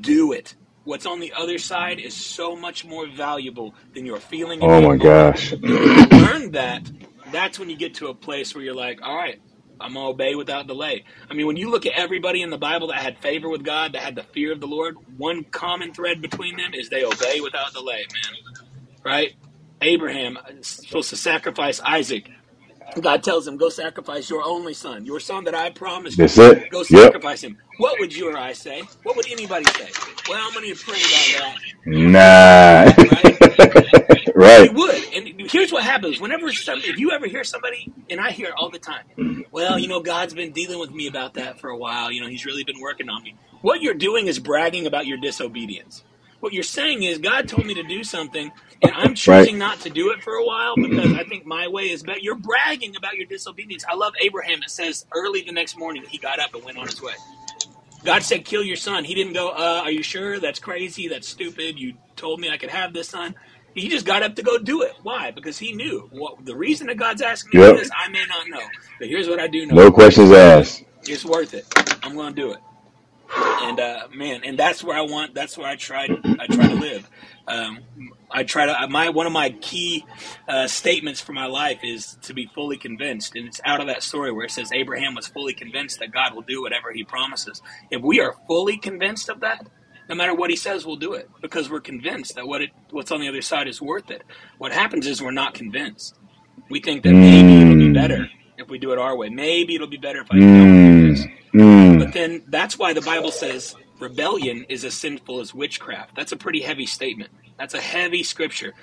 Do 0.00 0.32
it. 0.32 0.54
What's 0.84 1.06
on 1.06 1.20
the 1.20 1.32
other 1.36 1.58
side 1.58 2.00
is 2.00 2.14
so 2.14 2.56
much 2.56 2.84
more 2.84 3.06
valuable 3.08 3.74
than 3.94 4.04
your 4.04 4.18
feeling. 4.18 4.62
in 4.62 4.70
Oh 4.70 4.82
my 4.82 4.96
gosh. 4.96 5.52
You 5.52 6.06
learn 6.06 6.52
that, 6.52 6.90
that's 7.30 7.58
when 7.58 7.70
you 7.70 7.76
get 7.76 7.94
to 7.96 8.08
a 8.08 8.14
place 8.14 8.54
where 8.54 8.64
you're 8.64 8.74
like, 8.74 9.00
all 9.02 9.16
right, 9.16 9.40
I'm 9.80 9.94
gonna 9.94 10.08
obey 10.08 10.34
without 10.34 10.66
delay. 10.66 11.04
I 11.30 11.34
mean, 11.34 11.46
when 11.46 11.56
you 11.56 11.70
look 11.70 11.86
at 11.86 11.92
everybody 11.94 12.42
in 12.42 12.50
the 12.50 12.58
Bible 12.58 12.88
that 12.88 12.96
had 12.96 13.18
favor 13.18 13.48
with 13.48 13.64
God, 13.64 13.92
that 13.92 14.02
had 14.02 14.14
the 14.14 14.22
fear 14.22 14.52
of 14.52 14.60
the 14.60 14.66
Lord, 14.66 14.96
one 15.16 15.44
common 15.44 15.92
thread 15.92 16.20
between 16.20 16.56
them 16.56 16.74
is 16.74 16.88
they 16.88 17.04
obey 17.04 17.40
without 17.40 17.72
delay, 17.72 18.04
man. 18.12 18.64
Right? 19.04 19.34
Abraham 19.80 20.38
is 20.48 20.66
supposed 20.68 21.10
to 21.10 21.16
sacrifice 21.16 21.80
Isaac. 21.80 22.28
God 23.00 23.22
tells 23.22 23.46
him, 23.46 23.56
"Go 23.56 23.68
sacrifice 23.68 24.28
your 24.28 24.42
only 24.42 24.74
son, 24.74 25.06
your 25.06 25.20
son 25.20 25.44
that 25.44 25.54
I 25.54 25.70
promised 25.70 26.18
you. 26.18 26.24
That's 26.24 26.38
it. 26.38 26.70
Go 26.70 26.78
Yep. 26.80 26.86
sacrifice 26.86 27.42
him." 27.42 27.58
What 27.78 27.98
would 27.98 28.14
you 28.14 28.28
or 28.28 28.36
I 28.36 28.52
say? 28.52 28.82
What 29.02 29.16
would 29.16 29.26
anybody 29.30 29.64
say? 29.64 29.90
Well, 30.28 30.38
I'm 30.40 30.52
going 30.52 30.72
to 30.74 30.84
pray 30.84 30.98
about 30.98 31.56
that. 31.56 31.58
Nah. 31.86 32.92
We 34.26 34.32
right. 34.34 34.72
would. 34.74 35.04
And 35.14 35.50
here's 35.50 35.72
what 35.72 35.82
happens. 35.82 36.20
Whenever 36.20 36.52
some, 36.52 36.78
if 36.80 36.98
you 36.98 37.10
ever 37.12 37.26
hear 37.26 37.44
somebody, 37.44 37.92
and 38.10 38.20
I 38.20 38.30
hear 38.30 38.48
it 38.48 38.54
all 38.56 38.70
the 38.70 38.78
time, 38.78 39.04
mm-hmm. 39.18 39.42
well, 39.50 39.78
you 39.78 39.88
know, 39.88 40.00
God's 40.00 40.34
been 40.34 40.52
dealing 40.52 40.78
with 40.78 40.90
me 40.90 41.06
about 41.08 41.34
that 41.34 41.60
for 41.60 41.70
a 41.70 41.76
while. 41.76 42.12
You 42.12 42.20
know, 42.20 42.28
He's 42.28 42.44
really 42.44 42.64
been 42.64 42.80
working 42.80 43.08
on 43.08 43.22
me. 43.22 43.34
What 43.62 43.80
you're 43.80 43.94
doing 43.94 44.26
is 44.26 44.38
bragging 44.38 44.86
about 44.86 45.06
your 45.06 45.18
disobedience. 45.18 46.04
What 46.42 46.54
you're 46.54 46.64
saying 46.64 47.04
is, 47.04 47.18
God 47.18 47.48
told 47.48 47.66
me 47.66 47.74
to 47.76 47.84
do 47.84 48.04
something, 48.04 48.52
and 48.82 48.94
I'm 48.96 49.16
choosing 49.16 49.58
not 49.58 49.80
to 49.82 49.90
do 49.90 50.12
it 50.12 50.22
for 50.22 50.34
a 50.34 50.46
while 50.46 50.78
because 50.78 51.14
I 51.14 51.24
think 51.24 51.46
my 51.46 51.68
way 51.68 51.84
is 51.90 52.04
better. 52.04 52.20
You're 52.22 52.38
bragging 52.38 52.96
about 52.96 53.16
your 53.16 53.26
disobedience. 53.26 53.84
I 53.90 53.96
love 53.96 54.14
Abraham. 54.22 54.60
It 54.64 54.70
says 54.70 55.06
early 55.14 55.44
the 55.46 55.52
next 55.54 55.78
morning 55.78 56.04
he 56.08 56.18
got 56.20 56.40
up 56.40 56.54
and 56.54 56.64
went 56.64 56.78
on 56.78 56.88
his 56.88 57.02
way. 57.02 57.14
God 58.04 58.24
said, 58.24 58.46
kill 58.46 58.64
your 58.64 58.76
son. 58.76 59.04
He 59.04 59.14
didn't 59.14 59.34
go, 59.34 59.50
uh, 59.50 59.82
are 59.84 59.92
you 59.92 60.02
sure? 60.02 60.40
That's 60.40 60.60
crazy. 60.60 61.08
That's 61.08 61.28
stupid. 61.28 61.78
You 61.78 61.94
told 62.16 62.40
me 62.40 62.50
I 62.50 62.58
could 62.58 62.70
have 62.70 62.94
this 62.94 63.10
son. 63.10 63.36
He 63.74 63.88
just 63.88 64.06
got 64.06 64.24
up 64.24 64.36
to 64.36 64.42
go 64.42 64.58
do 64.58 64.82
it. 64.82 64.92
Why? 65.02 65.32
Because 65.32 65.58
he 65.58 65.74
knew 65.74 66.08
what 66.12 66.34
the 66.44 66.56
reason 66.56 66.88
that 66.88 66.98
God's 66.98 67.22
asking 67.22 67.60
me 67.60 67.60
Yep. 67.60 67.74
this, 67.74 67.90
I 67.96 68.10
may 68.10 68.26
not 68.26 68.48
know. 68.48 68.72
But 68.98 69.08
here's 69.08 69.28
what 69.28 69.40
I 69.40 69.48
do 69.48 69.66
know. 69.66 69.76
No 69.76 69.90
questions 69.92 70.32
asked. 70.32 70.84
It's 71.06 71.24
worth 71.24 71.54
it. 71.54 71.66
I'm 72.02 72.14
going 72.16 72.34
to 72.34 72.42
do 72.42 72.52
it. 72.52 72.60
And 73.36 73.80
uh, 73.80 74.08
man, 74.14 74.42
and 74.44 74.58
that's 74.58 74.84
where 74.84 74.96
I 74.96 75.02
want. 75.02 75.34
That's 75.34 75.56
where 75.56 75.66
I 75.68 75.76
try. 75.76 76.08
I 76.38 76.46
try 76.48 76.68
to 76.68 76.74
live. 76.74 77.08
Um, 77.48 77.78
I 78.30 78.44
try 78.44 78.66
to. 78.66 78.88
My 78.88 79.08
one 79.10 79.26
of 79.26 79.32
my 79.32 79.50
key 79.50 80.04
uh, 80.48 80.66
statements 80.66 81.20
for 81.20 81.32
my 81.32 81.46
life 81.46 81.80
is 81.82 82.18
to 82.22 82.34
be 82.34 82.46
fully 82.54 82.76
convinced, 82.76 83.34
and 83.36 83.46
it's 83.46 83.60
out 83.64 83.80
of 83.80 83.86
that 83.86 84.02
story 84.02 84.32
where 84.32 84.44
it 84.44 84.50
says 84.50 84.70
Abraham 84.72 85.14
was 85.14 85.28
fully 85.28 85.54
convinced 85.54 86.00
that 86.00 86.12
God 86.12 86.34
will 86.34 86.42
do 86.42 86.62
whatever 86.62 86.92
He 86.92 87.04
promises. 87.04 87.62
If 87.90 88.02
we 88.02 88.20
are 88.20 88.34
fully 88.46 88.76
convinced 88.78 89.28
of 89.28 89.40
that, 89.40 89.66
no 90.08 90.14
matter 90.14 90.34
what 90.34 90.50
He 90.50 90.56
says, 90.56 90.84
we'll 90.86 90.96
do 90.96 91.14
it 91.14 91.30
because 91.40 91.70
we're 91.70 91.80
convinced 91.80 92.34
that 92.36 92.46
what 92.46 92.62
it 92.62 92.70
what's 92.90 93.10
on 93.12 93.20
the 93.20 93.28
other 93.28 93.42
side 93.42 93.68
is 93.68 93.80
worth 93.80 94.10
it. 94.10 94.22
What 94.58 94.72
happens 94.72 95.06
is 95.06 95.22
we're 95.22 95.30
not 95.32 95.54
convinced. 95.54 96.18
We 96.70 96.80
think 96.80 97.02
that 97.04 97.14
maybe 97.14 97.62
it'll 97.62 97.76
be 97.76 97.88
Mm. 97.88 97.94
better 97.94 98.28
if 98.58 98.68
we 98.68 98.78
do 98.78 98.92
it 98.92 98.98
our 98.98 99.16
way. 99.16 99.30
Maybe 99.30 99.74
it'll 99.74 99.88
be 99.88 99.96
better 99.98 100.20
if 100.20 100.28
I 100.30 100.38
don't 100.38 100.52
do 100.54 101.14
this. 101.14 101.26
Mm. 101.54 101.98
But 101.98 102.12
then 102.12 102.42
that's 102.48 102.78
why 102.78 102.94
the 102.94 103.02
Bible 103.02 103.32
says 103.32 103.76
rebellion 104.00 104.66
is 104.68 104.84
as 104.84 104.96
sinful 104.96 105.40
as 105.40 105.54
witchcraft. 105.54 106.12
That's 106.16 106.32
a 106.32 106.38
pretty 106.38 106.62
heavy 106.62 106.86
statement. 106.86 107.30
That's 107.58 107.74
a 107.74 107.80
heavy 107.82 108.24
scripture 108.24 108.74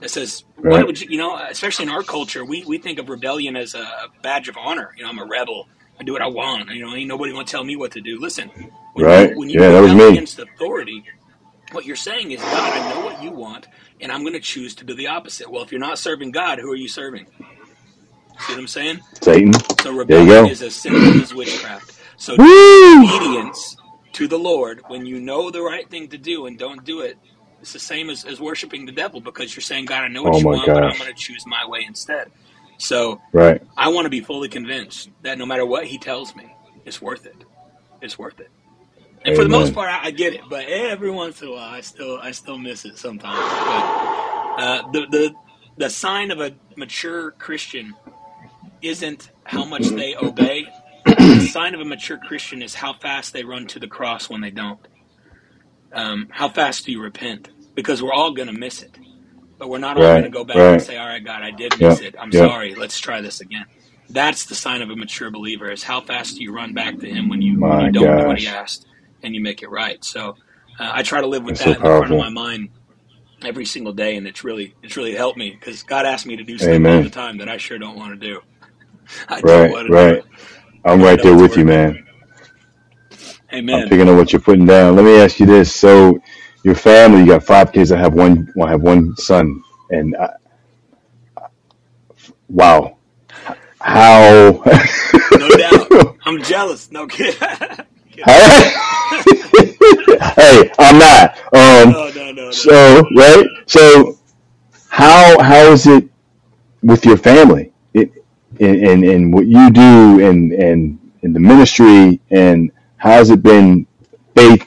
that 0.00 0.10
says, 0.10 0.44
why 0.56 0.84
would 0.84 1.00
you, 1.00 1.08
you 1.10 1.18
know, 1.18 1.36
especially 1.50 1.84
in 1.84 1.90
our 1.90 2.04
culture, 2.04 2.44
we, 2.44 2.64
we 2.66 2.78
think 2.78 2.98
of 3.00 3.08
rebellion 3.10 3.56
as 3.56 3.74
a 3.74 3.88
badge 4.22 4.48
of 4.48 4.56
honor. 4.58 4.90
You 4.96 5.04
know, 5.04 5.10
I'm 5.10 5.18
a 5.20 5.26
rebel. 5.26 5.66
I 6.00 6.04
do 6.04 6.12
what 6.14 6.22
I 6.22 6.28
want. 6.28 6.70
You 6.70 6.86
know, 6.86 6.94
ain't 6.94 7.08
nobody 7.08 7.32
gonna 7.32 7.44
tell 7.44 7.64
me 7.64 7.76
what 7.76 7.92
to 7.92 8.02
do. 8.02 8.18
Listen, 8.20 8.52
when 8.94 9.06
Right. 9.06 9.10
you, 9.10 9.36
when 9.36 9.50
you 9.50 9.60
Yeah, 9.60 9.70
that 9.70 9.80
was 9.82 9.94
rebel 9.94 9.94
me. 9.94 10.20
against 10.20 10.38
authority, 10.38 11.04
what 11.72 11.86
you're 11.86 11.96
saying 11.96 12.32
is, 12.32 12.44
God, 12.44 12.72
I 12.72 12.80
know 12.80 13.00
what 13.00 13.18
you 13.18 13.32
want, 13.32 13.68
and 14.00 14.12
I'm 14.12 14.22
going 14.22 14.34
to 14.34 14.40
choose 14.40 14.74
to 14.76 14.84
do 14.84 14.94
the 14.94 15.08
opposite. 15.08 15.50
Well, 15.50 15.64
if 15.64 15.72
you're 15.72 15.80
not 15.80 15.98
serving 15.98 16.32
God, 16.32 16.60
who 16.60 16.70
are 16.70 16.76
you 16.76 16.88
serving? 16.88 17.28
See 18.38 18.52
what 18.52 18.60
I'm 18.60 18.68
saying? 18.68 19.02
Satan. 19.22 19.52
So 19.76 19.92
rebellion 19.92 20.46
is 20.46 20.62
as 20.62 20.76
sinful 20.76 21.20
as 21.20 21.34
witchcraft. 21.34 21.94
So 22.18 22.34
obedience 22.34 23.78
to 24.14 24.28
the 24.28 24.38
Lord 24.38 24.82
when 24.88 25.06
you 25.06 25.20
know 25.20 25.50
the 25.50 25.62
right 25.62 25.90
thing 25.90 26.08
to 26.10 26.18
do 26.18 26.46
and 26.46 26.58
don't 26.58 26.84
do 26.84 27.02
it, 27.02 27.18
it's 27.60 27.74
the 27.74 27.80
same 27.80 28.10
as, 28.10 28.24
as 28.24 28.40
worshiping 28.40 28.86
the 28.86 28.92
devil 28.92 29.20
because 29.22 29.56
you're 29.56 29.62
saying, 29.62 29.86
God, 29.86 30.04
I 30.04 30.08
know 30.08 30.24
what 30.24 30.34
Oh 30.34 30.40
you 30.42 30.48
want, 30.50 30.74
but 30.74 30.84
I'm 30.84 30.98
going 30.98 31.10
to 31.10 31.14
choose 31.16 31.46
my 31.46 31.66
way 31.66 31.84
instead. 31.86 32.32
So 32.78 33.22
Right. 33.32 33.62
I 33.76 33.90
want 33.90 34.06
to 34.06 34.10
be 34.10 34.22
fully 34.22 34.50
convinced 34.50 35.10
that 35.22 35.38
no 35.38 35.46
matter 35.46 35.66
what 35.66 35.86
he 35.86 35.98
tells 35.98 36.36
me, 36.36 36.56
it's 36.86 37.02
worth 37.02 37.26
it. 37.26 37.44
It's 38.02 38.18
worth 38.18 38.40
it. 38.40 38.52
And 39.24 39.36
for 39.36 39.44
the 39.44 39.50
most 39.50 39.74
part, 39.74 39.90
I, 39.90 40.06
I 40.08 40.12
get 40.12 40.34
it, 40.34 40.48
but 40.48 40.66
every 40.66 41.10
once 41.10 41.42
in 41.42 41.48
a 41.48 41.52
while, 41.52 41.74
I 41.74 41.82
still 41.82 42.18
I 42.22 42.32
still 42.32 42.58
miss 42.58 42.86
it 42.86 42.98
sometimes. 42.98 43.58
But 43.64 43.90
uh, 44.56 44.82
the 44.92 45.06
the 45.10 45.36
the 45.78 45.90
sign 45.90 46.32
of 46.32 46.40
a 46.40 46.56
mature 46.76 47.32
Christian 47.32 47.96
isn't 48.82 49.30
how 49.44 49.64
much 49.64 49.94
they 49.94 50.16
obey. 50.16 50.74
The 51.32 51.40
sign 51.40 51.74
of 51.74 51.80
a 51.80 51.86
mature 51.86 52.18
Christian 52.18 52.62
is 52.62 52.74
how 52.74 52.94
fast 52.94 53.32
they 53.34 53.44
run 53.44 53.66
to 53.68 53.80
the 53.80 53.88
cross 53.88 54.30
when 54.30 54.42
they 54.42 54.52
don't. 54.52 54.80
Um, 55.94 56.28
how 56.32 56.48
fast 56.50 56.86
do 56.86 56.92
you 56.92 57.02
repent? 57.02 57.50
Because 57.76 58.02
we're 58.02 58.12
all 58.14 58.32
going 58.34 58.48
to 58.48 58.54
miss 58.54 58.82
it. 58.82 58.90
but 59.58 59.70
we're 59.70 59.78
not 59.78 59.98
all 59.98 60.12
going 60.12 60.24
to 60.24 60.30
go 60.30 60.44
back 60.44 60.72
right. 60.72 60.72
and 60.72 60.82
say, 60.82 60.98
"All 60.98 61.08
right, 61.08 61.24
God, 61.24 61.42
I 61.42 61.52
did 61.52 61.78
miss 61.78 62.00
Yep, 62.00 62.02
it. 62.02 62.16
I'm 62.20 62.32
yep. 62.32 62.52
sorry. 62.52 62.76
Let's 62.76 63.00
try 63.00 63.22
this 63.22 63.40
again." 63.42 63.66
That's 64.10 64.46
the 64.46 64.56
sign 64.56 64.82
of 64.82 64.90
a 64.90 64.96
mature 64.96 65.32
believer: 65.32 65.72
is 65.72 65.84
how 65.84 66.02
fast 66.02 66.36
do 66.36 66.44
you 66.44 66.54
run 66.54 66.74
back 66.74 67.00
to 67.00 67.08
Him 67.10 67.30
when 67.30 67.42
you 67.42 67.62
when 67.66 67.80
you 67.80 67.90
don't 67.90 68.16
do 68.16 68.26
what 68.26 68.38
He 68.38 68.46
gosh. 68.46 68.48
asked 68.48 68.86
and 69.22 69.34
you 69.34 69.42
make 69.42 69.62
it 69.62 69.70
right. 69.70 70.04
So 70.04 70.30
uh, 70.80 70.90
I 70.94 71.04
try 71.04 71.22
to 71.22 71.28
live 71.28 71.44
with 71.44 71.56
That's 71.56 71.62
so 71.62 71.72
that 71.72 71.78
in 71.78 71.84
the 71.84 71.92
front 71.92 72.12
of 72.12 72.18
my 72.18 72.30
mind 72.30 72.70
every 73.44 73.66
single 73.66 73.92
day, 73.94 74.16
and 74.16 74.26
it's 74.28 74.44
really 74.44 74.76
it's 74.82 74.96
really 74.96 75.14
helped 75.14 75.38
me 75.38 75.50
because 75.58 75.82
God 75.84 76.06
asked 76.06 76.26
me 76.26 76.36
to 76.36 76.44
do 76.44 76.58
stuff 76.58 76.84
all 76.86 77.02
the 77.02 77.10
time 77.10 77.38
that 77.38 77.48
I 77.48 77.58
sure 77.58 77.78
don't 77.78 77.96
want 77.98 78.20
to 78.20 78.26
do. 78.26 78.40
I 79.28 79.42
don't 79.42 79.68
Right, 79.68 79.70
want 79.70 79.86
to 79.88 79.92
do 79.92 80.10
right. 80.10 80.16
it. 80.16 80.26
I'm 80.84 81.02
right 81.02 81.20
there 81.22 81.36
with 81.36 81.56
you, 81.56 81.64
man. 81.64 82.06
I'm 83.52 83.88
picking 83.88 84.08
up 84.08 84.16
what 84.16 84.32
you're 84.32 84.40
putting 84.40 84.66
down. 84.66 84.96
Let 84.96 85.04
me 85.04 85.16
ask 85.20 85.38
you 85.40 85.46
this: 85.46 85.74
so, 85.74 86.20
your 86.64 86.74
family, 86.74 87.20
you 87.20 87.26
got 87.26 87.44
five 87.44 87.72
kids. 87.72 87.92
I 87.92 87.98
have 87.98 88.14
one. 88.14 88.52
I 88.62 88.70
have 88.70 88.82
one 88.82 89.16
son, 89.16 89.62
and 89.90 90.16
I, 90.16 90.30
wow, 92.48 92.98
how? 93.80 94.62
No 95.38 95.50
doubt. 95.50 96.16
I'm 96.24 96.42
jealous. 96.42 96.90
No 96.92 97.06
kid. 97.06 97.34
hey, 97.36 97.76
I'm 100.78 100.98
not. 100.98 101.38
Um, 101.52 101.92
no, 101.92 102.10
no, 102.10 102.12
no, 102.14 102.32
no. 102.32 102.50
so 102.50 103.02
right. 103.16 103.46
So, 103.66 104.18
how 104.88 105.40
how 105.42 105.72
is 105.72 105.86
it 105.86 106.08
with 106.82 107.04
your 107.06 107.16
family? 107.16 107.72
It 107.94 108.12
and 108.60 108.76
and, 108.84 109.04
and 109.04 109.34
what 109.34 109.46
you 109.46 109.70
do 109.70 110.26
and 110.28 110.52
and 110.52 110.98
in 111.22 111.32
the 111.34 111.40
ministry 111.40 112.20
and 112.30 112.72
how 112.96 113.10
has 113.12 113.30
it 113.30 113.42
been 113.42 113.86
faith 114.36 114.64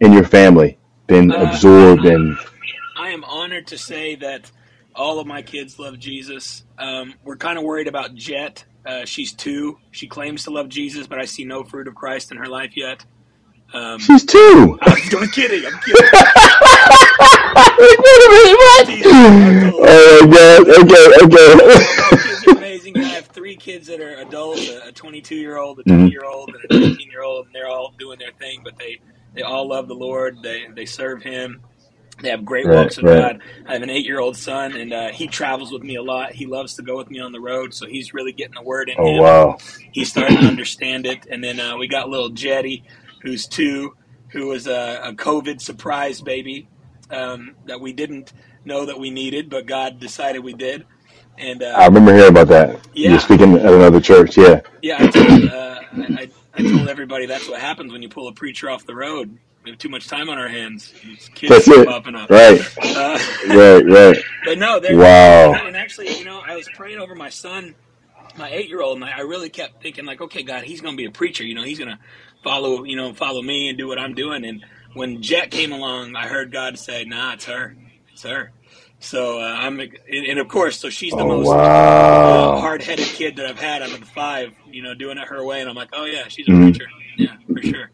in 0.00 0.12
your 0.12 0.24
family 0.24 0.78
been 1.08 1.32
Uh, 1.32 1.36
absorbed 1.36 2.04
and 2.06 2.38
I 2.96 3.10
am 3.10 3.24
honored 3.24 3.68
to 3.68 3.78
say 3.78 4.16
that 4.16 4.50
all 4.94 5.20
of 5.20 5.26
my 5.26 5.42
kids 5.42 5.78
love 5.78 5.98
Jesus. 5.98 6.64
Um, 6.78 7.14
we're 7.24 7.36
kind 7.38 7.58
of 7.58 7.64
worried 7.64 7.88
about 7.88 8.14
Jet. 8.14 8.64
Uh, 8.86 9.04
she's 9.06 9.34
two. 9.34 9.78
She 9.90 10.08
claims 10.08 10.44
to 10.44 10.50
love 10.50 10.68
Jesus, 10.68 11.06
but 11.06 11.18
I 11.20 11.26
see 11.26 11.44
no 11.44 11.64
fruit 11.64 11.88
of 11.88 11.94
Christ 11.94 12.32
in 12.32 12.38
her 12.38 12.48
life 12.48 12.76
yet. 12.76 13.04
Um, 13.74 13.98
she's 14.00 14.24
two. 14.24 14.78
I'm, 14.82 14.98
I'm 15.18 15.28
kidding. 15.30 15.66
I'm 15.66 15.78
kidding. 15.80 16.10
oh 19.82 20.26
my 20.30 20.36
god! 20.36 20.68
Okay, 20.84 21.08
okay. 21.24 21.54
My 22.02 22.16
kids 22.16 22.44
are 22.44 22.52
amazing. 22.52 22.98
I 22.98 23.04
have 23.04 23.28
three 23.50 23.56
kids 23.56 23.88
that 23.88 24.00
are 24.00 24.16
adults: 24.18 24.68
a 24.68 24.92
22 24.92 25.34
year 25.36 25.58
old, 25.58 25.80
a 25.80 25.84
20 25.84 26.10
year 26.10 26.24
old, 26.24 26.54
and 26.54 26.64
a 26.64 26.68
19 26.68 27.10
year 27.10 27.22
old, 27.22 27.46
and 27.46 27.54
they're 27.54 27.68
all 27.68 27.94
doing 27.98 28.18
their 28.18 28.32
thing. 28.32 28.62
But 28.64 28.78
they 28.78 29.00
they 29.34 29.42
all 29.42 29.68
love 29.68 29.88
the 29.88 29.94
Lord. 29.94 30.42
They 30.42 30.66
they 30.74 30.86
serve 30.86 31.22
Him. 31.22 31.62
They 32.22 32.30
have 32.30 32.44
great 32.44 32.68
Right, 32.68 32.70
walks 32.70 32.96
with 32.98 33.06
right. 33.06 33.10
God. 33.10 33.40
I 33.66 33.74
have 33.74 33.82
an 33.82 33.90
eight 33.90 34.06
year 34.06 34.20
old 34.20 34.36
son, 34.36 34.76
and 34.76 34.92
uh, 34.92 35.08
he 35.12 35.28
travels 35.28 35.72
with 35.72 35.82
me 35.82 35.96
a 35.96 36.02
lot. 36.02 36.32
He 36.34 36.46
loves 36.46 36.74
to 36.76 36.82
go 36.82 36.96
with 36.96 37.10
me 37.10 37.20
on 37.20 37.32
the 37.32 37.40
road, 37.40 37.74
so 37.74 37.86
he's 37.86 38.14
really 38.14 38.32
getting 38.32 38.54
the 38.54 38.62
word 38.62 38.90
in 38.90 38.98
Oh 38.98 39.04
him. 39.04 39.22
wow! 39.22 39.58
He's 39.92 40.10
starting 40.10 40.36
to 40.38 40.44
understand 40.44 41.06
it. 41.06 41.26
And 41.30 41.44
then 41.44 41.60
uh, 41.60 41.76
we 41.78 41.88
got 41.88 42.08
little 42.10 42.30
Jetty, 42.30 42.84
who's 43.22 43.46
two, 43.48 43.96
who 44.30 44.48
was 44.48 44.66
a, 44.68 45.00
a 45.04 45.14
COVID 45.14 45.60
surprise 45.60 46.22
baby 46.22 46.68
um, 47.10 47.56
that 47.66 47.80
we 47.80 47.92
didn't 47.92 48.32
know 48.64 48.86
that 48.86 49.00
we 49.00 49.10
needed, 49.10 49.50
but 49.50 49.66
God 49.66 50.00
decided 50.00 50.44
we 50.44 50.54
did. 50.54 50.86
And 51.40 51.62
I 51.62 51.86
uh, 51.86 51.88
remember 51.88 52.14
hearing 52.14 52.30
about 52.30 52.48
that. 52.48 52.80
You 52.94 53.04
Yeah. 53.08 53.14
were 53.14 53.20
speaking 53.20 53.54
at 53.56 53.72
another 53.72 54.00
church. 54.00 54.36
Yeah. 54.36 54.60
yeah, 54.82 54.96
I 54.98 55.06
told, 55.08 55.44
uh, 55.44 55.80
I, 55.92 56.00
I, 56.22 56.30
I 56.54 56.62
told 56.62 56.88
everybody 56.88 57.26
that's 57.26 57.48
what 57.48 57.60
happens 57.60 57.92
when 57.92 58.02
you 58.02 58.08
pull 58.10 58.28
a 58.28 58.32
preacher 58.32 58.68
off 58.68 58.84
the 58.86 58.94
road. 58.94 59.38
We 59.64 59.70
have 59.70 59.78
too 59.78 59.88
much 59.88 60.08
time 60.08 60.28
on 60.30 60.38
our 60.38 60.48
hands. 60.48 60.92
These 61.04 61.30
kids 61.34 61.50
That's 61.52 61.68
it. 61.68 61.86
popping 61.86 62.14
up. 62.14 62.30
Right. 62.30 62.60
Uh, 62.82 63.18
Right. 63.48 63.84
Right. 63.86 64.16
But 64.44 64.58
no, 64.58 64.80
they're, 64.80 64.96
Wow. 64.96 65.52
And 65.66 65.76
actually, 65.76 66.16
you 66.18 66.24
know, 66.24 66.40
I 66.46 66.56
was 66.56 66.68
praying 66.76 66.98
over 66.98 67.14
my 67.14 67.28
son, 67.30 67.74
my 68.36 68.50
eight-year-old, 68.50 68.96
and 68.96 69.04
I 69.04 69.18
I 69.18 69.20
really 69.20 69.50
kept 69.50 69.82
thinking, 69.82 70.04
like, 70.06 70.20
okay, 70.20 70.42
God, 70.42 70.64
he's 70.64 70.80
going 70.80 70.94
to 70.94 70.96
be 70.96 71.06
a 71.06 71.10
preacher. 71.10 71.44
You 71.44 71.54
know, 71.54 71.62
he's 71.64 71.78
going 71.78 71.90
to 71.90 71.98
follow, 72.42 72.84
you 72.84 72.96
know, 72.96 73.12
follow 73.14 73.42
me 73.42 73.68
and 73.68 73.76
do 73.78 73.86
what 73.86 73.98
I'm 73.98 74.14
doing. 74.14 74.44
And 74.44 74.64
when 74.94 75.22
Jet 75.22 75.50
came 75.50 75.72
along, 75.72 76.16
I 76.16 76.26
heard 76.26 76.52
God 76.52 76.78
say, 76.78 77.04
"Nah, 77.04 77.34
it's 77.34 77.44
her, 77.46 77.76
it's 78.12 78.22
her." 78.22 78.52
So 79.00 79.40
uh, 79.40 79.44
I'm, 79.44 79.80
and, 79.80 79.92
and 80.08 80.38
of 80.38 80.48
course, 80.48 80.78
so 80.78 80.90
she's 80.90 81.16
the 81.16 81.24
Oh 81.24 81.28
most 81.28 81.50
uh, 81.52 82.60
hard-headed 82.60 83.12
kid 83.12 83.36
that 83.36 83.46
I've 83.46 83.58
had 83.58 83.82
out 83.82 83.92
of 83.92 84.00
the 84.00 84.06
five. 84.06 84.52
You 84.70 84.82
know, 84.82 84.94
doing 84.94 85.18
it 85.18 85.28
her 85.28 85.44
way, 85.44 85.60
and 85.60 85.68
I'm 85.68 85.76
like, 85.76 85.90
oh 85.92 86.04
yeah, 86.04 86.28
she's 86.28 86.46
a 86.48 86.50
Mhm. 86.50 86.60
preacher, 86.62 86.86
yeah, 87.18 87.36
for 87.52 87.62
sure. 87.62 87.90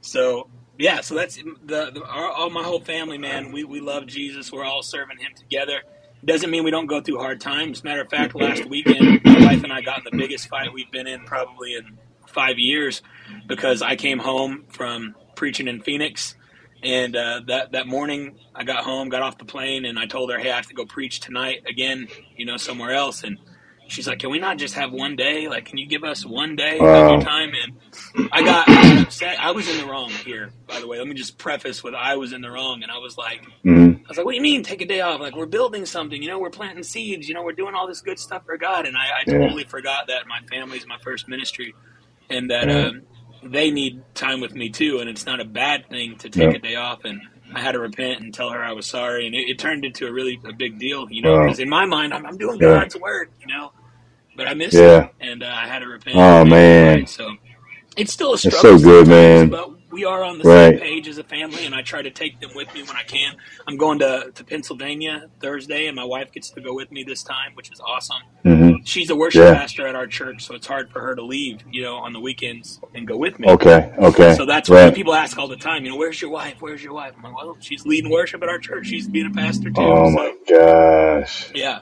So 0.00 0.48
yeah, 0.78 1.00
so 1.00 1.14
that's 1.14 1.36
the, 1.36 1.90
the 1.92 2.04
our, 2.04 2.30
all 2.30 2.50
my 2.50 2.62
whole 2.62 2.80
family, 2.80 3.18
man. 3.18 3.52
We 3.52 3.64
we 3.64 3.80
love 3.80 4.06
Jesus. 4.06 4.52
We're 4.52 4.64
all 4.64 4.82
serving 4.82 5.18
Him 5.18 5.32
together. 5.36 5.80
Doesn't 6.24 6.50
mean 6.50 6.64
we 6.64 6.70
don't 6.70 6.86
go 6.86 7.00
through 7.00 7.18
hard 7.18 7.40
times. 7.40 7.84
Matter 7.84 8.02
of 8.02 8.10
fact, 8.10 8.34
last 8.34 8.66
weekend, 8.66 9.16
my 9.24 9.36
wife 9.36 9.64
and 9.64 9.72
I 9.72 9.80
got 9.82 9.98
in 9.98 10.04
the 10.04 10.12
biggest 10.16 10.48
fight 10.48 10.72
we've 10.72 10.90
been 10.90 11.06
in 11.06 11.24
probably 11.24 11.74
in 11.74 11.98
five 12.28 12.58
years 12.58 13.02
because 13.46 13.82
I 13.82 13.96
came 13.96 14.18
home 14.18 14.64
from 14.68 15.14
preaching 15.34 15.68
in 15.68 15.80
Phoenix, 15.82 16.34
and 16.82 17.16
uh, 17.16 17.42
that 17.48 17.72
that 17.72 17.88
morning 17.88 18.36
I 18.54 18.64
got 18.64 18.84
home, 18.84 19.08
got 19.10 19.22
off 19.22 19.38
the 19.38 19.46
plane, 19.46 19.84
and 19.86 19.98
I 19.98 20.06
told 20.06 20.30
her, 20.32 20.38
"Hey, 20.38 20.50
I 20.52 20.56
have 20.56 20.68
to 20.68 20.74
go 20.74 20.86
preach 20.86 21.20
tonight 21.20 21.60
again, 21.68 22.10
you 22.36 22.46
know, 22.46 22.56
somewhere 22.58 22.92
else." 22.92 23.24
And 23.24 23.38
she's 23.86 24.08
like, 24.08 24.20
"Can 24.20 24.30
we 24.30 24.38
not 24.40 24.58
just 24.58 24.74
have 24.74 24.92
one 24.92 25.16
day? 25.16 25.48
Like, 25.48 25.66
can 25.66 25.78
you 25.78 25.88
give 25.88 26.04
us 26.04 26.26
one 26.26 26.56
day 26.56 26.90
of 26.94 27.08
your 27.08 27.18
time?" 27.18 27.50
And 27.62 27.74
I 28.32 28.42
got, 28.42 28.68
I 28.72 28.82
got 28.82 28.98
upset. 29.00 29.38
I 29.40 29.52
was 29.52 29.68
in 29.68 29.76
the 29.78 29.86
wrong 29.86 30.18
here, 30.18 30.54
by 30.68 30.80
the 30.80 30.88
way. 30.88 30.98
Let 30.98 31.08
me 31.08 31.14
just 31.14 31.38
preface 31.38 31.84
with 31.84 31.94
I 31.94 32.16
was 32.16 32.32
in 32.32 32.42
the 32.42 32.50
wrong, 32.50 32.82
and 32.82 32.92
I 32.92 32.98
was 32.98 33.16
like, 33.18 33.42
hmm 33.64 33.92
I 34.06 34.10
was 34.10 34.18
like, 34.18 34.26
"What 34.26 34.32
do 34.32 34.36
you 34.36 34.42
mean 34.42 34.62
take 34.64 34.82
a 34.82 34.86
day 34.86 35.00
off? 35.00 35.20
Like 35.20 35.36
we're 35.36 35.46
building 35.46 35.86
something, 35.86 36.22
you 36.22 36.28
know, 36.28 36.38
we're 36.38 36.50
planting 36.50 36.84
seeds, 36.84 37.28
you 37.28 37.34
know, 37.34 37.42
we're 37.42 37.52
doing 37.52 37.74
all 37.74 37.88
this 37.88 38.02
good 38.02 38.18
stuff 38.20 38.42
for 38.46 38.58
God." 38.58 38.86
And 38.86 38.96
I, 38.96 39.22
I 39.22 39.24
Yeah. 39.26 39.38
totally 39.38 39.64
forgot 39.64 40.06
that 40.08 40.26
my 40.28 40.40
family's 40.50 40.86
my 40.88 40.98
first 41.04 41.28
ministry, 41.28 41.76
and 42.30 42.50
that 42.50 42.68
Yeah. 42.68 42.88
um, 42.88 43.06
they 43.42 43.70
need 43.70 44.02
time 44.14 44.40
with 44.40 44.54
me 44.54 44.70
too. 44.70 44.98
And 45.00 45.08
it's 45.08 45.26
not 45.26 45.40
a 45.40 45.44
bad 45.44 45.88
thing 45.88 46.16
to 46.18 46.28
take 46.30 46.50
Yeah. 46.50 46.56
a 46.56 46.58
day 46.58 46.74
off. 46.76 47.04
And 47.04 47.20
I 47.54 47.60
had 47.60 47.72
to 47.72 47.78
repent 47.78 48.20
and 48.20 48.34
tell 48.34 48.50
her 48.50 48.62
I 48.62 48.72
was 48.72 48.86
sorry, 48.86 49.26
and 49.26 49.34
it, 49.34 49.48
it 49.48 49.58
turned 49.58 49.84
into 49.84 50.06
a 50.06 50.12
really 50.12 50.40
a 50.44 50.52
big 50.52 50.78
deal, 50.78 51.06
you 51.10 51.22
know, 51.22 51.34
Wow. 51.38 51.42
because 51.44 51.60
in 51.60 51.68
my 51.68 51.84
mind 51.86 52.12
I'm, 52.12 52.26
I'm 52.26 52.36
doing 52.36 52.58
Yeah. 52.60 52.80
God's 52.80 52.96
work, 52.96 53.30
you 53.40 53.46
know, 53.46 53.72
but 54.36 54.48
I 54.48 54.54
missed 54.54 54.74
Yeah. 54.74 55.04
it, 55.06 55.10
and 55.20 55.42
uh, 55.42 55.46
I 55.46 55.66
had 55.68 55.78
to 55.80 55.86
repent. 55.86 56.16
Oh, 56.16 56.40
and 56.40 56.50
make 56.50 56.56
it 56.56 56.60
man. 56.60 56.96
right. 56.98 57.08
so 57.08 57.36
it's 57.96 58.12
still 58.12 58.34
a 58.34 58.38
struggle. 58.38 58.60
so 58.60 58.78
good, 58.78 59.06
man. 59.08 59.48
But 59.48 59.70
we 59.96 60.04
are 60.04 60.22
on 60.24 60.38
the 60.38 60.44
Right. 60.44 60.74
same 60.74 60.80
page 60.80 61.08
as 61.08 61.18
a 61.18 61.24
family, 61.24 61.64
and 61.66 61.74
I 61.74 61.82
try 61.82 62.02
to 62.02 62.12
take 62.12 62.40
them 62.40 62.50
with 62.54 62.74
me 62.74 62.82
when 62.84 62.96
I 62.96 63.04
can. 63.04 63.34
I'm 63.66 63.78
going 63.78 64.00
to, 64.00 64.30
to 64.34 64.44
Pennsylvania 64.44 65.30
Thursday, 65.40 65.86
and 65.88 65.96
my 65.96 66.04
wife 66.04 66.32
gets 66.32 66.50
to 66.52 66.60
go 66.62 66.74
with 66.74 66.92
me 66.92 67.04
this 67.04 67.24
time, 67.24 67.52
which 67.54 67.72
is 67.72 67.80
awesome. 67.80 68.18
hmm 68.44 68.76
She's 68.84 69.10
a 69.10 69.16
worship 69.16 69.40
Yeah. 69.46 69.54
pastor 69.54 69.88
at 69.88 69.96
our 69.96 70.06
church, 70.06 70.46
so 70.46 70.54
it's 70.54 70.68
hard 70.68 70.90
for 70.92 71.00
her 71.02 71.16
to 71.16 71.24
leave, 71.24 71.62
you 71.70 71.82
know, 71.82 71.96
on 71.96 72.12
the 72.12 72.20
weekends 72.20 72.80
and 72.94 73.08
go 73.08 73.16
with 73.16 73.38
me. 73.40 73.48
Okay. 73.48 73.90
Okay. 73.98 74.34
So 74.34 74.46
that's 74.46 74.70
why 74.70 74.90
people 74.92 75.14
ask 75.14 75.38
all 75.38 75.48
the 75.48 75.56
time, 75.56 75.84
you 75.86 75.90
know, 75.92 75.96
where's 75.96 76.20
your 76.22 76.30
wife? 76.30 76.56
Where's 76.60 76.84
your 76.84 76.94
wife? 76.94 77.14
I'm 77.16 77.22
like, 77.24 77.34
well, 77.36 77.56
she's 77.60 77.86
leading 77.86 78.12
worship 78.12 78.42
at 78.42 78.50
our 78.50 78.58
church. 78.60 78.86
She's 78.88 79.08
being 79.08 79.26
a 79.26 79.30
pastor 79.32 79.70
too. 79.70 79.82
Oh 79.82 80.04
so, 80.04 80.16
my 80.16 80.34
gosh. 80.48 81.50
yeah. 81.54 81.80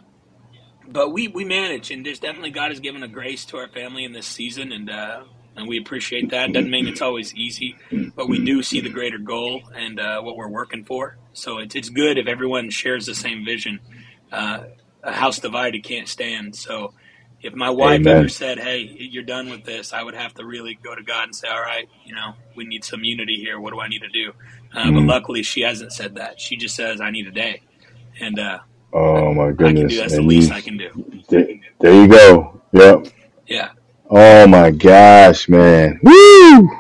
But 0.89 1.13
we, 1.13 1.29
we 1.29 1.45
manage, 1.45 1.91
and 1.91 2.07
there's 2.07 2.21
definitely 2.21 2.51
God 2.53 2.71
has 2.71 2.81
given 2.81 3.03
a 3.03 3.09
grace 3.09 3.47
to 3.47 3.59
our 3.59 3.69
family 3.69 4.05
in 4.05 4.13
this 4.13 4.27
season, 4.29 4.73
and 4.73 4.91
uh, 4.91 5.25
and 5.57 5.69
we 5.69 5.79
appreciate 5.79 6.31
that. 6.31 6.53
Doesn't 6.53 6.71
mean 6.71 6.89
it's 6.89 7.03
always 7.03 7.35
easy, 7.35 7.79
but 8.17 8.29
we 8.29 8.41
do 8.41 8.63
see 8.63 8.81
the 8.81 8.91
greater 8.91 9.19
goal 9.19 9.63
and 9.77 10.01
uh, 10.01 10.21
what 10.23 10.37
we're 10.37 10.51
working 10.51 10.85
for. 10.85 11.19
So 11.35 11.59
it's 11.59 11.75
it's 11.77 11.91
good 11.91 12.19
if 12.19 12.27
everyone 12.29 12.71
shares 12.71 13.07
the 13.07 13.15
same 13.15 13.45
vision. 13.45 13.81
Uh, 14.33 14.61
a 15.05 15.13
house 15.13 15.41
divided 15.41 15.85
can't 15.85 16.09
stand. 16.09 16.57
So 16.57 16.95
if 17.41 17.55
my 17.55 17.71
wife 17.71 18.07
Amen. 18.07 18.17
ever 18.17 18.29
said, 18.29 18.59
"Hey, 18.61 18.89
you're 18.99 19.25
done 19.25 19.51
with 19.51 19.65
this," 19.65 19.93
I 19.93 20.03
would 20.03 20.15
have 20.17 20.35
to 20.35 20.47
really 20.47 20.79
go 20.85 20.95
to 20.95 21.03
God 21.05 21.25
and 21.25 21.35
say, 21.37 21.49
"All 21.49 21.61
right, 21.63 21.89
you 22.05 22.15
know, 22.15 22.35
we 22.57 22.65
need 22.67 22.85
some 22.85 23.05
unity 23.05 23.37
here. 23.37 23.61
What 23.61 23.73
do 23.73 23.81
I 23.81 23.89
need 23.89 24.03
to 24.03 24.09
do?" 24.11 24.33
Uh, 24.75 24.93
But 24.93 25.03
Mhm. 25.03 25.09
luckily, 25.09 25.43
she 25.45 25.63
hasn't 25.63 25.93
said 25.93 26.17
that. 26.17 26.41
She 26.41 26.57
just 26.57 26.77
says, 26.77 27.01
"I 27.01 27.11
need 27.11 27.27
a 27.29 27.33
day," 27.33 27.63
and 28.21 28.39
uh, 28.39 28.61
Oh 28.93 29.35
my 29.35 29.53
I 29.63 29.73
can 29.75 29.87
do 29.89 29.97
goodness. 29.97 29.99
that's 29.99 30.17
the 30.17 30.23
least 30.23 30.53
I 30.53 30.63
can 30.63 30.77
do. 30.79 30.91
there, 31.31 31.49
there 31.81 31.95
you 31.95 32.09
go. 32.09 32.63
Yep. 32.73 33.09
Yeah. 33.47 33.71
Oh 34.15 34.47
my 34.47 34.71
gosh, 34.71 35.47
man. 35.49 36.01
Woo! 36.03 36.71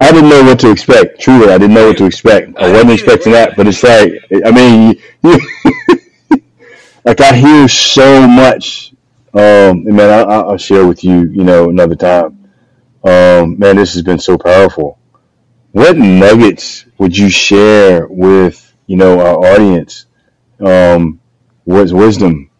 I 0.00 0.10
didn't 0.10 0.30
know 0.30 0.42
what 0.42 0.58
to 0.60 0.70
expect. 0.70 1.20
Truly, 1.20 1.52
I 1.52 1.58
didn't 1.58 1.74
know 1.74 1.86
what 1.86 1.98
to 1.98 2.06
expect. 2.06 2.58
I 2.58 2.70
wasn't 2.72 2.90
expecting 2.98 3.32
that, 3.32 3.56
but 3.56 3.68
it's 3.68 3.82
like, 3.82 4.12
I 4.44 4.50
mean, 4.50 5.00
like 7.04 7.20
I 7.20 7.34
hear 7.36 7.68
so 7.68 8.26
much. 8.26 8.92
Um, 9.34 9.86
and 9.86 9.96
man, 9.96 10.10
I, 10.10 10.22
I- 10.22 10.40
I'll 10.42 10.56
share 10.58 10.86
with 10.86 11.04
you, 11.04 11.30
you 11.30 11.44
know, 11.44 11.70
another 11.70 11.94
time. 11.96 12.38
Um, 13.04 13.58
man, 13.58 13.76
this 13.76 13.94
has 13.94 14.02
been 14.02 14.18
so 14.18 14.38
powerful. 14.38 14.98
What 15.72 15.96
nuggets 15.96 16.86
would 16.98 17.16
you 17.16 17.30
share 17.30 18.06
with, 18.08 18.74
you 18.86 18.96
know, 18.96 19.20
our 19.20 19.54
audience? 19.54 20.06
Um, 20.60 21.20
what's 21.64 21.92
wisdom? 21.92 22.50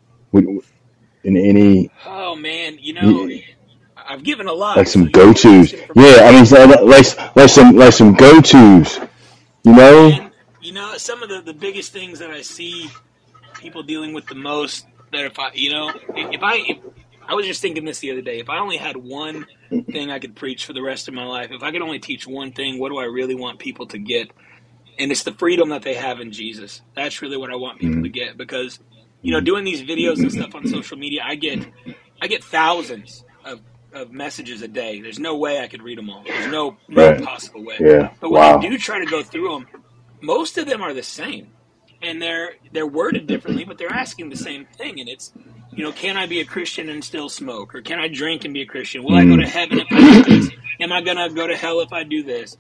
In 1.25 1.37
any 1.37 1.91
Oh 2.07 2.35
man, 2.35 2.79
you 2.81 2.95
know, 2.95 3.27
Yeah. 3.27 3.43
I've 3.97 4.25
given 4.25 4.49
a 4.49 4.53
lot. 4.53 4.77
like 4.77 4.89
some 4.89 5.07
go 5.07 5.33
tos. 5.33 5.73
Yeah, 5.73 5.83
I 5.95 6.33
mean, 6.33 6.89
like 6.89 7.37
like 7.37 7.49
some 7.49 7.77
like 7.77 7.93
some 7.93 8.15
go 8.15 8.41
tos. 8.41 8.99
You 9.63 9.73
know? 9.73 10.09
Man, 10.11 10.33
You 10.61 10.73
know, 10.73 10.97
some 10.97 11.23
of 11.23 11.29
the, 11.29 11.41
the 11.41 11.55
biggest 11.55 11.93
things 11.93 12.19
that 12.19 12.31
I 12.31 12.43
see 12.43 12.91
people 13.55 13.83
dealing 13.83 14.13
with 14.13 14.27
the 14.27 14.35
most 14.35 14.87
that 15.13 15.25
if 15.25 15.39
I, 15.39 15.53
you 15.55 15.71
know, 15.71 15.93
if 16.15 16.43
I, 16.43 16.57
if, 16.57 16.79
I 17.27 17.35
was 17.35 17.47
just 17.47 17.63
thinking 17.63 17.85
this 17.85 18.01
the 18.01 18.11
other 18.11 18.23
day. 18.23 18.41
If 18.41 18.51
I 18.51 18.59
only 18.59 18.77
had 18.77 18.97
one 18.97 19.47
thing 19.71 20.11
I 20.11 20.19
could 20.19 20.35
preach 20.35 20.67
for 20.67 20.73
the 20.73 20.83
rest 20.83 21.09
of 21.09 21.15
my 21.15 21.25
life, 21.25 21.51
if 21.51 21.63
I 21.63 21.71
could 21.71 21.83
only 21.83 21.99
teach 21.99 22.27
one 22.27 22.53
thing, 22.53 22.79
what 22.79 22.89
do 22.89 22.99
I 22.99 23.05
really 23.05 23.35
want 23.35 23.59
people 23.59 23.87
to 23.89 23.99
get? 23.99 24.31
And 24.99 25.11
it's 25.11 25.23
the 25.23 25.33
freedom 25.33 25.71
that 25.71 25.83
they 25.83 25.95
have 25.95 26.21
in 26.21 26.33
Jesus. 26.33 26.83
That's 26.95 27.23
really 27.23 27.37
what 27.37 27.51
I 27.51 27.57
want 27.57 27.79
people 27.79 27.97
mm-hmm. 27.97 28.05
to 28.05 28.09
get 28.09 28.37
because, 28.37 28.81
you 29.23 29.33
know, 29.33 29.41
doing 29.41 29.65
these 29.65 29.83
videos 29.83 30.19
and 30.19 30.31
stuff 30.31 30.55
on 30.55 30.67
social 30.67 30.99
media, 30.99 31.23
I 31.25 31.37
get, 31.37 31.67
I 32.21 32.27
get 32.27 32.45
thousands 32.45 33.25
of, 33.45 33.61
of 33.93 34.13
messages 34.13 34.63
a 34.63 34.69
day. 34.69 35.01
There's 35.01 35.19
no 35.19 35.37
way 35.37 35.61
I 35.61 35.69
could 35.69 35.83
read 35.83 35.99
them 35.99 36.11
all. 36.11 36.23
There's 36.25 36.51
no, 36.53 36.77
no 36.89 37.11
right. 37.11 37.23
possible 37.23 37.65
way. 37.65 37.77
Yeah. 37.81 38.13
But 38.21 38.31
when 38.31 38.43
wow. 38.43 38.59
I 38.59 38.69
do 38.69 38.77
try 38.79 38.99
to 38.99 39.11
go 39.11 39.23
through 39.23 39.49
them, 39.49 39.67
most 40.21 40.59
of 40.59 40.67
them 40.67 40.83
are 40.83 40.93
the 40.93 41.03
same 41.03 41.53
and 42.03 42.21
they're 42.21 42.55
they're 42.73 42.87
worded 42.87 43.27
differently, 43.27 43.65
but 43.65 43.79
they're 43.79 43.93
asking 43.93 44.29
the 44.29 44.37
same 44.37 44.67
thing. 44.77 45.01
And 45.01 45.09
it's, 45.09 45.33
you 45.71 45.85
know, 45.85 45.93
can 45.93 46.17
I 46.17 46.27
be 46.27 46.41
a 46.41 46.45
Christian 46.45 46.89
and 46.89 47.03
still 47.03 47.29
smoke, 47.29 47.75
or 47.75 47.81
can 47.81 47.99
I 47.99 48.09
drink 48.09 48.45
and 48.45 48.53
be 48.53 48.63
a 48.63 48.67
Christian? 48.67 49.05
Will 49.05 49.15
I 49.15 49.25
go 49.25 49.37
to 49.37 49.43
mm. 49.43 49.49
heaven 49.49 49.79
if 49.81 49.87
I 49.91 50.23
do 50.23 50.41
this? 50.41 50.51
Am 50.81 50.93
I 50.93 51.01
gonna 51.01 51.31
go 51.31 51.47
to 51.47 51.57
hell 51.57 51.81
if 51.81 51.93
I 51.93 52.05
do 52.05 52.23
this? 52.23 52.57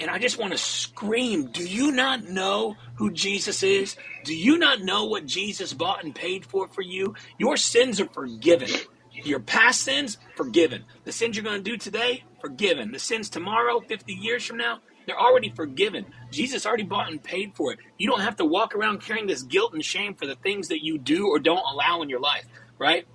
And 0.00 0.10
I 0.10 0.18
just 0.18 0.38
want 0.38 0.52
to 0.52 0.58
scream, 0.58 1.46
do 1.46 1.66
you 1.66 1.90
not 1.90 2.24
know 2.24 2.76
who 2.94 3.10
Jesus 3.10 3.62
is? 3.62 3.96
Do 4.24 4.34
you 4.34 4.56
not 4.58 4.80
know 4.80 5.06
what 5.06 5.26
Jesus 5.26 5.72
bought 5.72 6.04
and 6.04 6.14
paid 6.14 6.46
for 6.46 6.68
for 6.68 6.82
you? 6.82 7.14
Your 7.38 7.56
sins 7.56 8.00
are 8.00 8.08
forgiven. 8.08 8.70
Your 9.12 9.40
past 9.40 9.82
sins, 9.82 10.18
forgiven. 10.36 10.84
The 11.04 11.12
sins 11.12 11.36
you're 11.36 11.44
going 11.44 11.62
to 11.62 11.70
do 11.70 11.76
today, 11.76 12.22
forgiven. 12.40 12.92
The 12.92 13.00
sins 13.00 13.28
tomorrow, 13.28 13.80
50 13.80 14.12
years 14.12 14.44
from 14.44 14.58
now, 14.58 14.78
they're 15.06 15.18
already 15.18 15.48
forgiven. 15.48 16.06
Jesus 16.30 16.66
already 16.66 16.84
bought 16.84 17.10
and 17.10 17.22
paid 17.22 17.56
for 17.56 17.72
it. 17.72 17.78
You 17.96 18.08
don't 18.08 18.20
have 18.20 18.36
to 18.36 18.44
walk 18.44 18.76
around 18.76 19.00
carrying 19.00 19.26
this 19.26 19.42
guilt 19.42 19.72
and 19.72 19.84
shame 19.84 20.14
for 20.14 20.26
the 20.26 20.36
things 20.36 20.68
that 20.68 20.84
you 20.84 20.98
do 20.98 21.26
or 21.26 21.38
don't 21.38 21.64
allow 21.72 22.02
in 22.02 22.08
your 22.08 22.20
life, 22.20 22.44
right? 22.78 23.06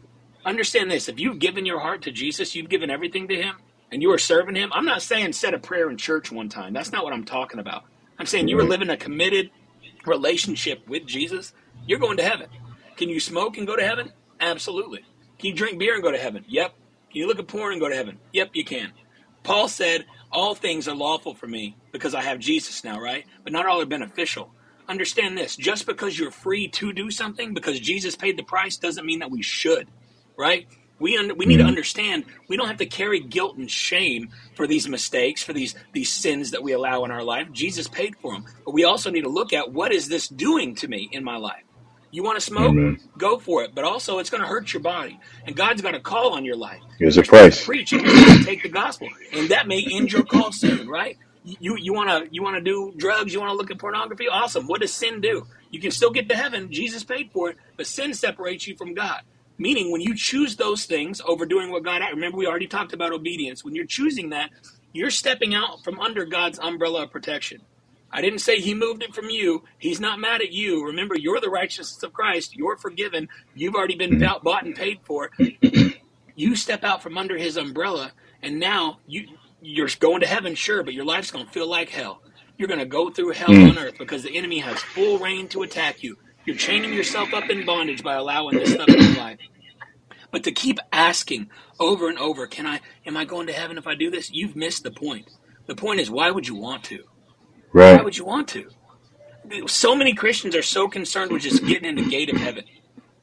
Understand 0.44 0.92
this. 0.92 1.08
If 1.08 1.20
you've 1.20 1.40
given 1.40 1.66
your 1.66 1.80
heart 1.80 2.02
to 2.02 2.12
Jesus, 2.12 2.56
you've 2.56 2.70
given 2.70 2.90
everything 2.90 3.28
to 3.30 3.36
Him, 3.36 3.56
and 3.94 4.02
you 4.02 4.12
are 4.12 4.18
serving 4.18 4.56
Him. 4.56 4.72
I'm 4.74 4.86
not 4.86 5.02
saying 5.02 5.34
said 5.34 5.54
a 5.54 5.60
prayer 5.60 5.90
in 5.90 5.98
church 5.98 6.32
one 6.32 6.50
time. 6.50 6.74
That's 6.74 6.92
not 6.92 7.04
what 7.04 7.14
I'm 7.14 7.24
talking 7.24 7.60
about. 7.60 7.84
I'm 8.18 8.26
saying 8.26 8.48
you 8.48 8.58
are 8.58 8.62
mm-hmm. 8.62 8.72
living 8.72 8.90
a 8.90 8.98
committed 8.98 9.52
relationship 10.06 10.88
with 10.88 11.06
Jesus. 11.06 11.54
You're 11.86 12.00
going 12.00 12.18
to 12.18 12.24
heaven. 12.24 12.48
Can 12.98 13.10
you 13.10 13.20
smoke 13.20 13.58
and 13.58 13.68
go 13.68 13.76
to 13.76 13.86
heaven? 13.86 14.12
Absolutely. 14.40 15.00
Can 15.38 15.50
you 15.50 15.54
drink 15.54 15.78
beer 15.78 15.94
and 15.94 16.04
go 16.04 16.12
to 16.12 16.18
heaven? 16.18 16.44
Yep. 16.48 16.74
Can 17.12 17.20
you 17.20 17.28
look 17.28 17.40
at 17.40 17.48
porn 17.48 17.74
and 17.74 17.82
go 17.82 17.88
to 17.88 17.96
heaven? 17.96 18.18
Yep, 18.34 18.52
you 18.54 18.66
can. 18.66 18.92
Paul 19.44 19.68
said, 19.68 20.06
All 20.32 20.56
things 20.56 20.88
are 20.88 20.96
lawful 20.96 21.36
for 21.36 21.48
me 21.48 21.78
because 21.92 22.16
I 22.16 22.22
have 22.22 22.40
Jesus 22.40 22.84
now, 22.84 23.00
right? 23.00 23.26
But 23.44 23.54
not 23.54 23.68
all 23.68 23.82
are 23.82 23.86
beneficial. 23.86 24.50
Understand 24.90 25.38
this 25.38 25.56
just 25.56 25.86
because 25.86 26.18
you're 26.18 26.32
free 26.32 26.68
to 26.70 26.92
do 26.94 27.12
something, 27.12 27.54
because 27.54 27.80
Jesus 27.80 28.16
paid 28.16 28.38
the 28.38 28.44
price, 28.44 28.78
doesn't 28.78 29.06
mean 29.06 29.20
that 29.20 29.32
we 29.32 29.44
should, 29.44 29.88
right? 30.38 30.68
We, 31.04 31.18
un- 31.18 31.38
we 31.38 31.46
need 31.46 31.58
to 31.58 31.64
mm-hmm. 31.64 31.68
understand 31.68 32.24
we 32.48 32.56
don't 32.56 32.68
have 32.68 32.78
to 32.78 32.86
carry 32.86 33.20
guilt 33.20 33.58
and 33.58 33.70
shame 33.70 34.30
for 34.56 34.68
these 34.68 34.88
mistakes, 34.88 35.44
for 35.44 35.52
these, 35.52 35.76
these 35.92 36.10
sins 36.10 36.52
that 36.52 36.64
we 36.64 36.72
allow 36.72 37.04
in 37.04 37.12
our 37.12 37.24
life. 37.24 37.52
Jesus 37.52 37.90
paid 37.90 38.16
for 38.16 38.32
them. 38.32 38.46
But 38.64 38.74
we 38.74 38.86
also 38.86 39.12
need 39.12 39.24
to 39.24 39.30
look 39.30 39.52
at 39.52 39.74
what 39.74 39.92
is 39.92 40.08
this 40.08 40.30
doing 40.30 40.76
to 40.76 40.88
me 40.88 41.10
in 41.12 41.22
my 41.22 41.36
life? 41.36 41.64
You 42.12 42.24
want 42.24 42.38
to 42.38 42.42
smoke? 42.42 42.70
Amen. 42.70 43.00
Go 43.18 43.38
for 43.38 43.64
it. 43.64 43.76
But 43.76 43.84
also, 43.84 44.20
it's 44.20 44.30
going 44.30 44.44
to 44.44 44.48
hurt 44.48 44.72
your 44.72 44.82
body. 44.82 45.20
And 45.46 45.58
God's 45.58 45.82
got 45.82 45.94
a 45.94 46.00
call 46.00 46.36
on 46.36 46.46
your 46.46 46.56
life. 46.56 46.80
Here's 47.00 47.18
a 47.18 47.24
price. 47.24 47.66
Preach 47.66 47.90
take 47.90 48.64
the 48.64 48.70
gospel. 48.72 49.10
And 49.34 49.50
that 49.50 49.68
may 49.68 49.86
end 49.92 50.14
your 50.14 50.24
call 50.24 50.54
soon, 50.54 50.88
right? 50.88 51.18
You 51.44 51.76
you 51.76 51.92
want 51.92 52.10
to 52.10 52.34
you 52.34 52.42
want 52.42 52.56
to 52.56 52.62
do 52.62 52.94
drugs? 52.96 53.34
You 53.34 53.42
want 53.42 53.50
to 53.50 53.58
look 53.58 53.72
at 53.72 53.78
pornography? 53.78 54.30
Awesome. 54.30 54.68
What 54.68 54.80
does 54.80 54.94
sin 54.94 55.20
do? 55.20 55.46
You 55.70 55.82
can 55.82 55.92
still 55.92 56.12
get 56.12 56.30
to 56.30 56.36
heaven. 56.36 56.72
Jesus 56.72 57.04
paid 57.04 57.32
for 57.34 57.50
it, 57.50 57.58
but 57.76 57.88
sin 57.88 58.14
separates 58.14 58.68
you 58.68 58.78
from 58.78 58.94
God. 58.94 59.22
Meaning, 59.58 59.92
when 59.92 60.02
you 60.02 60.16
choose 60.16 60.56
those 60.56 60.86
things 60.86 61.22
over 61.26 61.46
doing 61.46 61.72
what 61.72 61.84
God, 61.84 62.02
remember 62.12 62.38
we 62.38 62.48
already 62.48 62.68
talked 62.68 62.94
about 62.94 63.14
obedience. 63.14 63.64
When 63.64 63.76
you're 63.76 63.86
choosing 63.86 64.30
that, 64.30 64.50
you're 64.94 65.12
stepping 65.12 65.54
out 65.54 65.84
from 65.84 66.00
under 66.00 66.26
God's 66.26 66.60
umbrella 66.60 67.04
of 67.04 67.12
protection. 67.12 67.62
I 68.12 68.22
didn't 68.22 68.40
say 68.40 68.60
he 68.60 68.76
moved 68.76 69.02
it 69.02 69.16
from 69.16 69.30
you. 69.30 69.64
He's 69.80 70.00
not 70.00 70.20
mad 70.20 70.42
at 70.42 70.52
you. 70.52 70.86
Remember, 70.86 71.16
you're 71.18 71.42
the 71.42 71.50
righteousness 71.50 72.04
of 72.04 72.14
Christ. 72.14 72.56
You're 72.56 72.78
forgiven. 72.78 73.28
You've 73.56 73.74
already 73.74 73.96
been 73.96 74.20
mm-hmm. 74.20 74.44
bought 74.44 74.66
and 74.66 74.76
paid 74.76 75.00
for. 75.04 75.32
You 76.36 76.56
step 76.56 76.84
out 76.84 77.04
from 77.04 77.18
under 77.18 77.38
his 77.38 77.58
umbrella, 77.58 78.12
and 78.42 78.60
now 78.60 79.00
you 79.08 79.28
you're 79.62 79.90
going 80.00 80.22
to 80.22 80.28
heaven, 80.28 80.56
sure, 80.56 80.84
but 80.84 80.94
your 80.94 81.06
life's 81.06 81.32
going 81.32 81.46
to 81.46 81.52
feel 81.52 81.70
like 81.70 81.90
hell. 81.90 82.22
You're 82.58 82.68
going 82.68 82.80
to 82.80 82.86
go 82.86 83.10
through 83.10 83.32
hell 83.32 83.50
mm. 83.50 83.70
on 83.70 83.78
earth 83.78 83.98
because 83.98 84.24
the 84.24 84.36
enemy 84.36 84.60
has 84.60 84.78
full 84.80 85.20
reign 85.20 85.48
to 85.50 85.64
attack 85.64 86.04
you. 86.04 86.18
You're 86.46 86.56
chaining 86.56 86.94
yourself 86.94 87.34
up 87.34 87.50
in 87.50 87.66
bondage 87.66 88.04
by 88.04 88.16
allowing 88.16 88.58
this 88.58 88.74
stuff 88.74 88.90
in 88.90 89.00
your 89.00 89.16
life. 89.16 89.40
But 90.32 90.44
to 90.46 90.52
keep 90.52 90.80
asking 90.92 91.50
over 91.80 92.10
and 92.10 92.18
over, 92.18 92.48
can 92.48 92.66
I, 92.66 92.82
am 93.06 93.16
I 93.16 93.26
going 93.26 93.48
to 93.48 93.54
heaven 93.54 93.78
if 93.78 93.88
I 93.88 93.96
do 93.96 94.10
this? 94.10 94.32
You've 94.32 94.56
missed 94.56 94.84
the 94.84 94.92
point. 94.92 95.30
The 95.68 95.76
point 95.76 96.00
is, 96.00 96.10
why 96.10 96.32
would 96.32 96.48
you 96.48 96.56
want 96.56 96.84
to? 96.86 97.04
Right. 97.72 97.96
Why 97.96 98.04
would 98.04 98.18
you 98.18 98.26
want 98.26 98.48
to? 98.50 98.70
So 99.68 99.96
many 99.96 100.14
Christians 100.14 100.56
are 100.56 100.64
so 100.64 100.88
concerned 100.88 101.32
with 101.32 101.44
just 101.44 101.66
getting 101.66 101.88
in 101.88 101.96
the 101.96 102.10
gate 102.10 102.30
of 102.30 102.38
heaven. 102.38 102.64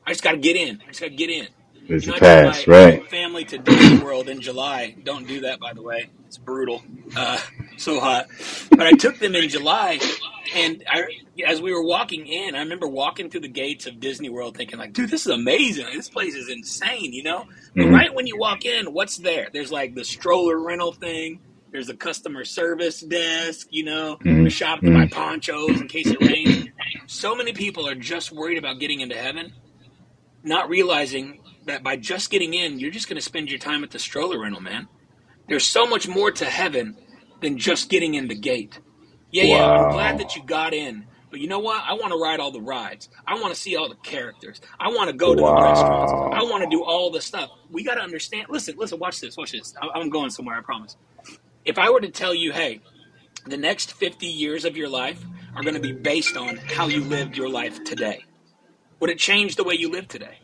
I 0.06 0.12
just 0.12 0.22
got 0.22 0.32
to 0.32 0.38
get 0.38 0.56
in. 0.56 0.80
I 0.82 0.88
just 0.88 1.00
got 1.00 1.08
to 1.08 1.14
get 1.14 1.30
in. 1.30 1.48
There's 1.88 2.08
a 2.08 2.12
pass, 2.12 2.66
right? 2.66 3.08
Family 3.10 3.44
to 3.46 3.58
Disney 3.58 3.98
World 3.98 4.28
in 4.28 4.40
July. 4.40 4.94
Don't 5.02 5.26
do 5.26 5.40
that, 5.40 5.58
by 5.58 5.72
the 5.72 5.82
way. 5.82 6.10
It's 6.30 6.38
brutal. 6.38 6.80
Uh, 7.16 7.40
so 7.76 7.98
hot. 7.98 8.28
But 8.70 8.86
I 8.86 8.92
took 8.92 9.18
them 9.18 9.34
in 9.34 9.48
July, 9.48 9.98
and 10.54 10.84
I, 10.88 11.06
as 11.44 11.60
we 11.60 11.72
were 11.72 11.82
walking 11.82 12.24
in, 12.24 12.54
I 12.54 12.60
remember 12.60 12.86
walking 12.86 13.30
through 13.30 13.40
the 13.40 13.48
gates 13.48 13.86
of 13.86 13.98
Disney 13.98 14.28
World, 14.28 14.56
thinking 14.56 14.78
like, 14.78 14.92
"Dude, 14.92 15.10
this 15.10 15.22
is 15.26 15.32
amazing. 15.32 15.86
This 15.92 16.08
place 16.08 16.36
is 16.36 16.48
insane." 16.48 17.12
You 17.12 17.24
know. 17.24 17.46
But 17.74 17.82
mm-hmm. 17.82 17.92
right 17.92 18.14
when 18.14 18.28
you 18.28 18.38
walk 18.38 18.64
in, 18.64 18.92
what's 18.92 19.16
there? 19.16 19.48
There's 19.52 19.72
like 19.72 19.96
the 19.96 20.04
stroller 20.04 20.56
rental 20.56 20.92
thing. 20.92 21.40
There's 21.72 21.88
a 21.88 21.96
customer 21.96 22.44
service 22.44 23.00
desk, 23.00 23.66
you 23.70 23.82
know, 23.82 24.16
mm-hmm. 24.24 24.46
a 24.46 24.50
shop 24.50 24.82
to 24.82 24.86
buy 24.86 25.06
mm-hmm. 25.06 25.12
ponchos 25.12 25.80
in 25.80 25.88
case 25.88 26.06
it 26.06 26.20
rains. 26.20 26.68
So 27.08 27.34
many 27.34 27.54
people 27.54 27.88
are 27.88 27.96
just 27.96 28.30
worried 28.30 28.58
about 28.58 28.78
getting 28.78 29.00
into 29.00 29.16
heaven, 29.16 29.52
not 30.44 30.68
realizing 30.68 31.40
that 31.66 31.82
by 31.82 31.96
just 31.96 32.30
getting 32.30 32.54
in, 32.54 32.78
you're 32.78 32.92
just 32.92 33.08
going 33.08 33.18
to 33.18 33.20
spend 33.20 33.50
your 33.50 33.58
time 33.58 33.82
at 33.82 33.90
the 33.90 33.98
stroller 33.98 34.40
rental, 34.40 34.60
man. 34.60 34.86
There's 35.50 35.66
so 35.66 35.86
much 35.86 36.08
more 36.08 36.30
to 36.30 36.46
heaven 36.46 36.96
than 37.42 37.58
just 37.58 37.90
getting 37.90 38.14
in 38.14 38.28
the 38.28 38.34
gate. 38.34 38.78
Yeah, 39.30 39.44
wow. 39.44 39.50
yeah, 39.50 39.82
I'm 39.82 39.92
glad 39.92 40.18
that 40.18 40.34
you 40.36 40.42
got 40.42 40.72
in. 40.72 41.06
But 41.30 41.40
you 41.40 41.46
know 41.46 41.58
what? 41.58 41.84
I 41.86 41.92
want 41.92 42.12
to 42.12 42.18
ride 42.18 42.40
all 42.40 42.50
the 42.50 42.62
rides. 42.62 43.10
I 43.26 43.34
want 43.34 43.54
to 43.54 43.60
see 43.60 43.76
all 43.76 43.88
the 43.88 43.96
characters. 43.96 44.62
I 44.80 44.88
want 44.88 45.10
to 45.10 45.16
go 45.16 45.34
to 45.34 45.42
wow. 45.42 45.54
the 45.54 45.62
restaurants. 45.62 46.12
I 46.12 46.42
want 46.44 46.64
to 46.64 46.70
do 46.70 46.82
all 46.82 47.10
the 47.10 47.20
stuff. 47.20 47.50
We 47.70 47.84
got 47.84 47.96
to 47.96 48.00
understand. 48.00 48.46
Listen, 48.48 48.76
listen, 48.78 48.98
watch 48.98 49.20
this. 49.20 49.36
Watch 49.36 49.52
this. 49.52 49.74
I'm 49.94 50.08
going 50.08 50.30
somewhere, 50.30 50.56
I 50.56 50.62
promise 50.62 50.96
if 51.64 51.78
I 51.78 51.90
were 51.90 52.00
to 52.00 52.10
tell 52.10 52.34
you, 52.34 52.52
hey, 52.52 52.80
the 53.46 53.56
next 53.56 53.92
50 53.92 54.26
years 54.26 54.64
of 54.64 54.76
your 54.76 54.88
life 54.88 55.24
are 55.54 55.62
going 55.62 55.74
to 55.74 55.80
be 55.80 55.92
based 55.92 56.36
on 56.36 56.56
how 56.56 56.88
you 56.88 57.02
lived 57.04 57.36
your 57.36 57.48
life 57.48 57.82
today, 57.84 58.24
would 58.98 59.10
it 59.10 59.18
change 59.18 59.56
the 59.56 59.64
way 59.64 59.74
you 59.74 59.90
live 59.90 60.08
today? 60.08 60.38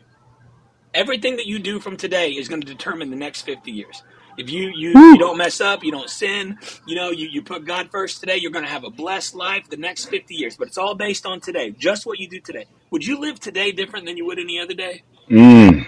Everything 0.93 1.35
that 1.37 1.45
you 1.45 1.59
do 1.59 1.79
from 1.79 1.97
today 1.97 2.31
is 2.31 2.47
going 2.47 2.61
to 2.61 2.67
determine 2.67 3.09
the 3.09 3.15
next 3.15 3.41
50 3.41 3.71
years. 3.71 4.03
If 4.37 4.51
you, 4.51 4.71
you, 4.75 4.89
you 4.89 5.17
don't 5.17 5.37
mess 5.37 5.59
up, 5.59 5.83
you 5.83 5.91
don't 5.91 6.09
sin, 6.09 6.59
you 6.85 6.95
know, 6.95 7.09
you, 7.09 7.27
you 7.27 7.41
put 7.41 7.65
God 7.65 7.89
first 7.91 8.19
today, 8.19 8.37
you're 8.37 8.51
going 8.51 8.65
to 8.65 8.71
have 8.71 8.83
a 8.83 8.89
blessed 8.89 9.33
life 9.33 9.69
the 9.69 9.77
next 9.77 10.05
50 10.05 10.35
years. 10.35 10.55
But 10.55 10.67
it's 10.67 10.77
all 10.77 10.93
based 10.93 11.25
on 11.25 11.39
today, 11.39 11.71
just 11.71 12.05
what 12.05 12.19
you 12.19 12.29
do 12.29 12.39
today. 12.39 12.65
Would 12.91 13.05
you 13.05 13.19
live 13.19 13.39
today 13.39 13.71
different 13.71 14.05
than 14.05 14.15
you 14.15 14.25
would 14.25 14.39
any 14.39 14.59
other 14.59 14.75
day? 14.75 15.03
Mm. 15.29 15.87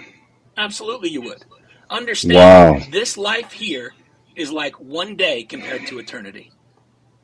Absolutely, 0.56 1.10
you 1.10 1.22
would. 1.22 1.44
Understand 1.88 2.80
wow. 2.80 2.86
this 2.90 3.16
life 3.16 3.52
here 3.52 3.94
is 4.36 4.50
like 4.50 4.78
one 4.80 5.16
day 5.16 5.44
compared 5.44 5.86
to 5.86 5.98
eternity. 5.98 6.52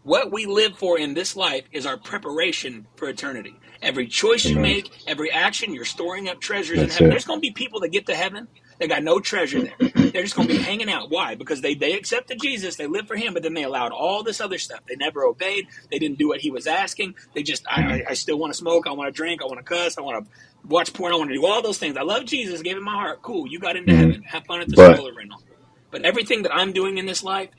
What 0.03 0.31
we 0.31 0.47
live 0.47 0.79
for 0.79 0.99
in 0.99 1.14
this 1.14 1.35
life 1.35 1.64
is 1.72 1.85
our 1.85 1.97
preparation 1.97 2.87
for 2.97 3.09
eternity. 3.09 3.57
Every 3.83 4.07
choice 4.07 4.45
you 4.45 4.59
make, 4.59 4.91
every 5.07 5.31
action, 5.31 5.74
you're 5.74 5.85
storing 5.85 6.29
up 6.29 6.41
treasures 6.41 6.79
That's 6.79 6.93
in 6.93 6.95
heaven. 6.95 7.07
It. 7.07 7.11
There's 7.11 7.24
going 7.24 7.39
to 7.39 7.43
be 7.43 7.51
people 7.51 7.81
that 7.81 7.89
get 7.89 8.07
to 8.07 8.14
heaven, 8.14 8.49
they 8.79 8.89
got 8.89 9.03
no 9.03 9.20
treasure 9.20 9.62
there. 9.62 9.91
They're 9.95 10.22
just 10.22 10.37
going 10.37 10.49
to 10.49 10.55
be 10.55 10.61
hanging 10.61 10.91
out. 10.91 11.11
Why? 11.11 11.35
Because 11.35 11.61
they, 11.61 11.74
they 11.74 11.93
accepted 11.93 12.41
Jesus, 12.41 12.77
they 12.77 12.87
lived 12.87 13.09
for 13.09 13.16
Him, 13.16 13.35
but 13.35 13.43
then 13.43 13.55
they 13.55 13.64
allowed 13.64 13.93
all 13.93 14.22
this 14.22 14.41
other 14.41 14.59
stuff. 14.59 14.81
They 14.89 14.97
never 14.97 15.24
obeyed. 15.24 15.68
They 15.91 15.99
didn't 15.99 16.18
do 16.18 16.29
what 16.29 16.41
He 16.41 16.51
was 16.51 16.66
asking. 16.66 17.14
They 17.35 17.43
just, 17.43 17.66
I, 17.68 18.05
I 18.09 18.14
still 18.14 18.39
want 18.39 18.53
to 18.53 18.57
smoke. 18.57 18.87
I 18.87 18.93
want 18.93 19.09
to 19.09 19.12
drink. 19.12 19.43
I 19.43 19.47
want 19.47 19.59
to 19.59 19.64
cuss. 19.64 19.99
I 19.99 20.03
want 20.03 20.24
to 20.24 20.31
watch 20.66 20.93
porn. 20.93 21.12
I 21.12 21.16
want 21.16 21.31
to 21.31 21.35
do 21.35 21.47
all 21.47 21.62
those 21.62 21.79
things. 21.79 21.97
I 21.97 22.03
love 22.03 22.24
Jesus, 22.24 22.62
gave 22.62 22.77
Him 22.77 22.85
my 22.85 22.93
heart. 22.93 23.22
Cool. 23.22 23.47
You 23.47 23.59
got 23.59 23.77
into 23.77 23.93
mm-hmm. 23.93 24.01
heaven. 24.01 24.22
Have 24.22 24.45
fun 24.47 24.61
at 24.61 24.68
the 24.68 24.77
but, 24.77 25.01
rental. 25.16 25.43
But 25.91 26.05
everything 26.05 26.43
that 26.43 26.55
I'm 26.55 26.72
doing 26.72 26.99
in 26.99 27.07
this 27.07 27.22
life 27.22 27.51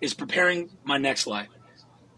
is 0.00 0.14
preparing 0.14 0.70
my 0.84 0.98
next 0.98 1.26
life. 1.26 1.48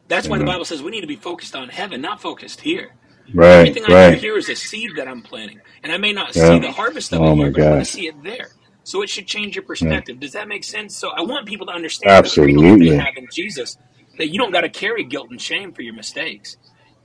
That's 0.09 0.29
why 0.29 0.37
mm-hmm. 0.37 0.47
the 0.47 0.53
Bible 0.53 0.65
says 0.65 0.83
we 0.83 0.91
need 0.91 1.01
to 1.03 1.07
be 1.07 1.17
focused 1.17 1.55
on 1.57 1.69
heaven, 1.69 2.01
not 2.01 2.21
focused 2.21 2.61
here. 2.61 2.96
Right. 3.35 3.69
Everything 3.69 3.85
I 3.89 3.95
right. 3.95 4.11
do 4.11 4.17
here 4.17 4.39
is 4.39 4.49
a 4.49 4.57
seed 4.57 4.97
that 4.97 5.09
I'm 5.09 5.23
planting. 5.23 5.61
And 5.83 5.93
I 5.93 5.99
may 5.99 6.13
not 6.13 6.35
yeah. 6.37 6.49
see 6.49 6.59
the 6.61 6.73
harvest 6.73 7.13
of 7.15 7.23
oh 7.23 7.33
it 7.33 7.37
here, 7.37 7.51
but 7.53 7.63
I 7.63 7.67
want 7.67 7.81
to 7.81 7.87
see 7.87 8.09
it 8.09 8.23
there. 8.23 8.51
So 8.85 9.03
it 9.03 9.11
should 9.11 9.27
change 9.29 9.57
your 9.57 9.65
perspective. 9.65 10.17
Yeah. 10.17 10.21
Does 10.21 10.33
that 10.33 10.49
make 10.49 10.65
sense? 10.65 10.97
So 10.97 11.11
I 11.11 11.23
want 11.23 11.47
people 11.47 11.67
to 11.69 11.73
understand 11.73 12.13
Absolutely. 12.13 12.91
they 12.91 12.97
have 12.97 13.17
in 13.17 13.29
Jesus, 13.33 13.79
that 14.19 14.29
you 14.29 14.39
don't 14.39 14.53
got 14.53 14.63
to 14.63 14.71
carry 14.71 15.05
guilt 15.05 15.31
and 15.31 15.41
shame 15.41 15.73
for 15.73 15.83
your 15.83 15.95
mistakes. 15.95 16.57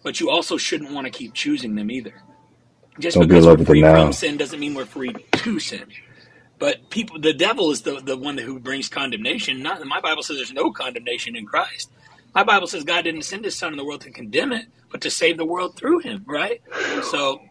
but 0.04 0.20
you 0.20 0.30
also 0.30 0.58
shouldn't 0.58 0.92
want 0.92 1.06
to 1.06 1.12
keep 1.12 1.34
choosing 1.34 1.76
them 1.76 1.92
either. 1.92 2.24
Just 3.00 3.18
Don't 3.18 3.28
be 3.30 3.36
because 3.36 3.46
love 3.46 3.60
we're 3.60 3.66
free 3.66 3.82
now. 3.82 4.02
from 4.04 4.14
sin 4.14 4.38
doesn't 4.38 4.60
mean 4.60 4.74
we're 4.76 4.86
free 4.86 5.14
to 5.34 5.60
sin. 5.60 5.86
But 6.60 6.90
people, 6.90 7.20
the 7.20 7.34
devil 7.34 7.72
is 7.72 7.84
the, 7.84 8.02
the 8.02 8.18
one 8.18 8.38
who 8.38 8.60
brings 8.60 8.90
condemnation. 8.90 9.62
Not 9.64 9.86
my 9.86 10.02
Bible 10.02 10.24
says 10.24 10.38
there's 10.38 10.54
no 10.54 10.72
condemnation 10.72 11.36
in 11.36 11.46
Christ. 11.46 11.92
My 12.34 12.44
Bible 12.44 12.68
says 12.68 12.84
God 12.84 13.04
didn't 13.04 13.24
send 13.24 13.44
His 13.46 13.58
Son 13.58 13.74
in 13.74 13.78
the 13.78 13.86
world 13.86 14.02
to 14.02 14.12
condemn 14.12 14.54
it, 14.54 14.66
but 14.92 15.02
to 15.02 15.10
save 15.12 15.38
the 15.38 15.46
world 15.46 15.76
through 15.76 16.00
Him. 16.00 16.24
Right? 16.28 16.62
So 17.04 17.42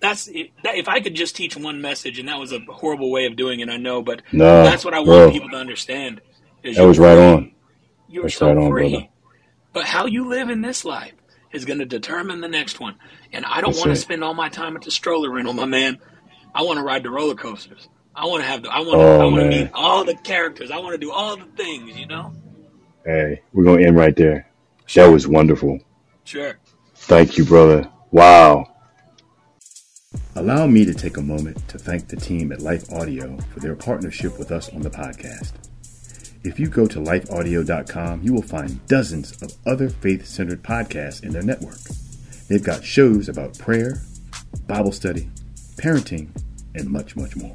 that's 0.00 0.26
that, 0.26 0.76
if 0.76 0.88
I 0.88 1.00
could 1.00 1.14
just 1.14 1.36
teach 1.36 1.56
one 1.56 1.80
message, 1.80 2.18
and 2.18 2.28
that 2.28 2.38
was 2.38 2.52
a 2.52 2.60
horrible 2.68 3.10
way 3.10 3.26
of 3.26 3.36
doing 3.36 3.60
it, 3.60 3.68
I 3.68 3.76
know, 3.78 4.02
but 4.02 4.22
No, 4.32 4.62
that's 4.62 4.84
what 4.84 4.94
I 4.94 5.00
want 5.00 5.08
bro. 5.08 5.30
people 5.32 5.50
to 5.50 5.56
understand. 5.56 6.20
That 6.62 6.86
was 6.86 6.98
right 6.98 7.16
free. 7.16 7.24
on. 7.24 7.52
You're 8.08 8.22
That's 8.24 8.36
so 8.36 8.48
right 8.48 8.56
on, 8.56 8.70
free. 8.70 8.90
brother. 8.90 9.06
But 9.72 9.84
how 9.84 10.06
you 10.06 10.28
live 10.28 10.48
in 10.50 10.62
this 10.62 10.84
life 10.84 11.12
is 11.52 11.64
going 11.64 11.78
to 11.80 11.84
determine 11.84 12.40
the 12.40 12.48
next 12.48 12.80
one. 12.80 12.96
And 13.32 13.44
I 13.44 13.60
don't 13.60 13.70
That's 13.72 13.78
want 13.78 13.90
to 13.90 13.96
spend 13.96 14.24
all 14.24 14.34
my 14.34 14.48
time 14.48 14.76
at 14.76 14.82
the 14.82 14.90
stroller 14.90 15.30
rental, 15.30 15.52
my 15.54 15.66
man. 15.66 15.98
I 16.54 16.62
want 16.62 16.78
to 16.78 16.82
ride 16.82 17.02
the 17.02 17.10
roller 17.10 17.34
coasters. 17.34 17.88
I 18.14 18.24
want 18.26 18.42
to 18.42 18.48
have 18.48 18.62
the. 18.62 18.70
I 18.70 18.80
want 18.80 18.92
to. 18.92 18.96
Oh, 19.04 19.20
I 19.20 19.24
want 19.24 19.42
to 19.42 19.48
meet 19.48 19.70
all 19.74 20.04
the 20.04 20.14
characters. 20.14 20.70
I 20.70 20.78
want 20.78 20.92
to 20.92 20.98
do 20.98 21.12
all 21.12 21.36
the 21.36 21.44
things. 21.44 21.96
You 21.98 22.06
know. 22.06 22.32
Hey, 23.06 23.40
we're 23.52 23.62
gonna 23.62 23.86
end 23.86 23.96
right 23.96 24.16
there. 24.16 24.48
That 24.96 25.06
was 25.06 25.28
wonderful. 25.28 25.78
Sure. 26.24 26.58
Thank 26.96 27.38
you, 27.38 27.44
brother. 27.44 27.88
Wow. 28.10 28.74
Allow 30.34 30.66
me 30.66 30.84
to 30.84 30.92
take 30.92 31.16
a 31.16 31.22
moment 31.22 31.68
to 31.68 31.78
thank 31.78 32.08
the 32.08 32.16
team 32.16 32.50
at 32.50 32.62
Life 32.62 32.92
Audio 32.92 33.38
for 33.54 33.60
their 33.60 33.76
partnership 33.76 34.40
with 34.40 34.50
us 34.50 34.68
on 34.70 34.80
the 34.80 34.90
podcast. 34.90 35.52
If 36.42 36.58
you 36.58 36.66
go 36.66 36.86
to 36.86 36.98
lifeaudio.com, 36.98 38.24
you 38.24 38.34
will 38.34 38.42
find 38.42 38.84
dozens 38.88 39.40
of 39.40 39.52
other 39.64 39.88
faith 39.88 40.26
centered 40.26 40.64
podcasts 40.64 41.22
in 41.22 41.30
their 41.30 41.42
network. 41.42 41.78
They've 42.48 42.60
got 42.60 42.84
shows 42.84 43.28
about 43.28 43.56
prayer, 43.56 44.02
Bible 44.66 44.90
study, 44.90 45.30
parenting, 45.76 46.30
and 46.74 46.90
much, 46.90 47.14
much 47.14 47.36
more. 47.36 47.54